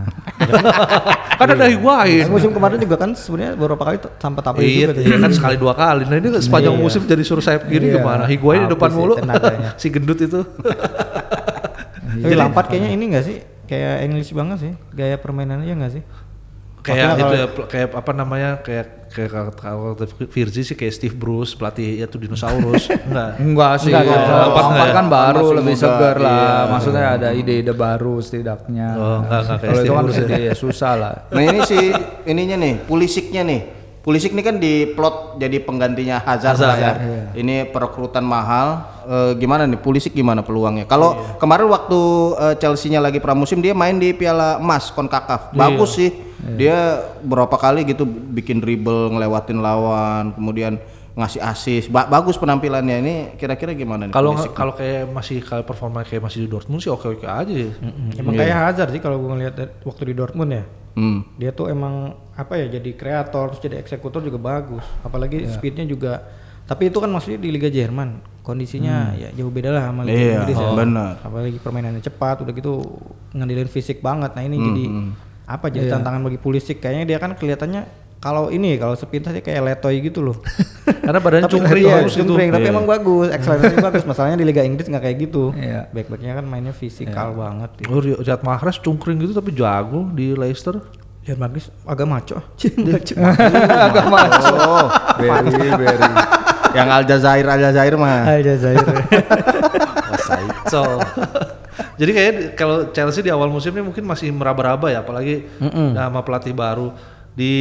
kan 1.41 1.49
ada 1.49 1.67
Higuain. 1.67 2.29
Kan 2.29 2.31
musim 2.31 2.51
kemarin 2.53 2.77
juga 2.77 2.97
kan 2.97 3.17
sebenarnya 3.17 3.57
beberapa 3.57 3.83
kali 3.83 3.97
sampai 4.19 4.43
tapi 4.45 4.61
Iya, 4.61 4.77
juga 4.87 4.93
tuh. 4.93 5.03
iya 5.03 5.17
kan 5.17 5.31
sekali 5.33 5.57
dua 5.57 5.73
kali. 5.73 6.03
Nah 6.05 6.17
ini 6.17 6.29
sepanjang 6.37 6.77
musim 6.77 7.01
jadi 7.03 7.23
suruh 7.25 7.41
sayap 7.41 7.65
kiri 7.65 7.89
Iya. 7.89 7.97
ke 7.97 8.01
mana? 8.05 8.25
Higuain 8.29 8.69
di 8.69 8.71
depan 8.71 8.91
sih 8.93 8.99
mulu. 8.99 9.15
si 9.81 9.87
gendut 9.89 10.21
itu. 10.21 10.41
Tapi 12.21 12.35
Lampard 12.35 12.67
kayaknya 12.69 12.91
ini 12.93 13.05
enggak 13.09 13.25
sih? 13.25 13.37
Kayak 13.71 14.03
English 14.03 14.31
banget 14.33 14.59
sih, 14.61 14.73
gaya 14.91 15.15
permainannya 15.15 15.63
ya 15.65 15.75
enggak 15.75 15.95
sih? 15.95 16.05
kayak 16.81 17.13
Maksudnya 17.13 17.27
itu 17.29 17.35
ya 17.37 17.47
kayak 17.69 17.89
apa 17.93 18.11
namanya 18.11 18.51
kayak 18.59 18.87
kayak 19.07 19.29
kalau- 19.53 19.93
Virzi 20.27 20.65
sih 20.65 20.73
kayak 20.73 20.89
Steve 20.91 21.13
Bruce 21.13 21.53
pelatih 21.53 22.01
itu 22.01 22.17
dinosaurus 22.17 22.89
enggak 23.07 23.37
Enggak 23.37 23.73
sih, 23.79 23.93
Enggak, 23.93 24.09
enggak. 24.09 24.25
Lampard 24.25 24.49
Lampard 24.49 24.65
enggak 24.73 24.89
kan 24.91 25.05
ya? 25.05 25.13
baru 25.13 25.37
Masih 25.45 25.57
lebih 25.61 25.75
segar 25.77 26.17
lah. 26.17 26.33
iya. 26.33 26.57
Maksudnya 26.67 27.05
ada 27.13 27.29
ide-ide 27.31 27.73
baru 27.77 28.15
setidaknya. 28.19 28.89
Oh, 28.97 29.19
enggak, 29.21 29.41
enggak 29.45 29.59
kayak 29.61 29.61
Kalau 29.61 29.77
itu 29.77 29.85
Steve 29.85 29.93
kan 29.93 30.05
Bruce 30.09 30.21
ya. 30.25 30.39
ya 30.41 30.55
susah 30.57 30.93
lah. 30.97 31.13
Nah 31.29 31.43
ini 31.45 31.59
si 31.63 31.79
ininya 32.25 32.57
nih, 32.57 32.75
Pulisiknya 32.81 33.43
nih. 33.45 33.61
Pulisik 34.01 34.33
ini 34.33 34.41
kan 34.41 34.57
diplot 34.57 35.37
jadi 35.37 35.61
penggantinya 35.61 36.25
Hazard, 36.25 36.57
Hazard, 36.57 36.73
lah 36.73 36.77
ya. 36.81 36.93
iya. 36.97 37.25
Ini 37.37 37.57
perekrutan 37.69 38.25
mahal. 38.25 38.81
Eh, 39.05 39.33
gimana 39.37 39.69
nih 39.69 39.77
Pulisik 39.77 40.17
gimana 40.17 40.41
peluangnya? 40.41 40.89
Kalau 40.89 41.37
kemarin 41.37 41.69
waktu 41.69 42.01
eh, 42.41 42.55
Chelsea-nya 42.57 42.97
lagi 42.97 43.21
pramusim 43.21 43.61
dia 43.61 43.77
main 43.77 44.01
di 44.01 44.17
Piala 44.17 44.57
Emas 44.57 44.89
Konkakaf. 44.89 45.53
Bagus 45.53 46.01
sih. 46.01 46.11
Dia 46.41 47.05
berapa 47.21 47.53
kali 47.53 47.85
gitu 47.85 48.09
bikin 48.09 48.65
dribble 48.65 49.13
ngelewatin 49.13 49.61
lawan, 49.61 50.33
kemudian 50.33 50.81
ngasih 51.13 51.45
assist. 51.45 51.87
Ba- 51.93 52.09
bagus 52.09 52.41
penampilannya. 52.41 52.97
Ini 53.05 53.15
kira-kira 53.37 53.77
gimana 53.77 54.09
nih? 54.09 54.17
kalau 54.17 54.33
Pulisic? 54.33 54.57
kalau 54.57 54.73
kayak 54.73 55.13
masih 55.13 55.45
kalau 55.45 55.61
performa 55.61 56.01
kayak 56.01 56.25
masih 56.25 56.45
di 56.45 56.49
Dortmund 56.49 56.81
sih 56.81 56.89
oke 56.89 57.21
oke 57.21 57.29
aja 57.29 57.53
ya. 57.53 57.69
Emang 58.17 58.33
kayak 58.33 58.57
Hazard 58.57 58.97
sih 58.97 59.03
kalau 59.05 59.21
gue 59.21 59.29
ngeliat 59.29 59.61
waktu 59.85 60.03
di 60.09 60.15
Dortmund 60.17 60.57
ya. 60.57 60.65
Hmm. 60.95 61.23
Dia 61.39 61.55
tuh 61.55 61.71
emang 61.71 62.19
apa 62.35 62.59
ya 62.59 62.67
jadi 62.81 62.91
kreator 62.97 63.55
terus 63.55 63.63
jadi 63.63 63.77
eksekutor 63.79 64.21
juga 64.21 64.39
bagus. 64.41 64.83
Apalagi 65.03 65.47
speednya 65.47 65.87
juga. 65.87 66.27
Tapi 66.67 66.87
itu 66.87 66.99
kan 67.03 67.11
maksudnya 67.11 67.43
di 67.43 67.51
Liga 67.51 67.67
Jerman 67.67 68.23
kondisinya 68.47 69.15
ya 69.19 69.29
jauh 69.35 69.51
beda 69.51 69.71
lah 69.75 69.91
sama 69.91 70.07
Liga 70.07 70.19
Iya, 70.19 70.35
Inggris 70.43 70.57
ya. 70.59 70.69
oh, 70.71 70.75
benar. 70.79 71.13
Apalagi 71.23 71.59
permainannya 71.59 72.03
cepat 72.03 72.47
udah 72.47 72.53
gitu 72.55 72.73
ngandelin 73.35 73.71
fisik 73.71 73.99
banget. 74.03 74.35
Nah 74.39 74.43
ini 74.47 74.57
jadi 74.59 74.85
apa 75.51 75.67
jadi 75.67 75.91
tantangan 75.91 76.23
bagi 76.23 76.39
Pulisic 76.39 76.79
kayaknya 76.79 77.05
dia 77.11 77.19
kan 77.19 77.35
kelihatannya 77.35 77.83
kalau 78.21 78.49
ini 78.49 78.77
kalau 78.77 78.93
sepintas 78.93 79.33
dia 79.33 79.41
kayak 79.41 79.65
letoy 79.65 79.97
gitu 79.99 80.21
loh. 80.21 80.37
karena 81.01 81.19
badannya 81.19 81.49
tapi 81.49 81.55
cungkring 81.57 81.83
iya, 81.83 81.95
bagus 81.97 82.13
gitu 82.13 82.23
cungkring, 82.29 82.51
tapi 82.51 82.63
Iya. 82.63 82.71
emang 82.71 82.85
bagus, 82.85 83.27
excellency 83.31 83.77
bagus. 83.89 84.03
Masalahnya 84.05 84.37
di 84.37 84.45
Liga 84.45 84.61
Inggris 84.61 84.87
nggak 84.87 85.03
kayak 85.03 85.17
gitu. 85.19 85.45
Iya. 85.53 85.89
Back-backnya 85.89 86.37
kan 86.37 86.45
mainnya 86.45 86.71
fisikal 86.71 87.33
banget. 87.33 87.71
gitu. 87.79 87.89
Oh, 87.89 87.99
Ri- 87.99 88.19
Riyad 88.19 88.43
Mahrez 88.43 88.77
cungkring 88.79 89.19
gitu 89.19 89.33
tapi 89.33 89.51
jago 89.51 90.05
di 90.11 90.33
Leicester 90.33 90.77
Real 91.21 91.37
Madrid 91.37 91.65
agak 91.83 92.07
maco. 92.07 92.37
maco. 92.87 93.15
Agak 93.67 94.07
maco. 94.07 94.47
Oh, 94.55 94.87
Very, 95.17 95.51
very. 95.75 96.09
yang 96.71 96.89
Aljazair 96.89 97.47
Aljazair 97.47 97.95
mah. 97.97 98.29
Aljazair. 98.31 98.85
So, 100.67 101.03
jadi 101.97 102.11
kayak 102.13 102.33
kalau 102.55 102.89
Chelsea 102.91 103.21
di 103.21 103.31
awal 103.31 103.49
musim 103.49 103.73
ini 103.73 103.83
mungkin 103.83 104.05
masih 104.05 104.31
meraba-raba 104.31 104.87
ya, 104.89 105.01
apalagi 105.01 105.49
nama 105.91 106.21
pelatih 106.21 106.53
baru 106.53 106.95
di 107.31 107.53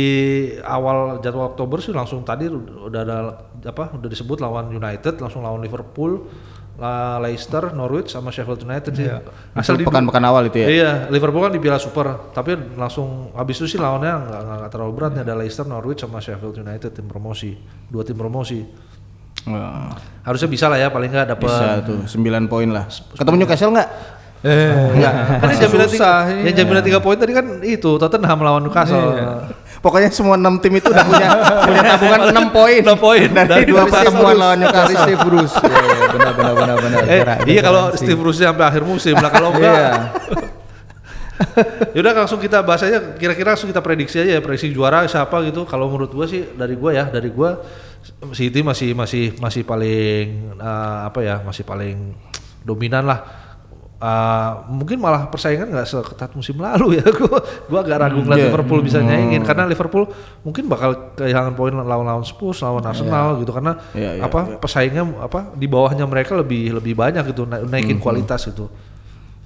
awal 0.59 1.20
jadwal 1.20 1.45
Oktober 1.47 1.78
sih 1.78 1.91
langsung 1.91 2.22
tadi 2.22 2.49
udah 2.49 2.99
ada 2.99 3.17
apa 3.61 3.93
udah 3.93 4.07
disebut 4.07 4.38
lawan 4.38 4.70
United, 4.70 5.17
langsung 5.17 5.39
lawan 5.39 5.59
Liverpool, 5.59 6.26
la- 6.76 7.20
Leicester, 7.20 7.72
Norwich 7.72 8.09
sama 8.09 8.30
Sheffield 8.30 8.61
United 8.61 8.91
sih. 8.91 9.07
Asal 9.53 9.76
di 9.76 9.84
pekan-pekan 9.84 10.24
awal 10.24 10.47
itu 10.47 10.57
ya. 10.57 10.67
Iya, 10.67 10.91
Liverpool 11.07 11.41
kan 11.41 11.51
di 11.51 11.59
Piala 11.59 11.78
Super, 11.78 12.32
tapi 12.32 12.57
langsung 12.74 13.30
habis 13.34 13.55
itu 13.57 13.67
sih 13.67 13.80
lawannya 13.80 14.09
nggak 14.09 14.41
nggak- 14.41 14.70
terlalu 14.70 14.91
berat 14.93 15.11
nih 15.13 15.24
ada 15.24 15.36
Leicester, 15.36 15.63
Norwich 15.63 16.01
sama 16.01 16.17
Sheffield 16.17 16.57
United 16.57 16.89
tim 16.91 17.05
promosi, 17.05 17.53
dua 17.88 18.01
tim 18.01 18.15
promosi. 18.15 18.65
Wah, 19.45 19.95
Harusnya 20.22 20.47
bisa 20.47 20.67
lah 20.67 20.76
ya 20.76 20.89
paling 20.89 21.07
nggak 21.07 21.28
dapat 21.30 21.47
bisa 21.47 21.65
tuh 21.82 21.99
9 22.05 22.45
poin 22.45 22.67
lah. 22.67 22.86
Ketemu 23.13 23.36
Newcastle 23.39 23.72
nggak? 23.72 23.89
Enggak. 24.39 25.13
Kan 25.36 25.47
yang 25.49 25.59
jaminan 25.61 25.88
tiga, 25.88 25.99
Susah, 25.99 26.20
yang 26.43 26.55
jaminan 26.55 26.84
tiga 26.84 26.99
poin 26.99 27.15
tadi 27.15 27.32
kan 27.32 27.45
itu 27.59 27.91
Tottenham 27.95 28.36
melawan 28.36 28.63
Newcastle. 28.63 29.15
Pokoknya 29.80 30.11
semua 30.11 30.36
6 30.36 30.59
tim 30.59 30.73
itu 30.75 30.91
udah 30.91 31.05
punya 31.07 31.30
punya 31.63 31.82
tabungan 31.95 32.19
6 32.36 32.51
poin. 32.51 32.82
6 32.84 32.99
poin 32.99 33.27
Dari 33.32 33.63
dua 33.63 33.84
pertemuan 33.88 34.36
lawan 34.36 34.59
Dari 34.59 34.67
Newcastle. 34.67 34.99
Steve 35.07 35.21
Bruce. 35.23 35.55
Iya, 35.69 35.80
iya, 35.86 36.05
benar 36.11 36.34
benar 36.36 36.53
benar 36.57 36.75
benar. 36.82 37.01
Eh, 37.07 37.21
iya 37.55 37.61
kalau 37.63 37.84
Steve 37.95 38.19
Bruce 38.19 38.41
sampai 38.43 38.65
akhir 38.67 38.84
musim 38.84 39.15
lah 39.15 39.32
kalau 39.32 39.55
enggak. 39.55 39.71
Iya. 39.71 39.91
Yaudah 41.95 42.13
langsung 42.25 42.39
kita 42.43 42.59
bahas 42.59 42.84
aja 42.84 43.15
kira-kira 43.15 43.55
langsung 43.55 43.71
kita 43.71 43.80
prediksi 43.80 44.19
aja 44.19 44.39
ya 44.39 44.41
prediksi 44.43 44.67
juara 44.75 45.07
siapa 45.07 45.39
gitu. 45.47 45.63
Kalau 45.63 45.88
menurut 45.88 46.11
gua 46.11 46.27
sih 46.27 46.43
dari 46.51 46.75
gua 46.75 46.91
ya, 46.91 47.05
dari 47.07 47.32
gua 47.32 47.63
City 48.36 48.59
masih 48.59 48.91
masih 48.91 49.36
masih 49.39 49.63
paling 49.63 50.59
eh, 50.59 50.97
apa 51.07 51.19
ya, 51.23 51.39
masih 51.39 51.63
paling 51.63 52.11
dominan 52.67 53.07
lah. 53.07 53.19
Eh, 53.99 54.51
mungkin 54.71 54.95
malah 54.95 55.27
persaingan 55.27 55.75
nggak 55.75 55.83
seketat 55.83 56.31
musim 56.31 56.55
lalu 56.55 57.03
ya. 57.03 57.05
Gua 57.67 57.83
agak 57.83 57.99
ragu 57.99 58.23
ngeliat 58.23 58.39
iya. 58.39 58.47
Liverpool 58.47 58.79
bisa 58.79 59.03
nyaingin 59.03 59.43
karena 59.43 59.67
Liverpool 59.67 60.07
mungkin 60.39 60.71
bakal 60.71 61.19
kehilangan 61.19 61.51
poin 61.59 61.75
lawan-lawan 61.75 62.23
Spurs, 62.23 62.63
lawan 62.63 62.79
Arsenal 62.87 63.35
gitu 63.43 63.51
karena 63.51 63.75
Iya, 63.91 64.15
iya, 64.15 64.21
apa 64.23 64.55
pesaingnya 64.55 65.03
apa 65.19 65.51
di 65.51 65.67
bawahnya 65.67 66.07
mereka 66.07 66.31
lebih 66.39 66.79
lebih 66.79 66.95
banyak 66.95 67.27
gitu 67.27 67.43
na- 67.43 67.59
naikin 67.67 67.99
kualitas 67.99 68.47
gitu. 68.47 68.71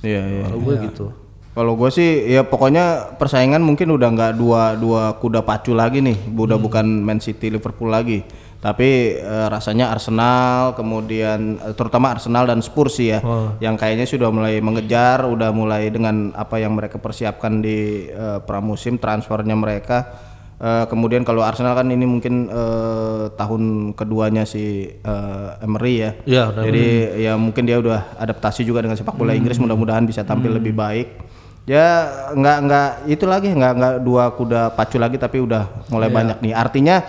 Iya, 0.06 0.22
iya. 0.22 0.46
Kalau 0.46 0.60
gue 0.62 0.76
gitu. 0.86 1.06
Kalau 1.54 1.74
gue 1.74 1.90
sih 1.90 2.10
ya 2.30 2.46
pokoknya 2.46 3.18
persaingan 3.18 3.62
mungkin 3.66 3.90
udah 3.90 4.10
nggak 4.14 4.32
dua 4.38 4.78
dua 4.78 5.18
kuda 5.18 5.42
pacu 5.42 5.74
lagi 5.74 5.98
nih, 5.98 6.30
udah 6.30 6.62
bukan 6.62 6.86
Man 7.02 7.18
City 7.18 7.50
Liverpool 7.50 7.90
lagi. 7.90 8.22
Tapi 8.64 9.20
eh, 9.20 9.48
rasanya 9.52 9.92
Arsenal 9.92 10.72
kemudian 10.72 11.60
eh, 11.60 11.76
terutama 11.76 12.16
Arsenal 12.16 12.48
dan 12.48 12.64
Spurs 12.64 12.96
sih 12.96 13.12
ya, 13.12 13.20
yang 13.60 13.76
kayaknya 13.76 14.08
sudah 14.08 14.32
mulai 14.32 14.64
mengejar, 14.64 15.28
udah 15.28 15.52
mulai 15.52 15.92
dengan 15.92 16.32
apa 16.32 16.64
yang 16.64 16.72
mereka 16.72 16.96
persiapkan 16.96 17.60
di 17.60 18.08
eh, 18.08 18.40
pramusim 18.48 18.96
transfernya 18.96 19.52
mereka. 19.60 20.32
Eh, 20.64 20.86
kemudian 20.88 21.28
kalau 21.28 21.44
Arsenal 21.44 21.76
kan 21.76 21.92
ini 21.92 22.08
mungkin 22.08 22.48
eh, 22.48 23.28
tahun 23.36 23.92
keduanya 24.00 24.48
si 24.48 24.88
eh, 24.88 25.50
Emery 25.60 25.96
ya. 26.00 26.12
Udah 26.56 26.64
Jadi 26.64 26.86
ya 27.20 27.36
mungkin 27.36 27.68
dia 27.68 27.84
udah 27.84 28.16
adaptasi 28.16 28.64
juga 28.64 28.80
dengan 28.80 28.96
sepak 28.96 29.20
bola 29.20 29.36
Inggris 29.36 29.60
mudah-mudahan 29.60 30.08
bisa 30.08 30.24
tampil 30.24 30.56
lebih 30.56 30.72
baik. 30.72 31.20
Ya 31.68 32.08
nggak 32.32 32.58
nggak 32.64 32.90
itu 33.12 33.26
lagi 33.28 33.52
nggak 33.52 33.74
nggak 33.76 33.96
dua 34.08 34.32
kuda 34.40 34.72
pacu 34.72 34.96
lagi 35.04 35.20
tapi 35.20 35.44
udah 35.44 35.68
mulai 35.92 36.08
banyak 36.08 36.40
nih. 36.40 36.56
Artinya 36.56 37.04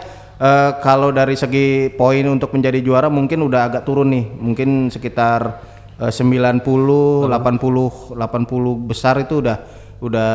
eh, 0.44 0.70
kalau 0.84 1.08
dari 1.08 1.32
segi 1.34 1.88
poin 1.96 2.24
untuk 2.28 2.52
menjadi 2.52 2.84
juara 2.84 3.08
mungkin 3.08 3.40
udah 3.40 3.72
agak 3.72 3.82
turun 3.88 4.12
nih. 4.12 4.24
Mungkin 4.36 4.92
sekitar 4.92 5.40
eh, 5.96 6.12
90, 6.12 6.60
80, 7.32 7.32
80 7.32 8.90
besar 8.90 9.24
itu 9.24 9.40
udah 9.40 9.56
udah 10.04 10.32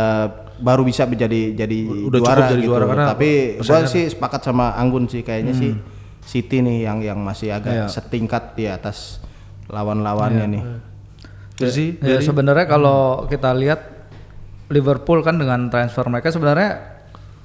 baru 0.59 0.81
bisa 0.81 1.05
menjadi 1.05 1.53
jadi 1.53 1.79
Udah 2.09 2.19
cukup 2.19 2.25
juara 2.25 2.41
jadi 2.49 2.61
gitu. 2.65 2.69
juara 2.73 2.85
karena 2.89 3.05
Tapi 3.13 3.29
gua 3.61 3.79
sih 3.85 4.03
sepakat 4.09 4.41
sama 4.41 4.73
Anggun 4.73 5.05
sih. 5.05 5.21
Kayaknya 5.21 5.53
sih 5.53 5.71
City 6.25 6.61
nih 6.61 6.89
yang 6.89 6.99
yang 7.01 7.19
masih 7.21 7.53
agak 7.53 7.89
setingkat 7.89 8.57
di 8.57 8.65
atas 8.65 9.21
lawan-lawannya 9.69 10.45
nih. 10.49 10.63
Jadi 11.59 11.85
Ya, 12.01 12.17
sebenarnya 12.23 12.65
kalau 12.65 13.27
kita 13.27 13.51
lihat 13.51 13.81
Liverpool 14.69 15.25
kan 15.25 15.35
dengan 15.41 15.67
transfer 15.67 16.05
mereka 16.07 16.29
sebenarnya 16.29 16.98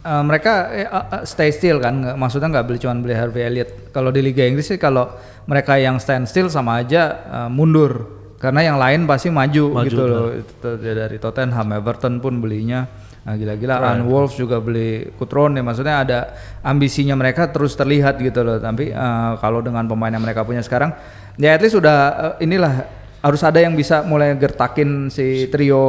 eh, 0.05 0.22
mereka 0.22 0.52
eh, 0.70 0.88
stay 1.24 1.50
still 1.50 1.80
kan, 1.80 2.05
nggak- 2.05 2.16
maksudnya 2.20 2.48
nggak 2.52 2.66
beli 2.68 2.78
cuma 2.78 2.94
beli 3.00 3.16
Harvey 3.16 3.42
Elliott. 3.42 3.90
Kalau 3.90 4.12
di 4.12 4.20
Liga 4.20 4.44
Inggris 4.44 4.68
sih 4.68 4.78
kalau 4.78 5.09
mereka 5.48 5.80
yang 5.80 5.96
stand 5.96 6.28
still 6.28 6.52
sama 6.52 6.84
aja 6.84 7.02
eh, 7.24 7.48
mundur 7.50 8.20
karena 8.38 8.61
yang 8.61 8.76
lain 8.76 9.09
pasti 9.09 9.32
maju, 9.32 9.80
gitu 9.88 10.05
loh. 10.05 10.28
Itu 10.36 10.76
dari 10.76 11.16
Tottenham, 11.16 11.72
Everton 11.80 12.20
pun 12.20 12.44
belinya 12.44 12.84
nah, 13.24 13.40
gila-gilaan. 13.40 14.05
Wolves 14.05 14.36
juga 14.36 14.61
beli 14.61 15.09
Cutrone, 15.16 15.64
maksudnya 15.64 16.05
ada 16.05 16.18
ambisinya 16.61 17.16
mereka 17.16 17.48
terus 17.48 17.72
terlihat 17.72 18.20
gitu 18.20 18.44
loh. 18.44 18.61
Tapi 18.61 18.92
eh, 18.92 19.32
kalau 19.40 19.64
dengan 19.64 19.88
pemain 19.88 20.12
yang 20.12 20.20
mereka 20.20 20.44
punya 20.44 20.61
sekarang, 20.61 20.92
ya 21.40 21.57
at 21.57 21.61
least 21.64 21.80
sudah 21.80 21.96
eh, 22.36 22.44
inilah 22.44 23.03
harus 23.25 23.41
ada 23.41 23.57
yang 23.57 23.72
bisa 23.72 24.05
mulai 24.05 24.37
gertakin 24.37 25.09
si 25.09 25.49
trio 25.49 25.81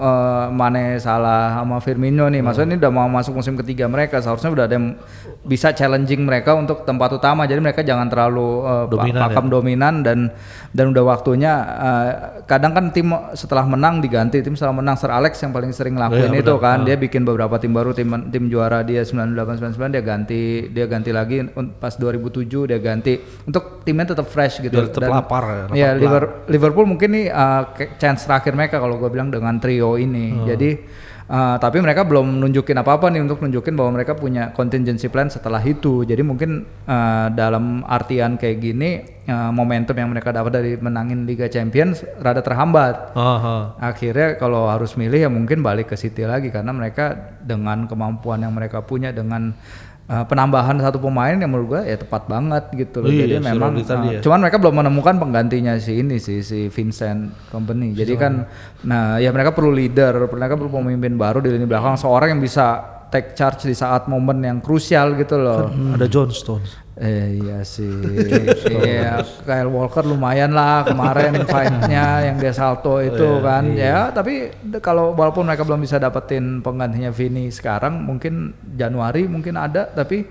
eh, 0.00 0.46
Mane, 0.48 0.96
Salah 0.96 1.60
sama 1.60 1.76
Firmino 1.84 2.24
nih. 2.32 2.40
Maksudnya 2.40 2.72
ini 2.72 2.80
udah 2.80 2.88
mau 2.88 3.04
masuk 3.04 3.36
musim 3.36 3.52
ketiga 3.60 3.84
mereka, 3.84 4.24
seharusnya 4.24 4.48
udah 4.48 4.64
ada 4.64 4.74
yang 4.80 4.96
bisa 5.42 5.70
challenging 5.70 6.20
mereka 6.20 6.52
untuk 6.52 6.84
tempat 6.84 7.10
utama. 7.12 7.42
Jadi 7.42 7.58
mereka 7.58 7.80
jangan 7.80 8.06
terlalu 8.06 8.60
pa- 8.60 8.84
Dominan 8.86 9.20
pakam 9.22 9.46
dominan 9.48 9.94
dan 10.00 10.18
dan 10.68 10.84
udah 10.86 11.00
waktunya 11.02 11.52
eh, 11.56 12.10
kadang 12.44 12.70
kan 12.70 12.84
tim 12.88 13.08
setelah 13.32 13.64
menang 13.64 13.98
diganti, 13.98 14.38
tim 14.38 14.52
setelah 14.52 14.76
menang 14.76 14.94
Sir 14.94 15.08
Alex 15.08 15.38
yang 15.38 15.48
paling 15.50 15.70
sering 15.70 15.96
ngelakuin 15.96 16.28
itu 16.36 16.54
kan. 16.58 16.84
Dia 16.84 16.96
bikin 16.96 17.24
beberapa 17.24 17.56
tim 17.56 17.72
baru, 17.72 17.90
tim 17.90 18.04
tim 18.28 18.46
juara 18.46 18.82
dia 18.82 19.00
98 19.00 19.32
99 19.72 19.88
dia 19.90 20.02
ganti, 20.02 20.42
dia 20.68 20.84
ganti 20.84 21.10
lagi 21.10 21.40
pas 21.74 21.94
2007 21.94 22.44
dia 22.66 22.78
ganti 22.78 23.16
untuk 23.42 23.80
timnya 23.80 24.12
tetap 24.12 24.26
fresh 24.26 24.60
gitu. 24.60 24.76
Biar 24.76 24.92
tetap 24.92 25.08
lapar 25.10 25.42
ya, 25.42 25.64
Iya, 25.70 25.88
pelan. 25.90 26.00
Liver- 26.00 26.30
Liverpool 26.48 26.84
mungkin 26.86 27.08
nih 27.10 27.26
uh, 27.26 27.62
chance 27.96 28.22
terakhir 28.22 28.52
mereka 28.52 28.76
kalau 28.76 28.94
gue 28.94 29.08
bilang 29.08 29.28
dengan 29.28 29.56
trio 29.56 29.96
ini. 29.96 30.26
Hmm. 30.30 30.44
Jadi 30.46 30.70
uh, 31.30 31.56
tapi 31.62 31.78
mereka 31.78 32.02
belum 32.02 32.42
nunjukin 32.42 32.74
apa-apa 32.82 33.08
nih 33.14 33.22
untuk 33.22 33.38
nunjukin 33.40 33.78
bahwa 33.78 34.02
mereka 34.02 34.18
punya 34.18 34.50
contingency 34.50 35.06
plan 35.06 35.30
setelah 35.30 35.62
itu. 35.62 36.02
Jadi 36.02 36.20
mungkin 36.26 36.66
uh, 36.90 37.30
dalam 37.30 37.86
artian 37.86 38.34
kayak 38.34 38.56
gini 38.58 38.90
uh, 39.30 39.54
momentum 39.54 39.94
yang 39.94 40.10
mereka 40.10 40.34
dapat 40.34 40.58
dari 40.58 40.72
menangin 40.74 41.24
Liga 41.24 41.46
Champions 41.46 42.02
rada 42.18 42.42
terhambat. 42.42 43.14
Aha. 43.14 43.78
Akhirnya 43.78 44.34
kalau 44.36 44.66
harus 44.66 44.98
milih 44.98 45.24
ya 45.24 45.30
mungkin 45.30 45.62
balik 45.62 45.94
ke 45.94 45.96
City 45.96 46.26
lagi 46.26 46.50
karena 46.50 46.74
mereka 46.74 47.38
dengan 47.40 47.86
kemampuan 47.86 48.42
yang 48.42 48.52
mereka 48.52 48.82
punya 48.82 49.14
dengan 49.14 49.54
uh, 50.10 50.24
penambahan 50.26 50.76
satu 50.82 50.98
pemain 50.98 51.38
yang 51.38 51.46
menurut 51.46 51.78
gua 51.78 51.82
ya 51.86 51.94
tepat 51.94 52.26
banget 52.26 52.64
gitu 52.74 53.06
loh. 53.06 53.08
Iya, 53.08 53.24
Jadi 53.24 53.34
si 53.38 53.46
memang 53.54 53.72
uh, 53.78 54.02
ya. 54.10 54.20
cuman 54.20 54.38
mereka 54.42 54.58
belum 54.58 54.74
menemukan 54.82 55.14
penggantinya 55.22 55.78
si 55.78 56.02
ini 56.02 56.18
sih 56.18 56.42
si 56.42 56.66
Vincent 56.66 57.30
Company. 57.54 57.94
Jadi 57.94 58.18
kan 58.18 58.44
nah 58.82 59.22
ya 59.22 59.30
mereka 59.30 59.54
perlu 59.54 59.70
leader, 59.70 60.26
mereka 60.26 60.58
perlu 60.58 60.70
pemimpin 60.82 61.14
baru 61.14 61.38
di 61.38 61.54
lini 61.54 61.64
belakang 61.64 61.94
seorang 61.94 62.34
yang 62.34 62.42
bisa 62.42 62.99
take 63.10 63.34
charge 63.34 63.66
di 63.66 63.74
saat 63.74 64.06
momen 64.06 64.40
yang 64.40 64.58
krusial 64.62 65.18
gitu 65.18 65.36
loh. 65.36 65.68
Ada 65.98 66.06
John 66.06 66.30
Stones. 66.30 66.90
Eh 67.00 67.40
iya 67.40 67.64
sih. 67.64 67.88
Iya, 68.70 69.24
Kyle 69.42 69.72
Walker 69.72 70.04
lumayan 70.04 70.52
lah 70.52 70.84
kemarin 70.84 71.32
fight-nya 71.50 72.28
yang 72.28 72.36
dia 72.36 72.52
salto 72.52 73.00
itu 73.00 73.40
kan. 73.40 73.72
Ya, 73.72 74.12
tapi 74.12 74.52
kalau 74.84 75.16
walaupun 75.16 75.48
mereka 75.48 75.64
belum 75.64 75.80
bisa 75.80 75.96
dapetin 75.96 76.60
penggantinya 76.60 77.08
Vini 77.08 77.48
sekarang, 77.48 78.04
mungkin 78.04 78.52
Januari 78.76 79.24
mungkin 79.24 79.56
ada, 79.56 79.88
tapi 79.88 80.28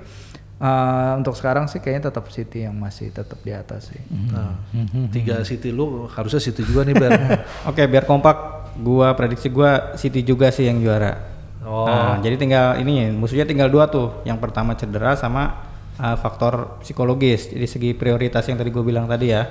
eh, 0.62 1.12
untuk 1.18 1.34
sekarang 1.34 1.66
sih 1.66 1.82
kayaknya 1.82 2.14
tetap 2.14 2.30
City 2.30 2.70
yang 2.70 2.78
masih 2.78 3.10
tetap 3.10 3.42
di 3.42 3.50
atas 3.50 3.90
sih. 3.90 4.02
Nah, 4.30 4.62
tiga 5.10 5.42
City 5.42 5.74
lu 5.74 6.06
harusnya 6.06 6.38
City 6.38 6.62
juga 6.62 6.86
nih 6.86 6.94
Ber. 6.94 7.12
Oke, 7.70 7.82
biar 7.90 8.06
kompak, 8.06 8.38
gua 8.78 9.18
prediksi 9.18 9.50
gua 9.50 9.98
City 9.98 10.22
juga 10.22 10.54
sih 10.54 10.70
yang 10.70 10.78
juara. 10.78 11.39
Oh. 11.66 11.84
Nah, 11.88 12.24
jadi 12.24 12.40
tinggal 12.40 12.80
ini 12.80 13.12
musuhnya 13.12 13.44
tinggal 13.44 13.68
dua 13.68 13.92
tuh. 13.92 14.24
Yang 14.24 14.40
pertama 14.40 14.80
cedera 14.80 15.20
sama 15.20 15.70
uh, 16.00 16.16
faktor 16.16 16.80
psikologis. 16.80 17.52
Jadi 17.52 17.68
segi 17.68 17.90
prioritas 17.92 18.48
yang 18.48 18.56
tadi 18.56 18.72
gue 18.72 18.84
bilang 18.84 19.06
tadi 19.06 19.36
ya, 19.36 19.44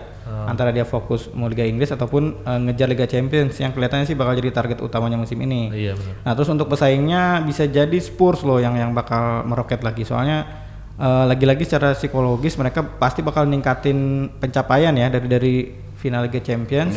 antara 0.49 0.73
dia 0.73 0.89
fokus 0.89 1.29
mau 1.37 1.47
Liga 1.53 1.69
Inggris 1.69 1.93
ataupun 1.93 2.45
uh, 2.49 2.59
ngejar 2.69 2.89
Liga 2.89 3.05
Champions 3.05 3.61
yang 3.61 3.77
kelihatannya 3.77 4.09
sih 4.09 4.17
bakal 4.17 4.41
jadi 4.41 4.51
target 4.53 4.81
utamanya 4.81 5.21
musim 5.21 5.37
ini. 5.45 5.69
iya 5.73 5.93
benar. 5.93 6.15
Nah, 6.25 6.33
terus 6.33 6.49
untuk 6.49 6.73
pesaingnya 6.73 7.45
bisa 7.45 7.69
jadi 7.69 7.99
Spurs 8.01 8.41
loh 8.41 8.57
yang 8.57 8.75
yang 8.75 8.97
bakal 8.97 9.45
meroket 9.45 9.85
lagi. 9.85 10.09
Soalnya 10.09 10.49
eh, 10.97 11.25
lagi-lagi 11.29 11.69
secara 11.69 11.93
psikologis 11.93 12.57
mereka 12.57 12.81
pasti 12.81 13.21
bakal 13.21 13.45
ningkatin 13.45 14.33
pencapaian 14.41 14.97
ya 14.97 15.13
dari 15.13 15.29
dari 15.29 15.55
final 15.99 16.25
Liga 16.25 16.41
Champions 16.41 16.97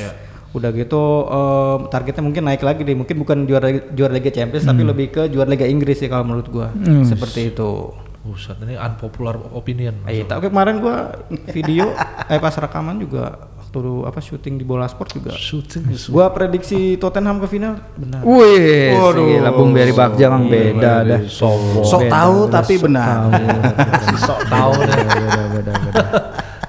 Udah 0.51 0.69
gitu 0.75 1.03
eh, 1.31 1.77
targetnya 1.87 2.23
mungkin 2.23 2.43
naik 2.47 2.63
lagi 2.63 2.81
deh. 2.83 2.95
Mungkin 2.95 3.15
bukan 3.19 3.37
juara 3.47 3.71
juara 3.91 4.11
Liga 4.11 4.31
Champions 4.31 4.67
tapi 4.67 4.83
lebih 4.83 5.07
ke 5.11 5.21
juara 5.31 5.47
Liga 5.47 5.67
Inggris 5.67 5.99
sih 5.99 6.09
kalau 6.11 6.27
menurut 6.27 6.47
gua. 6.51 6.67
Seperti 7.07 7.55
itu. 7.55 7.91
Buset, 8.21 8.53
ini 8.61 8.77
unpopular 8.77 9.33
opinion. 9.57 10.05
Eh, 10.05 10.21
tapi 10.29 10.53
kemarin 10.53 10.77
gua 10.77 11.25
video 11.49 11.89
eh 12.29 12.37
pas 12.37 12.53
rekaman 12.53 13.01
juga 13.01 13.49
waktu 13.57 13.81
apa 14.03 14.19
syuting 14.19 14.59
di 14.59 14.65
bola 14.67 14.85
sport 14.85 15.15
juga. 15.15 15.31
Shooting 15.33 15.89
is 15.89 16.05
Gua 16.11 16.27
prediksi 16.29 16.99
Tottenham 16.99 17.39
ke 17.39 17.47
final 17.47 17.79
benar. 17.95 18.21
Wih, 18.21 18.93
gila 18.93 19.49
Bung 19.55 19.71
Beri 19.71 19.95
Bagja 19.95 20.27
emang 20.29 20.51
beda 20.51 21.07
dah. 21.07 21.21
Sok 21.25 22.05
tahu 22.11 22.51
tapi 22.51 22.77
benar. 22.77 23.31
Sok 24.27 24.39
tahu 24.51 24.73
deh. 24.85 24.99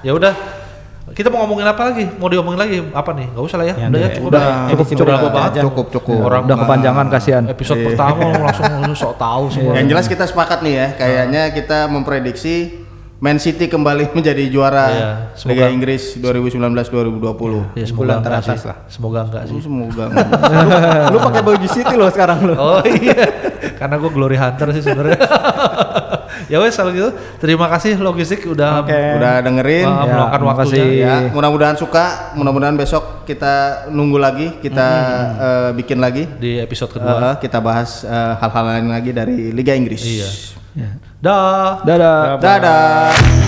ya 0.07 0.11
udah. 0.15 0.33
Kita 1.13 1.29
mau 1.29 1.45
ngomongin 1.45 1.63
apa 1.63 1.81
lagi? 1.85 2.05
Mau 2.11 2.25
diomongin 2.25 2.57
lagi 2.57 2.77
apa 2.89 3.11
nih? 3.13 3.27
Gak 3.29 3.43
usah 3.43 3.57
lah 3.57 3.65
ya. 3.65 3.75
Ya, 3.75 3.85
udah 3.85 3.99
ya, 3.99 4.01
udah, 4.01 4.09
cukup. 4.11 4.29
udah, 4.29 4.43
cukup 4.67 4.85
cukup 4.89 5.05
banget. 5.29 5.45
aja. 5.47 5.59
Cukup 5.61 5.85
cukup. 5.91 6.19
Orang 6.23 6.41
Udah 6.43 6.57
kepanjangan 6.59 7.05
kasihan. 7.07 7.43
Episode 7.45 7.81
pertama 7.85 8.25
langsung 8.35 8.65
sok 8.93 9.13
tahu 9.15 9.43
semua. 9.47 9.73
Yang 9.75 9.87
jelas 9.89 10.05
kita 10.07 10.23
sepakat 10.25 10.59
nih 10.59 10.73
ya, 10.73 10.87
kayaknya 10.95 11.41
kita 11.51 11.85
memprediksi 11.85 12.81
Man 13.19 13.37
City 13.37 13.65
kembali 13.65 14.11
menjadi 14.17 14.43
juara 14.47 14.85
Iya, 14.89 15.09
Liga 15.45 15.63
semoga- 15.63 15.69
Inggris 15.69 16.03
2019-2020. 16.17 17.77
Ya 17.77 17.85
semoga 17.85 17.95
Bulan 17.95 18.17
enggak 18.17 18.25
teratas 18.25 18.57
sih. 18.57 18.67
lah. 18.67 18.77
Semoga 18.87 19.19
enggak 19.23 19.43
sih. 19.45 19.57
Semoga. 19.59 20.03
lu 21.13 21.17
pakai 21.21 21.41
baju 21.41 21.67
City 21.67 21.93
lo 21.93 22.07
sekarang 22.09 22.39
lo. 22.43 22.53
Oh 22.53 22.81
iya, 22.83 23.23
karena 23.73 23.95
gue 23.95 24.09
glory 24.09 24.35
hunter 24.35 24.67
sih 24.71 24.81
sebenarnya. 24.81 25.19
ya 26.53 26.61
wes 26.61 26.77
kalau 26.77 26.93
gitu, 26.93 27.09
terima 27.41 27.65
kasih 27.65 27.97
logistik 27.97 28.45
udah 28.45 28.85
Oke. 28.85 28.93
Udah 29.17 29.41
dengerin. 29.41 29.89
uh, 29.89 30.05
Ya, 30.05 30.11
meluangkan 30.13 30.41
waktunya. 30.45 30.85
Ya, 30.93 31.15
mudah-mudahan 31.33 31.77
suka, 31.81 32.37
mudah-mudahan 32.37 32.77
besok 32.77 33.25
kita 33.25 33.87
nunggu 33.89 34.21
lagi, 34.21 34.47
kita 34.61 34.87
eh, 35.33 35.69
bikin 35.73 35.97
lagi. 35.97 36.29
di 36.37 36.61
episode 36.61 36.93
kedua. 36.93 37.33
Eh, 37.33 37.35
kita 37.41 37.57
bahas 37.57 38.05
eh, 38.05 38.33
hal-hal 38.37 38.63
lain 38.69 38.87
lagi 38.93 39.09
dari 39.09 39.49
Liga 39.49 39.73
Inggris. 39.73 40.05
Iya. 40.05 40.29
Dah. 41.17 41.81
Dadah. 41.81 42.37
Dadah. 42.37 43.42